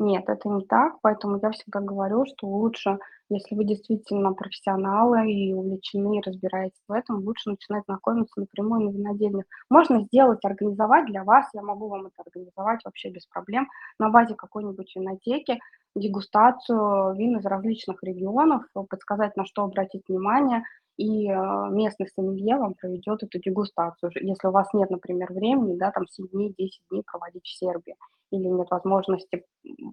Нет, 0.00 0.24
это 0.30 0.48
не 0.48 0.64
так, 0.64 0.94
поэтому 1.02 1.38
я 1.42 1.50
всегда 1.50 1.80
говорю, 1.80 2.24
что 2.24 2.46
лучше, 2.46 2.98
если 3.28 3.54
вы 3.54 3.64
действительно 3.64 4.32
профессионалы 4.32 5.30
и 5.30 5.52
увлечены, 5.52 6.16
и 6.16 6.22
разбираетесь 6.22 6.80
в 6.88 6.92
этом, 6.92 7.22
лучше 7.22 7.50
начинать 7.50 7.84
знакомиться 7.84 8.40
напрямую 8.40 8.86
на 8.86 8.96
винодельнях. 8.96 9.44
Можно 9.68 10.00
сделать, 10.04 10.42
организовать 10.42 11.04
для 11.04 11.22
вас, 11.22 11.50
я 11.52 11.60
могу 11.60 11.88
вам 11.88 12.06
это 12.06 12.14
организовать 12.16 12.80
вообще 12.82 13.10
без 13.10 13.26
проблем, 13.26 13.68
на 13.98 14.08
базе 14.08 14.34
какой-нибудь 14.36 14.90
винотеки, 14.96 15.58
дегустацию 15.94 17.14
вин 17.14 17.36
из 17.36 17.44
различных 17.44 18.02
регионов, 18.02 18.62
подсказать, 18.88 19.36
на 19.36 19.44
что 19.44 19.64
обратить 19.64 20.08
внимание, 20.08 20.62
и 20.96 21.28
э, 21.28 21.68
местный 21.72 22.08
сомелье 22.08 22.56
вам 22.56 22.72
проведет 22.72 23.22
эту 23.22 23.38
дегустацию. 23.38 24.12
Если 24.14 24.48
у 24.48 24.50
вас 24.50 24.72
нет, 24.72 24.88
например, 24.88 25.30
времени, 25.30 25.76
да, 25.76 25.90
там 25.90 26.06
7 26.08 26.28
дней, 26.28 26.54
10 26.56 26.80
дней 26.90 27.02
проводить 27.02 27.44
в 27.44 27.58
Сербии, 27.58 27.96
или 28.30 28.46
нет 28.46 28.68
возможности 28.70 29.44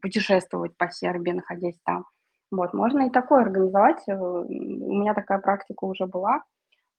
путешествовать 0.01 0.75
по 0.77 0.89
Сербии, 0.89 1.31
находясь 1.31 1.79
там. 1.85 2.05
Вот, 2.51 2.73
можно 2.73 3.07
и 3.07 3.09
такое 3.09 3.41
организовать. 3.41 4.01
э, 4.07 4.15
У 4.15 4.45
меня 4.99 5.13
такая 5.13 5.39
практика 5.39 5.83
уже 5.85 6.05
была, 6.05 6.43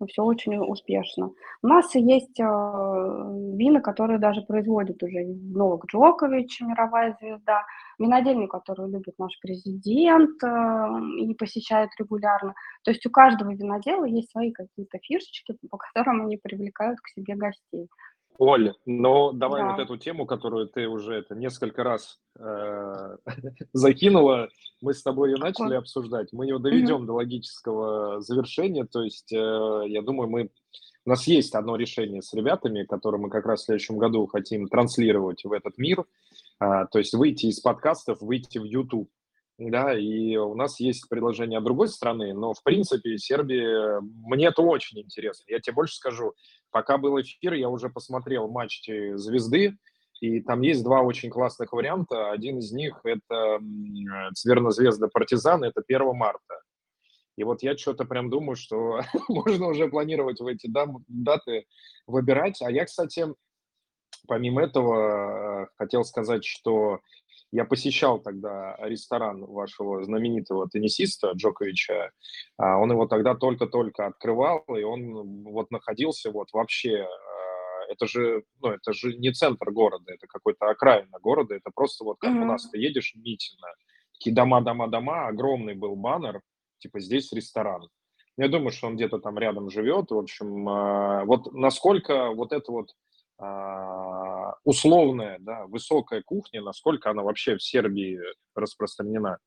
все 0.06 0.22
очень 0.22 0.56
успешно. 0.58 1.32
У 1.62 1.66
нас 1.66 1.92
есть 1.94 2.38
э, 2.38 2.44
вина, 2.44 3.80
которые 3.80 4.18
даже 4.18 4.42
производит 4.42 5.02
уже 5.02 5.24
Новак 5.24 5.86
Джокович, 5.86 6.60
мировая 6.60 7.16
звезда, 7.20 7.64
винодельню, 7.98 8.46
которую 8.46 8.90
любит 8.90 9.14
наш 9.18 9.32
президент 9.40 10.42
э, 10.44 10.88
и 11.18 11.34
посещает 11.34 11.90
регулярно. 11.98 12.54
То 12.84 12.92
есть 12.92 13.04
у 13.06 13.10
каждого 13.10 13.50
винодела 13.50 14.04
есть 14.04 14.30
свои 14.30 14.52
какие-то 14.52 14.98
фишечки, 15.02 15.56
по 15.68 15.78
которым 15.78 16.22
они 16.22 16.36
привлекают 16.36 17.00
к 17.00 17.08
себе 17.08 17.34
гостей. 17.34 17.88
Оль, 18.38 18.72
ну 18.86 19.32
давай 19.32 19.62
Да. 19.62 19.72
вот 19.72 19.80
эту 19.80 19.96
тему, 19.96 20.24
которую 20.24 20.68
ты 20.68 20.86
уже 20.86 21.14
это 21.14 21.34
несколько 21.34 21.82
раз 21.82 22.20
э, 22.38 23.16
закинула, 23.72 24.48
мы 24.80 24.94
с 24.94 25.02
тобой 25.02 25.32
ее 25.32 25.38
начали 25.38 25.74
обсуждать, 25.74 26.32
мы 26.32 26.46
ее 26.46 26.60
доведем 26.60 27.04
до 27.04 27.14
логического 27.14 28.20
завершения, 28.20 28.84
то 28.84 29.02
есть 29.02 29.32
э, 29.32 29.82
я 29.88 30.02
думаю, 30.02 30.30
мы 30.30 30.50
у 31.04 31.10
нас 31.10 31.26
есть 31.26 31.54
одно 31.54 31.76
решение 31.76 32.20
с 32.20 32.34
ребятами, 32.34 32.84
которое 32.84 33.16
мы 33.16 33.30
как 33.30 33.46
раз 33.46 33.62
в 33.62 33.64
следующем 33.64 33.96
году 33.96 34.26
хотим 34.26 34.68
транслировать 34.68 35.42
в 35.42 35.52
этот 35.52 35.78
мир, 35.78 36.04
А, 36.60 36.84
то 36.86 36.98
есть 36.98 37.14
выйти 37.14 37.46
из 37.46 37.60
подкастов, 37.60 38.20
выйти 38.20 38.58
в 38.58 38.64
YouTube. 38.64 39.08
Да, 39.58 39.92
и 39.98 40.36
у 40.36 40.54
нас 40.54 40.78
есть 40.78 41.08
предложение 41.08 41.58
от 41.58 41.64
другой 41.64 41.88
страны, 41.88 42.32
но 42.32 42.54
в 42.54 42.62
принципе 42.62 43.18
Сербия, 43.18 44.00
мне 44.00 44.46
это 44.46 44.62
очень 44.62 45.00
интересно. 45.00 45.44
Я 45.48 45.58
тебе 45.58 45.74
больше 45.74 45.96
скажу, 45.96 46.34
пока 46.70 46.96
был 46.96 47.20
эфир, 47.20 47.54
я 47.54 47.68
уже 47.68 47.88
посмотрел 47.88 48.48
матч 48.48 48.88
«Звезды», 49.14 49.76
и 50.20 50.40
там 50.40 50.62
есть 50.62 50.84
два 50.84 51.00
очень 51.02 51.30
классных 51.30 51.72
варианта. 51.72 52.30
Один 52.30 52.58
из 52.58 52.72
них– 52.72 53.00
это 53.04 53.58
м, 53.60 54.32
«Цвернозвезда 54.34 55.08
Партизан», 55.08 55.64
это 55.64 55.82
1 55.86 56.14
марта. 56.14 56.62
И 57.36 57.44
вот 57.44 57.62
я 57.62 57.76
что-то 57.76 58.04
прям 58.04 58.30
думаю, 58.30 58.56
что 58.56 59.00
можно 59.28 59.68
уже 59.68 59.88
планировать 59.88 60.40
в 60.40 60.46
эти 60.46 60.68
даты 61.08 61.66
выбирать. 62.06 62.60
А 62.62 62.70
я, 62.70 62.84
кстати, 62.84 63.26
помимо 64.26 64.62
этого, 64.62 65.62
э, 65.62 65.66
хотел 65.76 66.04
сказать, 66.04 66.44
что 66.44 67.00
я 67.52 67.64
посещал 67.64 68.18
тогда 68.20 68.76
ресторан 68.80 69.44
вашего 69.44 70.04
знаменитого 70.04 70.68
теннисиста 70.68 71.32
Джоковича. 71.32 72.10
А, 72.58 72.78
Он 72.78 72.90
его 72.90 73.06
тогда 73.06 73.34
только-только 73.34 74.06
открывал, 74.06 74.64
и 74.68 74.82
он 74.82 75.44
вот 75.44 75.70
находился 75.70 76.30
вот 76.30 76.48
вообще... 76.52 76.90
э, 76.90 77.06
Это 77.90 78.06
же, 78.06 78.42
ну, 78.62 78.68
это 78.68 78.92
же 78.92 79.16
не 79.16 79.32
центр 79.32 79.70
города, 79.72 80.12
это 80.12 80.26
какой-то 80.26 80.66
окраина 80.70 81.18
города, 81.22 81.54
это 81.54 81.70
просто 81.74 82.04
вот 82.04 82.18
как 82.20 82.30
у 82.30 82.34
Мгм. 82.34 82.48
нас 82.48 82.68
ты 82.70 82.78
едешь 82.78 83.12
в 83.14 83.18
Митино, 83.18 83.68
такие 84.12 84.34
дома, 84.36 84.60
дома, 84.60 84.86
дома, 84.88 85.28
огромный 85.28 85.74
был 85.74 85.96
баннер, 85.96 86.40
типа 86.80 87.00
здесь 87.00 87.32
ресторан. 87.32 87.88
Я 88.36 88.48
думаю, 88.48 88.70
что 88.72 88.86
он 88.88 88.96
где-то 88.96 89.18
там 89.18 89.38
рядом 89.38 89.70
живет. 89.70 90.10
В 90.10 90.18
общем, 90.18 90.68
э, 90.68 91.24
вот 91.24 91.52
насколько 91.54 92.30
вот 92.34 92.52
это 92.52 92.70
вот 92.72 92.88
а, 92.90 92.94
условная, 94.64 95.38
да, 95.40 95.66
высокая 95.66 96.22
кухня, 96.22 96.60
насколько 96.60 97.10
она 97.10 97.22
вообще 97.22 97.56
в 97.56 97.62
Сербии 97.62 98.20
распространена? 98.54 99.38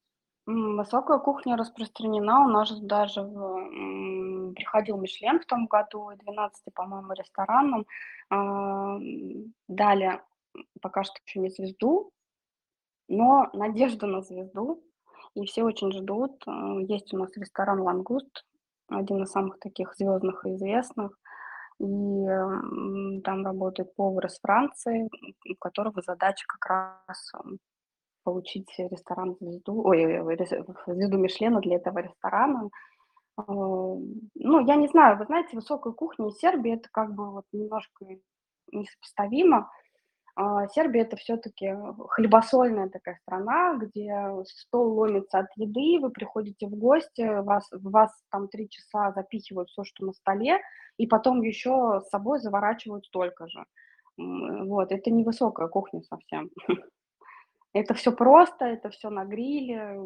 Высокая 0.45 1.19
кухня 1.19 1.57
распространена. 1.57 2.45
У 2.45 2.49
нас 2.49 2.69
же 2.69 2.81
даже 2.81 3.21
в, 3.21 4.53
приходил 4.53 4.97
Мишлен 4.97 5.39
в 5.39 5.45
том 5.45 5.67
году, 5.67 6.11
и 6.11 6.17
12, 6.17 6.73
по-моему, 6.73 7.13
ресторанам. 7.13 7.85
А, 8.29 8.97
Дали 9.67 10.21
пока 10.81 11.03
что 11.03 11.13
еще 11.25 11.39
не 11.39 11.49
звезду, 11.49 12.11
но 13.07 13.49
надежда 13.53 14.07
на 14.07 14.21
звезду. 14.21 14.83
и 15.33 15.45
все 15.45 15.63
очень 15.63 15.91
ждут. 15.91 16.43
Э, 16.45 16.81
есть 16.81 17.13
у 17.13 17.17
нас 17.17 17.35
ресторан 17.37 17.79
«Лангуст», 17.81 18.45
один 18.89 19.23
из 19.23 19.31
самых 19.31 19.59
таких 19.59 19.95
звездных 19.95 20.45
и 20.45 20.55
известных. 20.55 21.17
И 21.81 23.21
там 23.23 23.43
работает 23.43 23.95
повар 23.95 24.27
из 24.27 24.39
Франции, 24.39 25.09
у 25.49 25.55
которого 25.55 26.01
задача 26.01 26.45
как 26.47 26.65
раз 26.65 27.31
получить 28.23 28.69
ресторан 28.77 29.35
звезду, 29.39 29.81
ой, 29.83 30.21
звезду 30.85 31.17
Мишлена 31.17 31.59
для 31.59 31.77
этого 31.77 31.99
ресторана. 31.99 32.69
Э, 33.37 33.41
ну, 33.47 34.65
я 34.67 34.75
не 34.75 34.87
знаю, 34.89 35.17
вы 35.17 35.25
знаете, 35.25 35.55
высокая 35.55 35.93
кухня 35.93 36.27
и 36.27 36.31
Сербия 36.31 36.75
это 36.75 36.89
как 36.91 37.15
бы 37.15 37.31
вот 37.31 37.45
немножко 37.51 38.05
несопоставимо. 38.71 39.71
А, 40.35 40.67
Сербия 40.67 41.01
это 41.01 41.17
все-таки 41.17 41.75
хлебосольная 42.09 42.89
такая 42.89 43.19
страна, 43.23 43.75
где 43.77 44.13
стол 44.45 44.99
ломится 44.99 45.39
от 45.39 45.47
еды, 45.55 45.99
вы 46.01 46.09
приходите 46.09 46.67
в 46.67 46.75
гости, 46.75 47.41
вас, 47.41 47.67
вас 47.71 48.11
там 48.29 48.47
три 48.47 48.69
часа 48.69 49.11
запихивают 49.11 49.69
все, 49.69 49.83
что 49.83 50.05
на 50.05 50.13
столе, 50.13 50.59
и 50.97 51.07
потом 51.07 51.41
еще 51.41 52.01
с 52.05 52.09
собой 52.09 52.39
заворачивают 52.39 53.05
столько 53.05 53.47
же. 53.47 53.65
Вот, 54.17 54.91
это 54.91 55.09
не 55.09 55.23
высокая 55.23 55.67
кухня 55.67 56.01
совсем. 56.03 56.49
Это 57.73 57.93
все 57.93 58.11
просто, 58.11 58.65
это 58.65 58.89
все 58.89 59.09
на 59.09 59.23
гриле, 59.23 59.97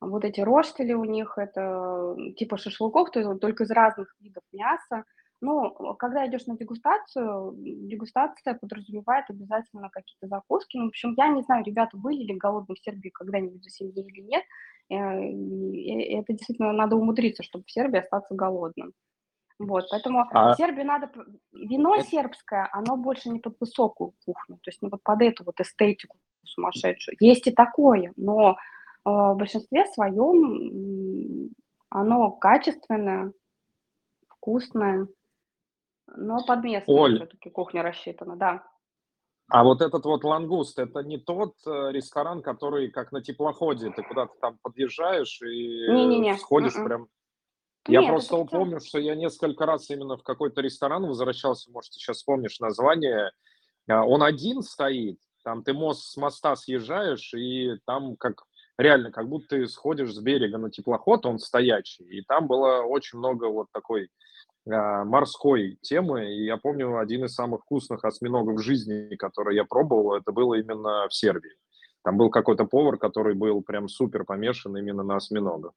вот 0.00 0.24
эти 0.24 0.40
роштели 0.40 0.92
у 0.92 1.04
них, 1.04 1.36
это 1.36 2.16
типа 2.36 2.56
шашлыков, 2.56 3.10
только 3.10 3.64
из 3.64 3.70
разных 3.72 4.14
видов 4.20 4.42
мяса. 4.52 5.04
Ну, 5.42 5.74
когда 5.98 6.24
идешь 6.28 6.46
на 6.46 6.56
дегустацию, 6.56 7.54
дегустация 7.58 8.54
подразумевает 8.54 9.24
обязательно 9.28 9.90
какие-то 9.90 10.28
закуски. 10.28 10.76
Ну, 10.76 10.84
в 10.84 10.88
общем, 10.88 11.14
я 11.16 11.26
не 11.28 11.42
знаю, 11.42 11.64
ребята 11.64 11.96
были 11.96 12.22
ли 12.22 12.36
голодны 12.36 12.76
в 12.76 12.78
Сербии 12.78 13.08
когда-нибудь 13.08 13.64
за 13.64 13.70
семьей 13.70 14.06
или 14.06 14.20
нет. 14.20 14.44
Э, 14.88 15.20
и 15.20 16.14
это 16.14 16.32
действительно 16.32 16.72
надо 16.72 16.94
умудриться, 16.94 17.42
чтобы 17.42 17.64
в 17.66 17.72
Сербии 17.72 17.98
остаться 17.98 18.32
голодным. 18.36 18.92
Вот, 19.58 19.86
поэтому 19.90 20.24
а... 20.30 20.54
Сербии 20.54 20.82
надо... 20.82 21.10
Вино 21.52 21.98
сербское, 22.02 22.68
оно 22.72 22.96
больше 22.96 23.28
не 23.28 23.40
под 23.40 23.56
высокую 23.58 24.14
кухню, 24.24 24.58
то 24.62 24.70
есть 24.70 24.80
не 24.80 24.90
вот 24.90 25.02
под 25.02 25.22
эту 25.22 25.42
вот 25.42 25.60
эстетику 25.60 26.18
сумасшедшую. 26.44 27.16
Есть 27.18 27.48
и 27.48 27.50
такое, 27.50 28.12
но 28.14 28.52
э, 28.52 28.54
в 29.10 29.34
большинстве 29.34 29.86
своем 29.86 31.50
оно 31.88 32.30
качественное, 32.30 33.32
вкусное, 34.28 35.08
но 36.16 36.44
под 36.44 36.62
местную 36.64 36.98
Оль, 36.98 37.16
все-таки 37.16 37.50
кухня 37.50 37.82
рассчитана, 37.82 38.36
да. 38.36 38.64
а 39.48 39.64
вот 39.64 39.80
этот 39.82 40.04
вот 40.04 40.24
лангуст, 40.24 40.78
это 40.78 41.00
не 41.00 41.18
тот 41.18 41.54
э, 41.66 41.90
ресторан, 41.92 42.42
который 42.42 42.90
как 42.90 43.12
на 43.12 43.22
теплоходе, 43.22 43.90
ты 43.90 44.02
куда-то 44.02 44.32
там 44.40 44.58
подъезжаешь 44.62 45.40
и 45.42 45.88
Не-не-не. 45.90 46.36
сходишь 46.38 46.74
м-м. 46.76 46.84
прям. 46.86 47.08
Я 47.88 48.00
Нет, 48.00 48.10
просто 48.10 48.36
это 48.36 48.44
помню, 48.46 48.80
что 48.80 48.98
я 48.98 49.14
несколько 49.16 49.66
раз 49.66 49.90
именно 49.90 50.16
в 50.16 50.22
какой-то 50.22 50.60
ресторан 50.60 51.04
возвращался, 51.04 51.70
может, 51.72 51.90
ты 51.92 51.98
сейчас 51.98 52.18
вспомнишь 52.18 52.60
название. 52.60 53.32
А, 53.88 54.04
Он 54.06 54.22
один 54.22 54.62
стоит, 54.62 55.18
там 55.42 55.64
ты 55.64 55.72
мост 55.74 56.12
с 56.12 56.16
моста 56.16 56.54
съезжаешь, 56.54 57.34
и 57.34 57.76
там 57.84 58.16
как 58.16 58.44
реально, 58.78 59.10
как 59.10 59.28
будто 59.28 59.56
ты 59.56 59.66
сходишь 59.66 60.14
с 60.14 60.20
берега 60.20 60.58
на 60.58 60.70
теплоход, 60.70 61.26
он 61.26 61.38
стоячий. 61.40 62.06
И 62.06 62.22
там 62.22 62.46
было 62.46 62.82
очень 62.82 63.18
много 63.18 63.46
вот 63.46 63.66
такой 63.72 64.08
морской 64.66 65.78
темы. 65.82 66.32
И 66.32 66.44
я 66.44 66.56
помню, 66.56 66.98
один 66.98 67.24
из 67.24 67.34
самых 67.34 67.62
вкусных 67.62 68.04
осьминогов 68.04 68.56
в 68.56 68.62
жизни, 68.62 69.16
который 69.16 69.56
я 69.56 69.64
пробовал, 69.64 70.14
это 70.14 70.32
было 70.32 70.54
именно 70.54 71.08
в 71.08 71.14
Сербии. 71.14 71.52
Там 72.04 72.16
был 72.16 72.30
какой-то 72.30 72.64
повар, 72.64 72.96
который 72.98 73.34
был 73.34 73.62
прям 73.62 73.88
супер 73.88 74.24
помешан 74.24 74.76
именно 74.76 75.02
на 75.02 75.16
осьминогах. 75.16 75.72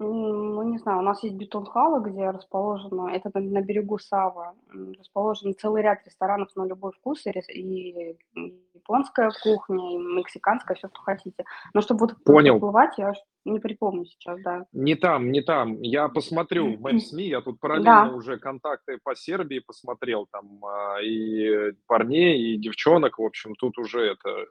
М. 0.00 0.54
Ну, 0.54 0.62
не 0.62 0.78
знаю, 0.78 1.00
у 1.00 1.02
нас 1.02 1.22
есть 1.22 1.36
Бетон-Хала, 1.36 2.00
где 2.00 2.30
расположено, 2.30 3.08
это 3.10 3.30
на, 3.34 3.40
на 3.40 3.62
берегу 3.62 3.98
Сава, 3.98 4.54
расположен 4.98 5.54
целый 5.54 5.82
ряд 5.82 6.04
ресторанов 6.06 6.48
на 6.56 6.64
любой 6.66 6.92
вкус, 6.92 7.26
и, 7.26 7.30
и 7.30 8.16
японская 8.74 9.30
кухня, 9.42 9.92
и 9.94 9.98
мексиканская, 9.98 10.76
все, 10.76 10.88
что 10.88 11.00
хотите. 11.02 11.44
Но 11.74 11.82
чтобы 11.82 12.00
вот 12.06 12.24
Понял. 12.24 12.54
поплывать, 12.54 12.96
я 12.98 13.12
не 13.44 13.58
припомню 13.60 14.06
сейчас, 14.06 14.40
да. 14.42 14.66
Не 14.72 14.94
там, 14.94 15.30
не 15.30 15.42
там. 15.42 15.80
Я 15.82 16.08
посмотрю 16.08 16.76
в 16.76 16.86
Maps.me, 16.86 17.22
я 17.22 17.40
тут 17.42 17.54
Да. 17.56 17.58
параллельно 17.60 18.14
уже 18.14 18.38
контакты 18.38 18.98
по 19.02 19.14
Сербии 19.14 19.58
посмотрел, 19.60 20.26
там 20.30 20.64
а, 20.64 20.98
и 21.02 21.72
парней, 21.86 22.54
и 22.54 22.56
девчонок, 22.58 23.18
в 23.18 23.22
общем, 23.24 23.54
тут 23.54 23.78
уже 23.78 24.00
это 24.12 24.46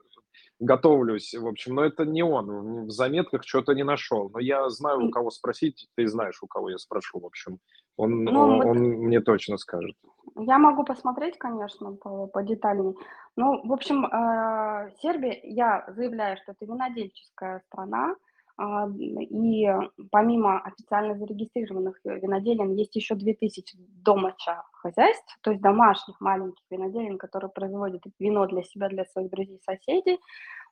готовлюсь, 0.59 1.33
в 1.33 1.47
общем, 1.47 1.75
но 1.75 1.83
это 1.85 2.05
не 2.05 2.23
он. 2.23 2.85
В 2.85 2.91
заметках 2.91 3.43
что-то 3.45 3.73
не 3.73 3.83
нашел. 3.83 4.29
Но 4.29 4.39
я 4.39 4.69
знаю, 4.69 5.07
у 5.07 5.11
кого 5.11 5.31
спросить, 5.31 5.87
ты 5.95 6.07
знаешь, 6.07 6.41
у 6.43 6.47
кого 6.47 6.69
я 6.69 6.77
спрошу, 6.77 7.19
в 7.19 7.25
общем. 7.25 7.59
Он, 7.97 8.23
Ну, 8.23 8.39
он, 8.39 8.57
вот 8.57 8.65
он 8.65 8.77
мне 8.79 9.19
точно 9.19 9.57
скажет. 9.57 9.95
я 10.37 10.57
могу 10.57 10.83
посмотреть, 10.83 11.37
конечно, 11.37 11.93
по, 11.93 12.27
подетальнее. 12.27 12.93
Ну, 13.35 13.61
в 13.67 13.73
общем, 13.73 14.05
э, 14.05 14.91
Сербия, 15.01 15.39
я 15.43 15.85
заявляю, 15.87 16.37
что 16.37 16.51
это 16.53 16.65
винодельческая 16.65 17.61
страна, 17.67 18.15
и 18.59 19.69
помимо 20.11 20.59
официально 20.59 21.15
зарегистрированных 21.15 21.99
виноделин 22.03 22.73
есть 22.73 22.95
еще 22.95 23.15
2000 23.15 23.77
домача 24.03 24.63
хозяйств, 24.73 25.37
то 25.41 25.51
есть 25.51 25.61
домашних 25.61 26.19
маленьких 26.19 26.63
виноделин, 26.69 27.17
которые 27.17 27.49
производят 27.49 28.03
вино 28.19 28.47
для 28.47 28.63
себя, 28.63 28.89
для 28.89 29.05
своих 29.05 29.29
друзей, 29.29 29.61
соседей. 29.63 30.19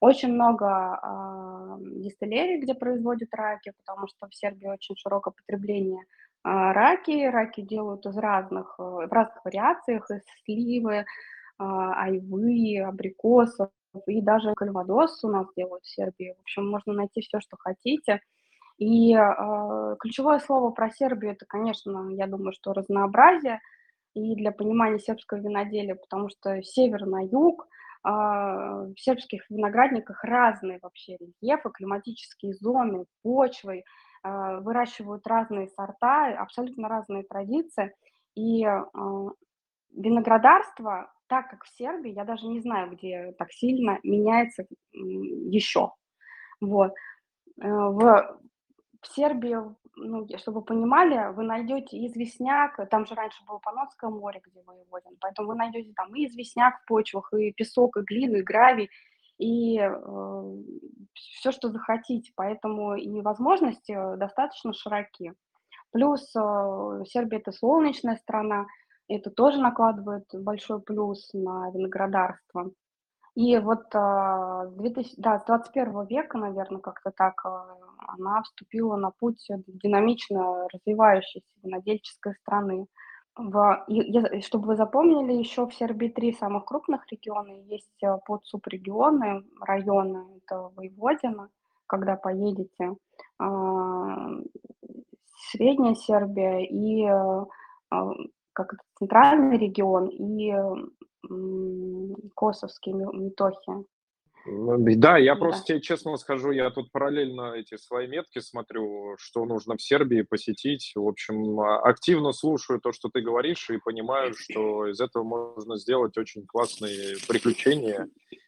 Очень 0.01 0.33
много 0.33 0.99
э, 1.01 1.77
дистиллерий, 1.79 2.59
где 2.59 2.75
производят 2.75 3.29
раки, 3.31 3.71
потому 3.77 4.07
что 4.07 4.27
в 4.27 4.35
Сербии 4.35 4.67
очень 4.67 4.95
широкое 4.97 5.33
потребление 5.33 6.01
э, 6.01 6.05
раки. 6.43 7.25
Раки 7.25 7.61
делают 7.61 8.05
из 8.05 8.17
разных, 8.17 8.75
э, 8.79 8.83
в 8.83 9.11
разных 9.11 9.43
вариациях, 9.45 10.11
из 10.11 10.21
сливы, 10.43 10.93
э, 10.93 11.03
айвы, 11.57 12.79
абрикосов, 12.85 13.69
и 14.07 14.21
даже 14.21 14.53
кальвадос 14.53 15.23
у 15.23 15.29
нас 15.29 15.47
делают 15.55 15.83
в 15.83 15.89
Сербии. 15.89 16.35
В 16.37 16.41
общем, 16.41 16.69
можно 16.69 16.93
найти 16.93 17.21
все, 17.21 17.39
что 17.39 17.57
хотите. 17.57 18.21
И 18.77 19.15
э, 19.15 19.95
ключевое 19.99 20.39
слово 20.39 20.69
про 20.71 20.89
Сербию 20.91 21.31
это, 21.31 21.45
конечно, 21.47 22.09
я 22.11 22.27
думаю, 22.27 22.53
что 22.53 22.73
разнообразие 22.73 23.59
и 24.13 24.35
для 24.35 24.51
понимания 24.51 24.99
сербского 24.99 25.39
виноделия, 25.39 25.95
потому 25.95 26.29
что 26.29 26.61
север 26.61 27.05
на 27.05 27.21
юг, 27.21 27.65
э, 27.65 28.09
в 28.09 28.95
сербских 28.97 29.49
виноградниках 29.49 30.23
разные 30.23 30.79
вообще 30.81 31.17
рельефы, 31.17 31.71
климатические 31.71 32.53
зоны, 32.53 33.05
почвы, 33.23 33.83
э, 34.23 34.59
выращивают 34.61 35.25
разные 35.25 35.67
сорта, 35.69 36.27
абсолютно 36.39 36.87
разные 36.87 37.23
традиции. 37.23 37.93
И 38.35 38.63
э, 38.63 38.83
виноградарство 39.95 41.11
так 41.27 41.49
как 41.49 41.63
в 41.63 41.77
Сербии, 41.77 42.11
я 42.11 42.23
даже 42.23 42.47
не 42.47 42.59
знаю, 42.59 42.91
где 42.91 43.33
так 43.37 43.51
сильно 43.51 43.99
меняется 44.03 44.65
еще. 44.91 45.91
Вот. 46.59 46.93
Э, 47.61 47.67
в, 47.67 48.39
в 49.01 49.07
Сербии, 49.15 49.57
ну, 49.95 50.27
чтобы 50.37 50.59
вы 50.59 50.65
понимали, 50.65 51.33
вы 51.33 51.43
найдете 51.43 52.05
известняк, 52.07 52.79
там 52.89 53.05
же 53.05 53.15
раньше 53.15 53.43
было 53.45 53.59
Панотское 53.59 54.09
море, 54.09 54.41
где 54.45 54.61
воеводин, 54.63 55.17
поэтому 55.19 55.49
вы 55.49 55.55
найдете 55.55 55.91
там 55.95 56.15
и 56.15 56.27
известняк 56.27 56.81
в 56.81 56.85
почвах, 56.85 57.31
и 57.33 57.51
песок, 57.51 57.97
и 57.97 58.01
глину, 58.01 58.37
и 58.37 58.43
гравий, 58.43 58.89
и 59.37 59.79
э, 59.79 60.55
все, 61.13 61.51
что 61.51 61.69
захотите. 61.69 62.31
Поэтому 62.35 62.95
и 62.95 63.21
возможности 63.21 63.93
достаточно 64.17 64.73
широки. 64.73 65.33
Плюс 65.91 66.35
э, 66.35 67.03
Сербия 67.05 67.37
это 67.37 67.51
солнечная 67.51 68.17
страна, 68.17 68.65
это 69.07 69.31
тоже 69.31 69.59
накладывает 69.59 70.25
большой 70.33 70.81
плюс 70.81 71.29
на 71.33 71.69
виноградарство. 71.71 72.71
И 73.35 73.55
вот 73.59 73.93
а, 73.93 74.65
2000, 74.65 75.13
да, 75.17 75.39
с 75.39 75.45
21 75.45 76.05
века, 76.07 76.39
наверное, 76.39 76.81
как-то 76.81 77.11
так 77.11 77.45
а, 77.45 77.77
она 78.07 78.41
вступила 78.41 78.95
на 78.95 79.11
путь 79.11 79.47
динамично 79.67 80.67
развивающейся 80.73 81.45
винодельческой 81.61 82.33
страны. 82.41 82.87
В, 83.35 83.85
и, 83.87 84.41
чтобы 84.41 84.69
вы 84.69 84.75
запомнили, 84.75 85.33
еще 85.33 85.67
в 85.67 85.73
Сербии 85.75 86.07
три 86.07 86.33
самых 86.33 86.65
крупных 86.65 87.03
региона. 87.11 87.51
Есть 87.67 88.03
а, 88.03 88.17
подсубрегионы, 88.17 89.43
районы, 89.61 90.39
это 90.43 90.71
Воеводина, 90.75 91.49
когда 91.85 92.15
поедете, 92.15 92.95
Средняя 95.51 95.93
Сербия 95.93 96.65
и 96.65 97.07
как 98.57 98.73
это, 98.73 98.81
центральный 98.97 99.59
регион 99.59 100.07
и 100.07 100.51
Косовский, 102.35 102.91
Метохи. 102.91 103.85
Ну, 104.49 104.77
да, 104.95 105.17
я 105.17 105.35
просто 105.35 105.65
тебе 105.65 105.81
честно 105.81 106.15
скажу, 106.17 106.51
я 106.51 106.69
тут 106.71 106.91
параллельно 106.91 107.51
эти 107.53 107.75
свои 107.75 108.07
метки 108.07 108.39
смотрю, 108.39 109.15
что 109.19 109.45
нужно 109.45 109.75
в 109.75 109.81
Сербии 109.81 110.21
посетить. 110.21 110.93
В 110.95 111.05
общем, 111.05 111.59
а, 111.59 111.81
активно 111.81 112.31
слушаю 112.31 112.79
то, 112.79 112.93
что 112.93 113.09
ты 113.09 113.21
говоришь, 113.21 113.69
и 113.69 113.77
понимаю, 113.77 114.33
что 114.33 114.87
из 114.87 115.01
этого 115.01 115.23
можно 115.23 115.77
сделать 115.77 116.17
очень 116.17 116.45
классные 116.47 117.17
приключения. 117.27 118.07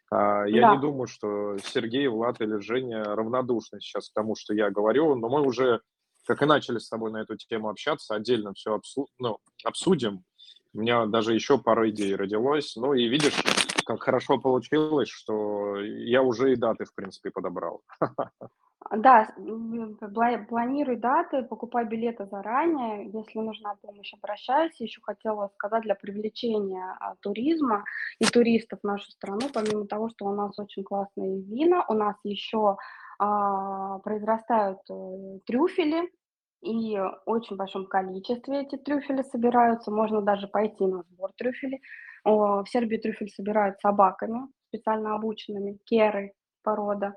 А, 0.10 0.46
Я 0.46 0.62
Да. 0.62 0.76
не 0.76 0.82
думаю, 0.82 1.08
что 1.08 1.58
Сергей, 1.60 2.08
Влад 2.08 2.40
или 2.42 2.58
Женя 2.60 3.04
равнодушны 3.04 3.80
сейчас 3.82 4.10
к 4.10 4.14
тому, 4.14 4.36
что 4.36 4.54
я 4.54 4.70
говорю, 4.72 5.16
но 5.16 5.28
мы 5.30 5.42
уже, 5.46 5.82
как 6.30 6.44
и 6.44 6.46
начали 6.46 6.78
с 6.78 6.88
тобой 6.88 7.12
на 7.12 7.22
эту 7.22 7.36
тему 7.38 7.70
общаться, 7.70 8.14
отдельно 8.14 8.54
все 8.54 8.80
ну, 9.18 9.40
обсудим. 9.64 10.24
У 10.76 10.80
меня 10.80 11.08
даже 11.08 11.34
еще 11.34 11.58
пара 11.58 11.90
идей 11.90 12.16
родилось. 12.16 12.76
Ну 12.76 12.94
и 12.94 13.08
видишь, 13.08 13.34
как 13.84 14.04
хорошо 14.04 14.38
получилось, 14.38 15.10
что 15.10 15.78
я 15.78 16.22
уже 16.22 16.54
и 16.54 16.56
даты, 16.56 16.86
в 16.86 16.94
принципе, 16.94 17.32
подобрал. 17.32 17.82
Да, 18.96 19.28
м, 19.38 19.98
пла- 20.00 20.46
планируй 20.46 20.98
даты, 20.98 21.44
покупай 21.44 21.86
билеты 21.86 22.28
заранее. 22.28 23.10
Если 23.12 23.40
нужна 23.40 23.76
помощь, 23.82 24.14
обращайся. 24.14 24.84
Еще 24.84 25.02
хотела 25.02 25.50
сказать 25.56 25.84
для 25.84 25.96
привлечения 25.96 26.96
а, 27.00 27.16
туризма 27.22 27.84
и 28.20 28.26
туристов 28.26 28.80
в 28.82 28.88
нашу 28.88 29.12
страну, 29.12 29.50
помимо 29.54 29.86
того, 29.86 30.10
что 30.10 30.26
у 30.26 30.36
нас 30.36 30.58
очень 30.60 30.84
классные 30.84 31.42
вина, 31.42 31.86
у 31.90 31.94
нас 31.94 32.16
еще 32.24 32.78
а, 33.20 34.00
произрастают 34.00 34.80
э, 34.90 35.40
трюфели, 35.46 36.10
и 36.62 37.00
очень 37.26 37.56
большом 37.56 37.86
количестве 37.86 38.62
эти 38.62 38.76
трюфели 38.76 39.22
собираются. 39.24 39.92
Можно 39.92 40.22
даже 40.22 40.48
пойти 40.48 40.86
на 40.86 41.04
сбор 41.04 41.32
трюфелей. 41.38 41.82
В 42.26 42.66
Сербии 42.70 42.98
трюфель 42.98 43.30
собирают 43.30 43.80
собаками, 43.80 44.48
специально 44.68 45.16
обученными, 45.16 45.80
керы 45.86 46.34
порода. 46.64 47.14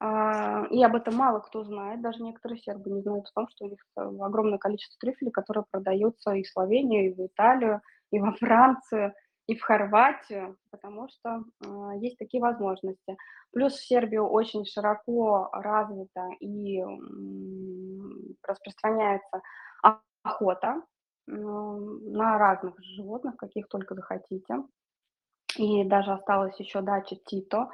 А, 0.00 0.66
И 0.70 0.82
об 0.82 0.96
этом 0.96 1.14
мало 1.14 1.40
кто 1.40 1.62
знает, 1.62 2.02
даже 2.02 2.22
некоторые 2.22 2.58
сербы 2.58 2.90
не 2.90 3.02
знают 3.02 3.26
о 3.28 3.32
том, 3.34 3.48
что 3.48 3.66
у 3.66 3.68
них 3.68 3.78
огромное 3.96 4.58
количество 4.58 4.98
трюфелей, 4.98 5.30
которые 5.30 5.64
продаются 5.70 6.32
и 6.32 6.42
в 6.42 6.48
Словению, 6.48 7.10
и 7.10 7.14
в 7.14 7.26
Италию, 7.26 7.80
и 8.10 8.18
во 8.18 8.32
Францию, 8.32 9.14
и 9.50 9.56
в 9.56 9.62
Хорватию, 9.62 10.56
потому 10.70 11.08
что 11.08 11.42
а, 11.66 11.94
есть 11.96 12.18
такие 12.18 12.40
возможности. 12.42 13.16
Плюс 13.52 13.74
в 13.74 13.84
Сербию 13.86 14.26
очень 14.28 14.64
широко 14.64 15.48
развита 15.52 16.28
и 16.40 16.78
м, 16.80 18.36
распространяется 18.46 19.42
охота 20.22 20.82
м, 21.28 22.12
на 22.12 22.38
разных 22.38 22.74
животных, 22.82 23.36
каких 23.36 23.68
только 23.68 23.94
захотите. 23.94 24.56
И 25.56 25.84
даже 25.84 26.12
осталась 26.12 26.58
еще 26.60 26.80
дача 26.80 27.16
Тито 27.26 27.68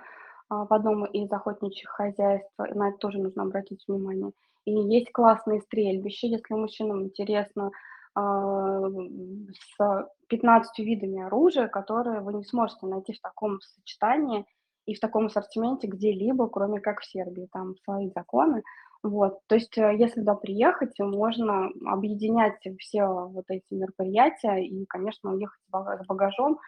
а, 0.50 0.66
в 0.66 0.72
одном 0.72 1.04
из 1.06 1.30
охотничьих 1.32 1.90
хозяйств. 1.90 2.52
На 2.58 2.90
это 2.90 2.98
тоже 2.98 3.18
нужно 3.18 3.44
обратить 3.44 3.84
внимание. 3.88 4.32
И 4.66 4.72
есть 4.72 5.12
классные 5.12 5.60
стрельбища, 5.62 6.26
если 6.26 6.54
мужчинам 6.54 7.04
интересно, 7.04 7.70
с 8.16 10.08
15 10.28 10.78
видами 10.78 11.22
оружия, 11.22 11.68
которые 11.68 12.20
вы 12.20 12.32
не 12.32 12.44
сможете 12.44 12.86
найти 12.86 13.12
в 13.12 13.20
таком 13.20 13.60
сочетании 13.60 14.46
и 14.86 14.94
в 14.94 15.00
таком 15.00 15.26
ассортименте 15.26 15.86
где-либо, 15.86 16.48
кроме 16.48 16.80
как 16.80 17.00
в 17.00 17.06
Сербии. 17.06 17.48
Там 17.52 17.76
свои 17.84 18.10
законы. 18.14 18.62
Вот. 19.02 19.40
То 19.46 19.56
есть, 19.56 19.76
э, 19.76 19.94
если 19.96 20.20
туда 20.20 20.34
приехать, 20.34 20.98
можно 20.98 21.70
объединять 21.84 22.60
все 22.78 23.06
вот 23.06 23.44
эти 23.48 23.74
мероприятия 23.74 24.64
и, 24.64 24.86
конечно, 24.86 25.32
уехать 25.32 25.60
с 25.66 25.70
бага- 25.70 26.02
с 26.02 26.06
багажом, 26.06 26.58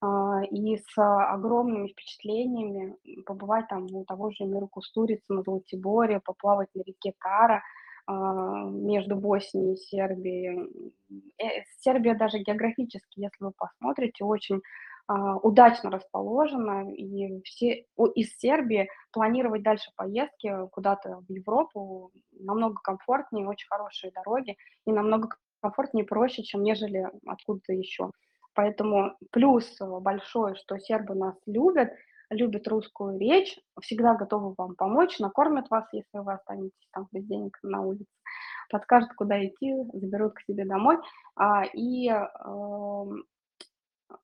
а, 0.00 0.42
и 0.50 0.76
с 0.76 0.96
огромными 0.96 1.88
впечатлениями 1.88 2.96
побывать 3.24 3.66
там 3.68 3.86
у 3.92 4.04
того 4.04 4.30
же 4.30 4.44
Мира 4.44 4.66
Кустурицы 4.66 5.24
на 5.28 5.42
Златиборе, 5.42 6.20
поплавать 6.20 6.68
на 6.74 6.82
реке 6.82 7.14
Тара 7.18 7.56
а, 7.56 7.62
между 8.08 9.16
Боснией 9.16 9.74
и 9.74 9.76
Сербией. 9.76 10.70
Э, 11.38 11.62
Сербия 11.80 12.14
даже 12.14 12.38
географически, 12.38 13.20
если 13.20 13.44
вы 13.44 13.52
посмотрите, 13.56 14.24
очень 14.24 14.60
а, 15.08 15.36
удачно 15.36 15.90
расположена, 15.90 16.92
и 16.92 17.40
все 17.42 17.86
из 18.14 18.36
Сербии 18.38 18.88
планировать 19.12 19.62
дальше 19.62 19.90
поездки 19.96 20.52
куда-то 20.72 21.22
в 21.28 21.32
Европу 21.32 22.10
намного 22.32 22.80
комфортнее, 22.82 23.48
очень 23.48 23.68
хорошие 23.68 24.12
дороги, 24.12 24.56
и 24.84 24.92
намного 24.92 25.28
комфортнее 25.60 26.04
проще, 26.04 26.42
чем 26.42 26.62
нежели 26.62 27.08
откуда-то 27.24 27.72
еще. 27.72 28.10
Поэтому 28.54 29.16
плюс 29.30 29.78
большой, 29.80 30.56
что 30.56 30.78
сербы 30.78 31.14
нас 31.14 31.36
любят, 31.46 31.90
любят 32.30 32.66
русскую 32.68 33.18
речь, 33.18 33.58
всегда 33.80 34.14
готовы 34.14 34.54
вам 34.56 34.74
помочь, 34.74 35.18
накормят 35.18 35.70
вас, 35.70 35.86
если 35.92 36.18
вы 36.18 36.34
останетесь 36.34 36.88
там 36.92 37.06
без 37.12 37.24
денег 37.24 37.58
на 37.62 37.82
улице, 37.82 38.06
подскажут, 38.70 39.12
куда 39.14 39.44
идти, 39.44 39.74
заберут 39.92 40.34
к 40.34 40.40
себе 40.40 40.64
домой. 40.64 40.98
А, 41.36 41.64
И 41.64 42.08
эм, 42.08 43.24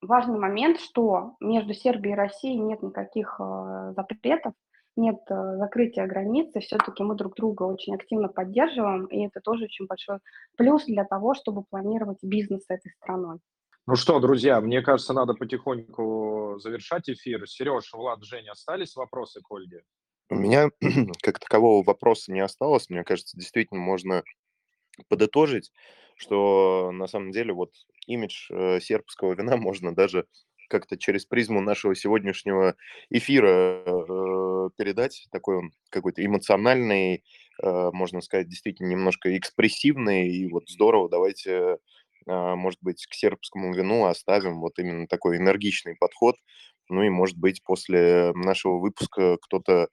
важный 0.01 0.39
момент, 0.39 0.81
что 0.81 1.37
между 1.41 1.75
Сербией 1.75 2.15
и 2.15 2.17
Россией 2.17 2.59
нет 2.59 2.83
никаких 2.83 3.37
э, 3.39 3.93
запретов, 3.97 4.55
нет 4.97 5.21
э, 5.31 5.57
закрытия 5.57 6.07
границы, 6.07 6.61
все-таки 6.61 7.03
мы 7.03 7.15
друг 7.15 7.35
друга 7.35 7.65
очень 7.65 7.95
активно 7.95 8.29
поддерживаем, 8.29 9.07
и 9.07 9.27
это 9.27 9.41
тоже 9.41 9.65
очень 9.65 9.87
большой 9.87 10.19
плюс 10.57 10.85
для 10.85 11.05
того, 11.05 11.35
чтобы 11.35 11.65
планировать 11.65 12.19
бизнес 12.23 12.65
с 12.65 12.71
этой 12.71 12.91
страной. 12.93 13.39
Ну 13.85 13.97
что, 13.97 14.21
друзья, 14.21 14.61
мне 14.61 14.81
кажется, 14.81 15.13
надо 15.13 15.35
потихоньку 15.35 16.57
завершать 16.61 17.11
эфир. 17.11 17.49
Сереж, 17.49 17.93
Влад, 17.93 18.23
Женя, 18.23 18.53
остались 18.53 18.95
вопросы 18.95 19.41
к 19.41 19.51
Ольге? 19.51 19.83
У 20.31 20.37
меня 20.37 20.71
как 21.23 21.41
такового 21.41 21.85
вопроса 21.85 22.33
не 22.33 22.39
осталось. 22.39 22.89
Мне 22.91 23.03
кажется, 23.03 23.37
действительно 23.37 23.81
можно 23.81 24.23
подытожить, 25.09 25.73
что 26.17 26.91
на 26.93 27.09
самом 27.09 27.33
деле 27.33 27.53
вот 27.55 27.73
имидж 28.07 28.53
э, 28.53 28.79
сербского 28.81 29.35
вина 29.35 29.57
можно 29.59 29.93
даже 29.93 30.27
как-то 30.69 30.97
через 30.97 31.27
призму 31.27 31.61
нашего 31.61 31.97
сегодняшнего 31.97 32.77
эфира 33.11 33.83
э, 33.85 34.71
передать. 34.77 35.27
Такой 35.33 35.57
он 35.57 35.73
какой-то 35.91 36.25
эмоциональный, 36.25 37.25
э, 37.61 37.91
можно 37.93 38.21
сказать, 38.21 38.49
действительно 38.49 38.87
немножко 38.87 39.37
экспрессивный. 39.37 40.29
И 40.29 40.47
вот 40.47 40.69
здорово, 40.69 41.11
давайте, 41.11 41.79
может 42.27 42.79
быть, 42.83 43.07
к 43.07 43.15
сербскому 43.15 43.75
вину 43.75 44.05
оставим 44.07 44.61
вот 44.61 44.79
именно 44.79 45.07
такой 45.07 45.39
энергичный 45.39 45.97
подход. 45.97 46.37
Ну 46.89 47.03
и, 47.03 47.09
может 47.09 47.39
быть, 47.39 47.63
после 47.65 48.33
нашего 48.35 48.79
выпуска 48.79 49.39
кто-то 49.43 49.89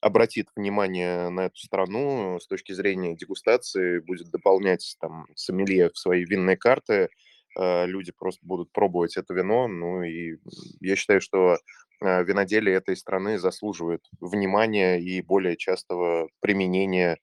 обратит 0.00 0.48
внимание 0.56 1.28
на 1.28 1.46
эту 1.46 1.58
страну 1.58 2.38
с 2.40 2.46
точки 2.46 2.72
зрения 2.72 3.14
дегустации, 3.16 4.00
будет 4.00 4.30
дополнять 4.30 4.96
там 5.00 5.26
сомелье 5.36 5.90
в 5.90 5.98
свои 5.98 6.24
винные 6.24 6.56
карты, 6.56 7.08
э, 7.58 7.86
люди 7.86 8.12
просто 8.12 8.44
будут 8.44 8.72
пробовать 8.72 9.16
это 9.16 9.34
вино, 9.34 9.68
ну 9.68 10.02
и 10.02 10.38
я 10.80 10.96
считаю, 10.96 11.20
что 11.20 11.58
э, 12.00 12.24
виноделие 12.24 12.76
этой 12.76 12.96
страны 12.96 13.38
заслуживает 13.38 14.02
внимания 14.20 14.98
и 15.00 15.20
более 15.22 15.56
частого 15.56 16.28
применения 16.40 17.18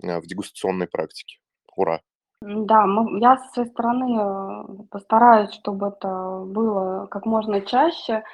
в 0.00 0.26
дегустационной 0.26 0.88
практике. 0.88 1.38
Ура! 1.76 2.02
Да, 2.44 2.86
мы, 2.86 3.20
я 3.20 3.36
со 3.36 3.48
своей 3.52 3.68
стороны 3.68 4.18
э, 4.18 4.84
постараюсь, 4.90 5.52
чтобы 5.52 5.88
это 5.88 6.42
было 6.44 7.06
как 7.06 7.24
можно 7.24 7.60
чаще. 7.60 8.24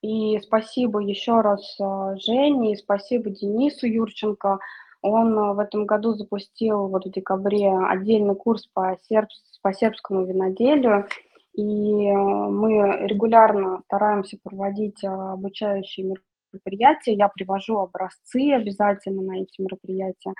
И 0.00 0.38
спасибо 0.38 1.00
еще 1.00 1.42
раз 1.42 1.76
э, 1.78 2.16
Жене, 2.16 2.72
и 2.72 2.76
спасибо 2.76 3.28
Денису 3.28 3.86
Юрченко. 3.86 4.58
Он 5.02 5.38
э, 5.38 5.52
в 5.52 5.58
этом 5.58 5.84
году 5.84 6.14
запустил 6.14 6.88
вот 6.88 7.04
в 7.04 7.10
декабре 7.10 7.70
отдельный 7.70 8.34
курс 8.34 8.66
по, 8.72 8.96
серб, 9.06 9.28
по 9.60 9.74
сербскому 9.74 10.24
виноделию. 10.24 11.06
И 11.52 11.62
мы 11.62 13.06
регулярно 13.06 13.82
стараемся 13.84 14.38
проводить 14.42 15.04
обучающие 15.04 16.16
мероприятия. 16.52 17.12
Я 17.14 17.28
привожу 17.28 17.78
образцы 17.78 18.52
обязательно 18.52 19.22
на 19.22 19.42
эти 19.42 19.60
мероприятия 19.60 20.32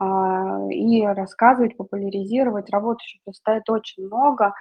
и 0.00 1.06
рассказывать, 1.06 1.76
популяризировать. 1.76 2.70
Работы 2.70 3.02
еще 3.04 3.18
предстоит 3.24 3.68
очень 3.70 4.06
много, 4.06 4.54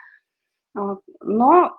а, 0.76 0.98
но 1.22 1.78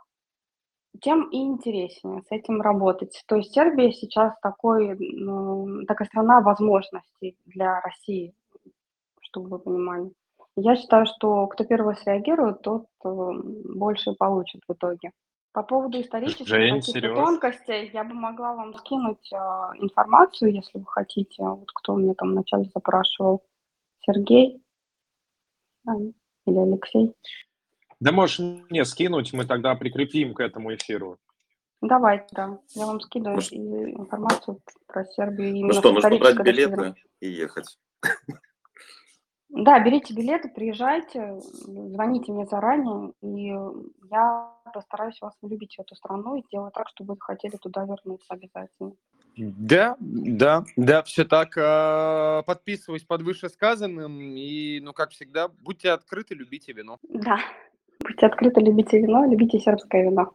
тем 1.00 1.28
и 1.30 1.38
интереснее 1.38 2.22
с 2.22 2.30
этим 2.30 2.60
работать. 2.60 3.22
То 3.26 3.36
есть 3.36 3.52
Сербия 3.52 3.92
сейчас 3.92 4.34
такой, 4.40 4.96
ну, 4.98 5.84
такая 5.86 6.08
страна 6.08 6.40
возможностей 6.40 7.36
для 7.44 7.80
России, 7.80 8.34
чтобы 9.20 9.48
вы 9.48 9.58
понимали. 9.58 10.10
Я 10.56 10.76
считаю, 10.76 11.06
что 11.06 11.46
кто 11.48 11.64
первый 11.64 11.96
среагирует, 11.96 12.62
тот 12.62 12.86
э, 13.04 13.08
больше 13.08 14.14
получит 14.14 14.62
в 14.66 14.72
итоге. 14.72 15.12
По 15.56 15.62
поводу 15.62 15.98
исторических 15.98 16.46
Жень, 16.46 16.82
тонкостей, 16.82 17.90
я 17.94 18.04
бы 18.04 18.12
могла 18.12 18.52
вам 18.52 18.74
скинуть 18.74 19.32
э, 19.32 19.36
информацию, 19.80 20.52
если 20.52 20.78
вы 20.78 20.84
хотите. 20.84 21.42
Вот 21.44 21.72
кто 21.72 21.96
меня 21.96 22.12
там 22.12 22.32
вначале 22.32 22.64
запрашивал. 22.74 23.42
Сергей 24.00 24.62
а, 25.86 25.96
или 25.96 26.58
Алексей. 26.58 27.14
Да 28.00 28.12
можешь 28.12 28.38
мне 28.38 28.84
скинуть, 28.84 29.32
мы 29.32 29.46
тогда 29.46 29.74
прикрепим 29.76 30.34
к 30.34 30.40
этому 30.40 30.74
эфиру. 30.74 31.16
Давайте, 31.80 32.26
да. 32.32 32.58
Я 32.74 32.84
вам 32.84 33.00
скидываю 33.00 33.36
Может- 33.36 33.52
и 33.52 33.56
информацию 33.56 34.60
про 34.86 35.06
Сербию. 35.06 35.68
Ну 35.68 35.72
что, 35.72 35.90
нужно 35.90 36.18
брать 36.18 36.38
билеты 36.38 36.94
и 37.20 37.28
ехать. 37.30 37.78
Да, 39.56 39.80
берите 39.80 40.12
билеты, 40.12 40.50
приезжайте, 40.50 41.40
звоните 41.40 42.30
мне 42.30 42.44
заранее, 42.44 43.12
и 43.22 43.46
я 44.10 44.52
постараюсь 44.74 45.18
вас 45.22 45.32
влюбить 45.40 45.76
в 45.76 45.80
эту 45.80 45.94
страну 45.94 46.36
и 46.36 46.42
сделать 46.42 46.74
так, 46.74 46.88
чтобы 46.90 47.14
вы 47.14 47.20
хотели 47.20 47.56
туда 47.56 47.84
вернуться 47.84 48.34
обязательно. 48.34 48.92
Да, 49.36 49.96
да, 49.98 50.64
да, 50.76 51.02
все 51.02 51.24
так. 51.24 51.56
А, 51.58 52.42
Подписываюсь 52.42 53.04
под 53.04 53.22
вышесказанным. 53.22 54.18
И, 54.36 54.80
ну, 54.80 54.92
как 54.92 55.10
всегда, 55.10 55.48
будьте 55.48 55.90
открыты, 55.90 56.34
любите 56.34 56.72
вино. 56.72 56.98
Да, 57.08 57.38
будьте 58.02 58.26
открыты, 58.26 58.60
любите 58.60 59.00
вино, 59.00 59.24
любите 59.24 59.58
сербское 59.58 60.04
вино. 60.04 60.32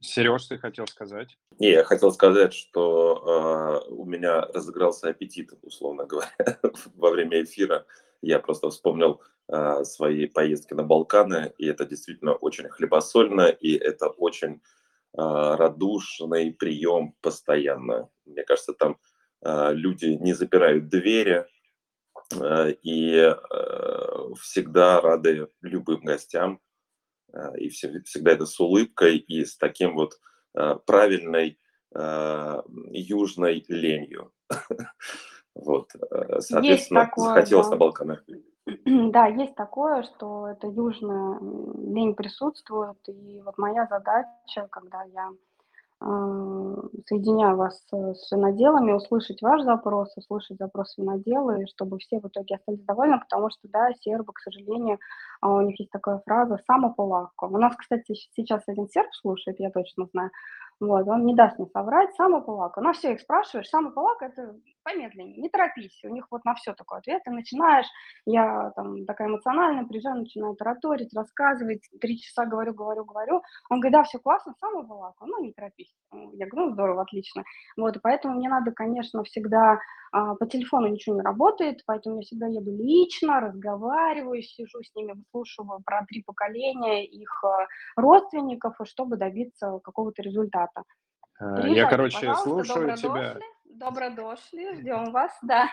Сереж, 0.00 0.46
ты 0.46 0.58
хотел 0.58 0.86
сказать? 0.86 1.38
Не, 1.58 1.70
я 1.70 1.84
хотел 1.84 2.12
сказать, 2.12 2.52
что 2.52 3.82
э, 3.86 3.90
у 3.90 4.04
меня 4.04 4.42
разыгрался 4.42 5.08
аппетит, 5.08 5.52
условно 5.62 6.04
говоря, 6.04 6.30
во 6.94 7.10
время 7.10 7.42
эфира. 7.42 7.86
Я 8.20 8.38
просто 8.38 8.70
вспомнил 8.70 9.22
э, 9.48 9.84
свои 9.84 10.26
поездки 10.26 10.74
на 10.74 10.82
Балканы, 10.82 11.52
и 11.58 11.66
это 11.66 11.86
действительно 11.86 12.34
очень 12.34 12.68
хлебосольно, 12.68 13.48
и 13.48 13.74
это 13.74 14.08
очень 14.08 14.54
э, 14.54 14.58
радушный 15.14 16.52
прием 16.52 17.14
постоянно. 17.22 18.08
Мне 18.26 18.44
кажется, 18.44 18.74
там 18.74 18.98
э, 19.42 19.72
люди 19.72 20.06
не 20.06 20.34
запирают 20.34 20.88
двери, 20.88 21.46
э, 22.38 22.72
и 22.82 23.14
э, 23.14 24.34
всегда 24.40 25.00
рады 25.00 25.48
любым 25.62 26.04
гостям. 26.04 26.60
Э, 27.36 27.56
и 27.58 27.68
всегда 27.68 28.32
это 28.32 28.46
с 28.46 28.58
улыбкой 28.58 29.18
и 29.18 29.44
с 29.44 29.56
таким 29.56 29.94
вот 29.94 30.14
э, 30.54 30.76
правильной 30.86 31.58
э, 31.94 32.62
южной 32.90 33.64
ленью. 33.68 34.32
Вот, 35.58 35.90
соответственно, 36.40 37.10
захотелось 37.16 37.70
на 37.70 37.76
Балканах. 37.76 38.22
Да, 38.84 39.26
есть 39.26 39.54
такое, 39.54 40.02
что 40.02 40.48
это 40.48 40.66
южная 40.66 41.38
лень 41.40 42.14
присутствует, 42.14 42.98
и 43.08 43.40
вот 43.42 43.56
моя 43.56 43.86
задача, 43.86 44.68
когда 44.70 45.02
я 45.04 45.30
соединяю 46.00 47.56
вас 47.56 47.82
с 47.90 48.32
виноделами, 48.32 48.92
услышать 48.92 49.40
ваш 49.40 49.62
запрос, 49.62 50.14
услышать 50.16 50.58
запрос 50.58 50.96
винодела, 50.98 51.60
и 51.60 51.66
чтобы 51.66 51.98
все 51.98 52.20
в 52.20 52.28
итоге 52.28 52.56
остались 52.56 52.84
довольны, 52.84 53.18
потому 53.18 53.48
что, 53.50 53.68
да, 53.68 53.92
сербы, 54.00 54.32
к 54.32 54.40
сожалению, 54.40 54.98
а, 55.40 55.54
у 55.54 55.60
них 55.62 55.78
есть 55.80 55.90
такая 55.90 56.20
фраза 56.26 56.58
«само 56.66 56.92
полако». 56.92 57.44
У 57.44 57.56
нас, 57.56 57.74
кстати, 57.76 58.14
сейчас 58.34 58.62
один 58.66 58.88
серб 58.88 59.08
слушает, 59.14 59.58
я 59.58 59.70
точно 59.70 60.06
знаю, 60.12 60.30
вот, 60.80 61.08
он 61.08 61.24
не 61.24 61.34
даст 61.34 61.58
мне 61.58 61.68
соврать, 61.72 62.14
самополака. 62.16 62.80
На 62.82 62.92
все 62.92 63.14
их 63.14 63.20
спрашиваешь, 63.20 63.68
самополака– 63.68 64.26
это 64.26 64.54
помедленнее, 64.86 65.36
не 65.42 65.48
торопись. 65.48 66.00
У 66.04 66.08
них 66.08 66.26
вот 66.30 66.44
на 66.44 66.54
все 66.54 66.72
такой 66.72 66.98
ответ. 66.98 67.22
Ты 67.24 67.32
начинаешь, 67.32 67.86
я 68.24 68.70
там 68.76 69.04
такая 69.04 69.28
эмоциональная, 69.28 69.84
приезжаю, 69.84 70.20
начинаю 70.20 70.54
тараторить, 70.54 71.14
рассказывать, 71.14 71.82
три 72.00 72.18
часа 72.18 72.46
говорю, 72.46 72.72
говорю, 72.72 73.04
говорю. 73.04 73.42
Он 73.68 73.80
говорит, 73.80 73.92
да, 73.92 74.04
все 74.04 74.18
классно, 74.18 74.54
самополака, 74.60 75.26
ну 75.26 75.42
не 75.42 75.52
торопись. 75.52 75.92
Я 76.12 76.46
говорю, 76.46 76.68
ну 76.68 76.72
здорово, 76.74 77.02
отлично. 77.02 77.42
Вот, 77.76 77.96
и 77.96 78.00
поэтому 78.00 78.36
мне 78.36 78.48
надо, 78.48 78.70
конечно, 78.70 79.24
всегда 79.24 79.80
а, 80.12 80.36
по 80.36 80.46
телефону 80.46 80.86
ничего 80.86 81.16
не 81.16 81.22
работает, 81.22 81.80
поэтому 81.84 82.16
я 82.16 82.22
всегда 82.22 82.46
еду 82.46 82.70
лично, 82.70 83.40
разговариваю, 83.40 84.40
сижу 84.42 84.82
с 84.82 84.94
ними, 84.94 85.14
выслушиваю 85.14 85.80
про 85.84 86.04
три 86.06 86.22
поколения 86.22 87.04
их 87.04 87.44
а, 87.44 87.66
родственников, 87.96 88.76
чтобы 88.84 89.16
добиться 89.16 89.80
какого-то 89.82 90.22
результата. 90.22 90.84
Приезжайте, 91.38 91.80
я, 91.80 91.88
короче, 91.88 92.34
слушаю 92.36 92.96
тебя. 92.96 93.36
Добро 93.78 94.08
дошли, 94.08 94.74
ждем 94.74 95.12
вас, 95.12 95.32
да. 95.42 95.68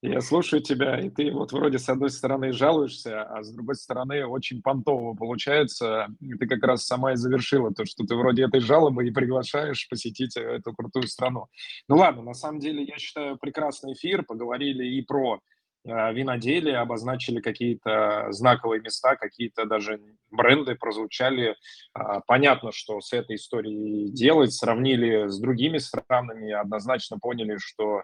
Я 0.00 0.20
слушаю 0.20 0.62
тебя, 0.62 0.98
и 1.00 1.10
ты 1.10 1.32
вот 1.32 1.52
вроде 1.52 1.78
с 1.78 1.88
одной 1.88 2.10
стороны 2.10 2.52
жалуешься, 2.52 3.22
а 3.22 3.42
с 3.42 3.52
другой 3.52 3.74
стороны 3.74 4.26
очень 4.26 4.62
понтово 4.62 5.14
получается. 5.14 6.06
И 6.20 6.34
ты 6.34 6.46
как 6.46 6.62
раз 6.64 6.84
сама 6.84 7.12
и 7.12 7.16
завершила 7.16 7.72
то, 7.72 7.84
что 7.84 8.04
ты 8.04 8.14
вроде 8.14 8.44
этой 8.44 8.60
жалобы 8.60 9.06
и 9.06 9.12
приглашаешь 9.12 9.88
посетить 9.88 10.36
эту 10.36 10.72
крутую 10.72 11.08
страну. 11.08 11.46
Ну 11.88 11.96
ладно, 11.96 12.22
на 12.22 12.34
самом 12.34 12.60
деле 12.60 12.84
я 12.84 12.96
считаю 12.98 13.38
прекрасный 13.38 13.94
эфир, 13.94 14.24
поговорили 14.24 14.84
и 14.84 15.02
про 15.02 15.40
Э, 15.84 16.12
виноделия, 16.12 16.78
обозначили 16.78 17.40
какие-то 17.40 18.28
знаковые 18.30 18.80
места, 18.80 19.16
какие-то 19.16 19.64
даже 19.66 20.00
бренды 20.30 20.76
прозвучали. 20.76 21.56
А, 21.92 22.20
понятно, 22.20 22.70
что 22.72 23.00
с 23.00 23.12
этой 23.12 23.34
историей 23.34 24.10
делать, 24.12 24.52
сравнили 24.52 25.26
с 25.26 25.40
другими 25.40 25.78
странами, 25.78 26.52
однозначно 26.52 27.18
поняли, 27.18 27.58
что 27.58 28.02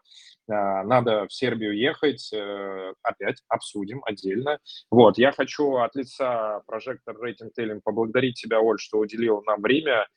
а, 0.51 0.83
надо 0.83 1.27
в 1.29 1.33
Сербию 1.33 1.77
ехать, 1.77 2.33
э, 2.33 2.95
опять 3.03 3.43
обсудим 3.49 4.03
отдельно. 4.05 4.59
Вот, 4.91 5.17
я 5.17 5.31
хочу 5.31 5.77
от 5.77 5.95
лица 5.95 6.63
прожектор 6.67 7.17
рейтинг 7.17 7.53
Теллинг 7.55 7.85
поблагодарить 7.85 8.41
тебя, 8.41 8.61
Оль, 8.61 8.81
что 8.81 8.99
уделил 8.99 9.43
нам 9.47 9.63
время, 9.63 10.09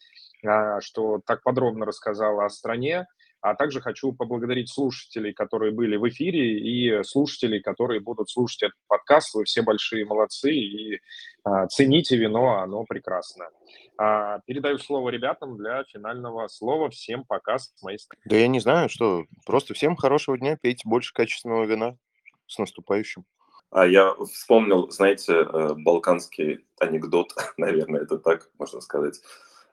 а, 0.43 0.81
что 0.81 1.21
так 1.27 1.43
подробно 1.43 1.85
рассказала 1.85 2.45
о 2.45 2.49
стране. 2.49 3.05
А 3.41 3.55
также 3.55 3.81
хочу 3.81 4.13
поблагодарить 4.13 4.69
слушателей, 4.69 5.33
которые 5.33 5.71
были 5.71 5.97
в 5.97 6.07
эфире, 6.09 6.59
и 6.59 7.03
слушателей, 7.03 7.59
которые 7.59 7.99
будут 7.99 8.29
слушать 8.29 8.63
этот 8.63 8.77
подкаст. 8.87 9.33
Вы 9.33 9.45
все 9.45 9.63
большие 9.63 10.05
молодцы, 10.05 10.53
и 10.53 10.99
а, 11.43 11.65
цените 11.67 12.17
вино, 12.17 12.59
оно 12.59 12.83
прекрасно. 12.83 13.49
А, 13.97 14.39
передаю 14.45 14.77
слово 14.77 15.09
ребятам 15.09 15.57
для 15.57 15.83
финального 15.85 16.47
слова. 16.49 16.91
Всем 16.91 17.25
пока 17.25 17.57
с 17.57 17.73
моей 17.81 17.97
стороны. 17.97 18.21
Да 18.25 18.35
я 18.35 18.47
не 18.47 18.59
знаю, 18.59 18.89
что. 18.89 19.25
Просто 19.45 19.73
всем 19.73 19.95
хорошего 19.95 20.37
дня, 20.37 20.57
пейте 20.61 20.87
больше 20.87 21.11
качественного 21.13 21.65
вина. 21.65 21.97
С 22.45 22.59
наступающим. 22.59 23.25
А 23.71 23.87
я 23.87 24.13
вспомнил, 24.15 24.91
знаете, 24.91 25.33
э, 25.33 25.73
балканский 25.77 26.65
анекдот, 26.79 27.33
наверное, 27.57 28.01
это 28.01 28.17
так 28.17 28.49
можно 28.59 28.81
сказать, 28.81 29.21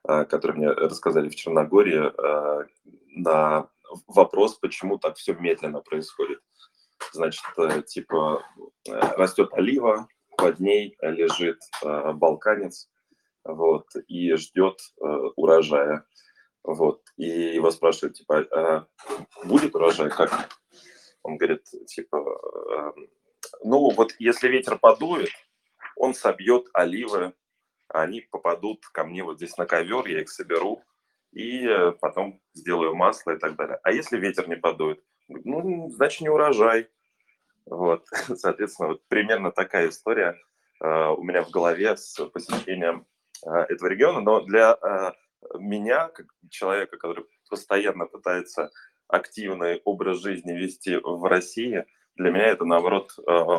э, 0.09 0.25
который 0.25 0.57
мне 0.57 0.71
рассказали 0.71 1.29
в 1.29 1.35
Черногории 1.35 2.05
э, 2.07 2.67
на 3.19 3.69
вопрос, 4.07 4.55
почему 4.55 4.99
так 4.99 5.17
все 5.17 5.35
медленно 5.35 5.81
происходит. 5.81 6.41
Значит, 7.13 7.45
э, 7.57 7.83
типа 7.83 8.45
э, 8.89 8.93
растет 8.93 9.51
олива, 9.53 10.09
под 10.37 10.61
ней 10.61 10.97
лежит 11.01 11.59
э, 11.83 12.13
балканец, 12.13 12.89
вот, 13.45 13.87
и 14.07 14.35
ждет 14.35 14.79
урожая. 15.37 16.05
Вот, 16.65 17.01
и 17.17 17.25
его 17.25 17.71
спрашивают, 17.71 18.17
типа, 18.17 18.47
а 18.53 18.87
будет 19.45 19.75
урожай, 19.75 20.11
как? 20.11 20.51
Он 21.23 21.39
говорит, 21.39 21.65
типа, 21.87 22.95
ну 23.65 23.91
вот 23.91 24.13
если 24.19 24.49
ветер 24.49 24.79
подует, 24.79 25.31
он 25.97 26.15
собьет 26.15 26.67
оливы, 26.75 27.33
они 27.89 28.21
попадут 28.21 28.87
ко 28.89 29.05
мне 29.05 29.25
вот 29.25 29.39
здесь 29.39 29.57
на 29.57 29.65
ковер, 29.65 30.07
я 30.09 30.21
их 30.21 30.29
соберу, 30.29 30.83
и 31.39 31.65
э, 31.65 31.93
потом 31.93 32.41
сделаю 32.53 32.97
масло 32.97 33.31
и 33.31 33.39
так 33.39 33.55
далее. 33.55 33.79
А 33.85 33.93
если 33.93 34.19
ветер 34.19 34.49
не 34.49 34.57
подует? 34.57 35.01
Ну, 35.29 35.89
значит, 35.91 36.23
не 36.23 36.29
урожай. 36.29 36.89
Вот, 37.65 38.07
соответственно, 38.35 38.89
вот 38.89 39.07
примерно 39.07 39.53
такая 39.53 39.89
история 39.89 40.37
э, 40.83 41.07
у 41.17 41.23
меня 41.23 41.45
в 41.45 41.51
голове 41.51 41.97
с 41.97 42.27
посещением 42.27 43.07
э, 43.47 43.51
этого 43.69 43.87
региона. 43.89 44.21
Но 44.21 44.41
для 44.41 45.15
меня, 45.55 46.09
как 46.09 46.27
человека, 46.51 46.97
который 46.97 47.25
постоянно 47.49 48.07
пытается 48.07 48.73
активный 49.07 49.81
образ 49.85 50.19
жизни 50.19 50.53
вести 50.53 50.97
в 50.97 51.25
России, 51.29 51.85
для 52.17 52.33
меня 52.33 52.47
это, 52.47 52.65
наоборот, 52.65 53.13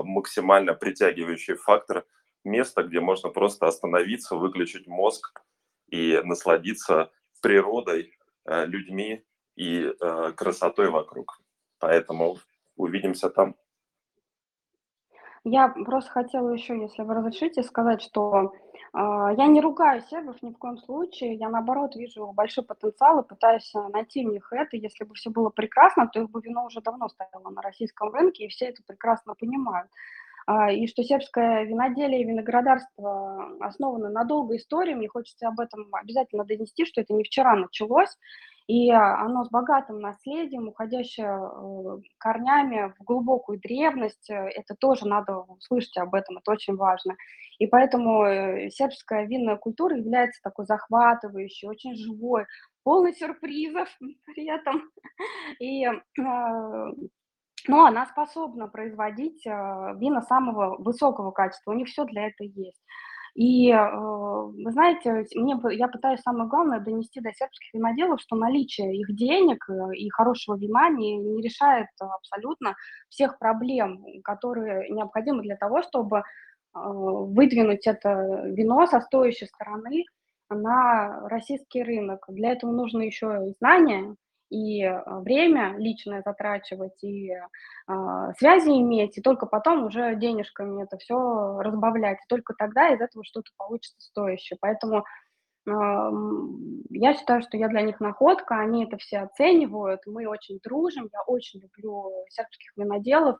максимально 0.03 0.73
притягивающий 0.73 1.55
фактор, 1.55 2.05
место, 2.43 2.83
где 2.83 2.99
можно 2.99 3.29
просто 3.29 3.67
остановиться, 3.67 4.35
выключить 4.35 4.87
мозг 4.87 5.41
и 5.89 6.19
насладиться 6.25 7.09
природой, 7.41 8.17
э, 8.45 8.65
людьми 8.65 9.23
и 9.55 9.83
э, 9.83 10.31
красотой 10.35 10.89
вокруг. 10.89 11.41
Поэтому 11.79 12.37
увидимся 12.75 13.29
там. 13.29 13.55
Я 15.43 15.69
просто 15.69 16.11
хотела 16.11 16.49
еще, 16.49 16.79
если 16.79 17.01
вы 17.03 17.13
разрешите, 17.13 17.63
сказать, 17.63 18.01
что 18.01 18.51
э, 18.93 18.97
я 19.37 19.47
не 19.47 19.61
ругаю 19.61 20.01
сербов 20.01 20.41
ни 20.41 20.51
в 20.51 20.57
коем 20.57 20.77
случае, 20.77 21.35
я 21.35 21.49
наоборот 21.49 21.95
вижу 21.95 22.31
большой 22.33 22.65
потенциал 22.65 23.21
и 23.21 23.27
пытаюсь 23.27 23.73
э, 23.73 23.79
найти 23.93 24.25
в 24.25 24.29
них 24.29 24.51
это. 24.51 24.75
Если 24.75 25.05
бы 25.05 25.15
все 25.15 25.29
было 25.29 25.49
прекрасно, 25.49 26.07
то 26.07 26.21
их 26.21 26.29
бы 26.29 26.41
вино 26.41 26.65
уже 26.65 26.81
давно 26.81 27.07
стояло 27.07 27.49
на 27.49 27.61
российском 27.61 28.13
рынке, 28.13 28.45
и 28.45 28.49
все 28.49 28.65
это 28.65 28.83
прекрасно 28.85 29.33
понимают. 29.33 29.89
А, 30.51 30.71
и 30.71 30.87
что 30.87 31.03
сербское 31.03 31.65
виноделие 31.65 32.21
и 32.21 32.25
виноградарство 32.25 33.55
основано 33.59 34.09
на 34.09 34.23
долгой 34.23 34.57
истории. 34.57 34.95
Мне 34.95 35.07
хочется 35.07 35.47
об 35.47 35.59
этом 35.59 35.93
обязательно 35.93 36.43
донести, 36.43 36.87
что 36.87 37.01
это 37.01 37.13
не 37.13 37.23
вчера 37.23 37.55
началось, 37.55 38.17
и 38.65 38.89
оно 38.89 39.43
с 39.45 39.49
богатым 39.51 39.99
наследием, 39.99 40.69
уходящее 40.69 41.39
э, 41.39 42.01
корнями 42.17 42.95
в 42.97 43.03
глубокую 43.03 43.59
древность. 43.59 44.27
Это 44.27 44.73
тоже 44.73 45.07
надо 45.07 45.37
услышать 45.37 45.97
об 45.97 46.15
этом, 46.15 46.39
это 46.39 46.51
очень 46.51 46.75
важно. 46.75 47.15
И 47.59 47.67
поэтому 47.67 48.25
э, 48.25 48.71
сербская 48.71 49.27
винная 49.27 49.57
культура 49.57 49.95
является 49.95 50.41
такой 50.41 50.65
захватывающей, 50.65 51.67
очень 51.67 51.93
живой, 51.93 52.47
полной 52.81 53.13
сюрпризов 53.13 53.87
при 54.25 54.49
этом. 54.49 54.89
И 55.59 55.85
а, 55.85 56.91
но 57.67 57.85
она 57.85 58.05
способна 58.05 58.67
производить 58.67 59.45
э, 59.45 59.49
вина 59.97 60.21
самого 60.21 60.77
высокого 60.77 61.31
качества. 61.31 61.71
У 61.71 61.75
них 61.75 61.87
все 61.87 62.05
для 62.05 62.27
этого 62.27 62.47
есть. 62.47 62.81
И 63.35 63.71
э, 63.71 63.89
вы 63.91 64.71
знаете, 64.71 65.25
мне, 65.35 65.59
я 65.71 65.87
пытаюсь 65.87 66.21
самое 66.21 66.49
главное 66.49 66.79
донести 66.79 67.21
до 67.21 67.31
сербских 67.33 67.73
виноделов, 67.73 68.21
что 68.21 68.35
наличие 68.35 68.97
их 68.97 69.15
денег 69.15 69.69
э, 69.69 69.95
и 69.95 70.09
хорошего 70.09 70.57
вина 70.57 70.89
не, 70.89 71.17
не 71.17 71.41
решает 71.41 71.87
абсолютно 71.99 72.75
всех 73.09 73.37
проблем, 73.39 74.03
которые 74.23 74.89
необходимы 74.89 75.43
для 75.43 75.55
того, 75.55 75.81
чтобы 75.81 76.23
выдвинуть 76.71 77.87
это 77.87 78.43
вино 78.45 78.85
со 78.85 79.01
стоящей 79.01 79.47
стороны 79.47 80.05
на 80.49 81.27
российский 81.27 81.81
рынок. 81.81 82.25
Для 82.27 82.51
этого 82.51 82.71
нужно 82.71 83.01
еще 83.01 83.47
и 83.47 83.53
знания, 83.59 84.15
и 84.49 84.83
а, 84.83 85.19
время 85.19 85.75
личное 85.77 86.21
затрачивать, 86.25 87.03
и 87.03 87.31
а, 87.87 88.33
связи 88.33 88.69
иметь, 88.69 89.17
и 89.17 89.21
только 89.21 89.45
потом 89.45 89.85
уже 89.85 90.15
денежками 90.15 90.83
это 90.83 90.97
все 90.97 91.59
разбавлять. 91.59 92.17
И 92.17 92.27
только 92.27 92.53
тогда 92.57 92.89
из 92.89 93.01
этого 93.01 93.23
что-то 93.23 93.51
получится 93.57 93.95
стоящее. 93.99 94.57
Поэтому 94.59 95.05
я 95.65 97.13
считаю, 97.13 97.43
что 97.43 97.57
я 97.57 97.67
для 97.67 97.81
них 97.81 97.99
находка, 97.99 98.59
они 98.59 98.85
это 98.85 98.97
все 98.97 99.19
оценивают, 99.19 100.01
мы 100.07 100.25
очень 100.25 100.59
дружим, 100.63 101.09
я 101.13 101.21
очень 101.27 101.59
люблю 101.59 102.11
сербских 102.29 102.71
виноделов, 102.75 103.37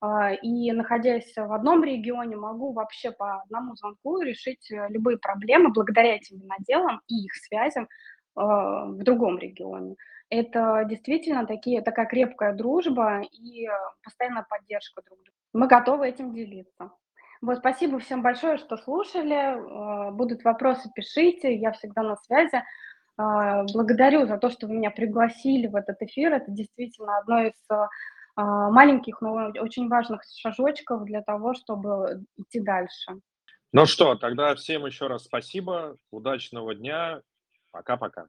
а, 0.00 0.32
и 0.32 0.72
находясь 0.72 1.32
в 1.36 1.52
одном 1.52 1.84
регионе, 1.84 2.36
могу 2.36 2.72
вообще 2.72 3.12
по 3.12 3.42
одному 3.42 3.76
звонку 3.76 4.20
решить 4.20 4.70
э, 4.72 4.86
любые 4.88 5.18
проблемы 5.18 5.70
благодаря 5.70 6.16
этим 6.16 6.40
виноделам 6.40 7.00
и 7.06 7.26
их 7.26 7.34
связям 7.34 7.88
в 8.34 8.98
другом 9.02 9.36
регионе. 9.38 9.96
Это 10.30 10.84
действительно 10.86 11.46
такие, 11.46 11.80
такая 11.80 12.06
крепкая 12.06 12.54
дружба 12.54 13.22
и 13.22 13.66
э, 13.66 13.70
постоянная 14.02 14.46
поддержка 14.48 15.02
друг 15.02 15.18
друга. 15.18 15.38
Мы 15.54 15.66
готовы 15.66 16.08
этим 16.08 16.34
делиться. 16.34 16.90
Вот, 17.40 17.58
спасибо 17.58 17.98
всем 17.98 18.20
большое, 18.20 18.58
что 18.58 18.76
слушали. 18.76 19.34
А, 19.34 20.10
будут 20.10 20.44
вопросы, 20.44 20.90
пишите, 20.94 21.54
я 21.54 21.72
всегда 21.72 22.02
на 22.02 22.16
связи. 22.16 22.62
Благодарю 23.16 24.26
за 24.26 24.38
то, 24.38 24.48
что 24.48 24.68
вы 24.68 24.74
меня 24.74 24.92
пригласили 24.92 25.66
в 25.66 25.74
этот 25.74 26.00
эфир. 26.02 26.32
Это 26.34 26.52
действительно 26.52 27.18
одно 27.18 27.42
из 27.42 27.68
маленьких, 28.36 29.20
но 29.20 29.50
очень 29.60 29.88
важных 29.88 30.22
шажочков 30.22 31.04
для 31.04 31.22
того, 31.22 31.54
чтобы 31.54 32.22
идти 32.36 32.60
дальше. 32.60 33.20
Ну 33.72 33.86
что, 33.86 34.14
тогда 34.14 34.54
всем 34.54 34.86
еще 34.86 35.08
раз 35.08 35.24
спасибо, 35.24 35.96
удачного 36.12 36.76
дня, 36.76 37.20
пока-пока. 37.72 38.28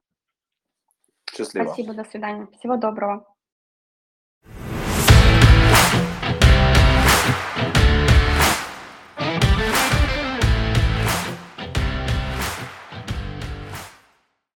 Счастливо. 1.36 1.64
Спасибо, 1.66 1.94
до 1.94 2.04
свидания. 2.04 2.48
Всего 2.58 2.76
доброго. 2.76 3.26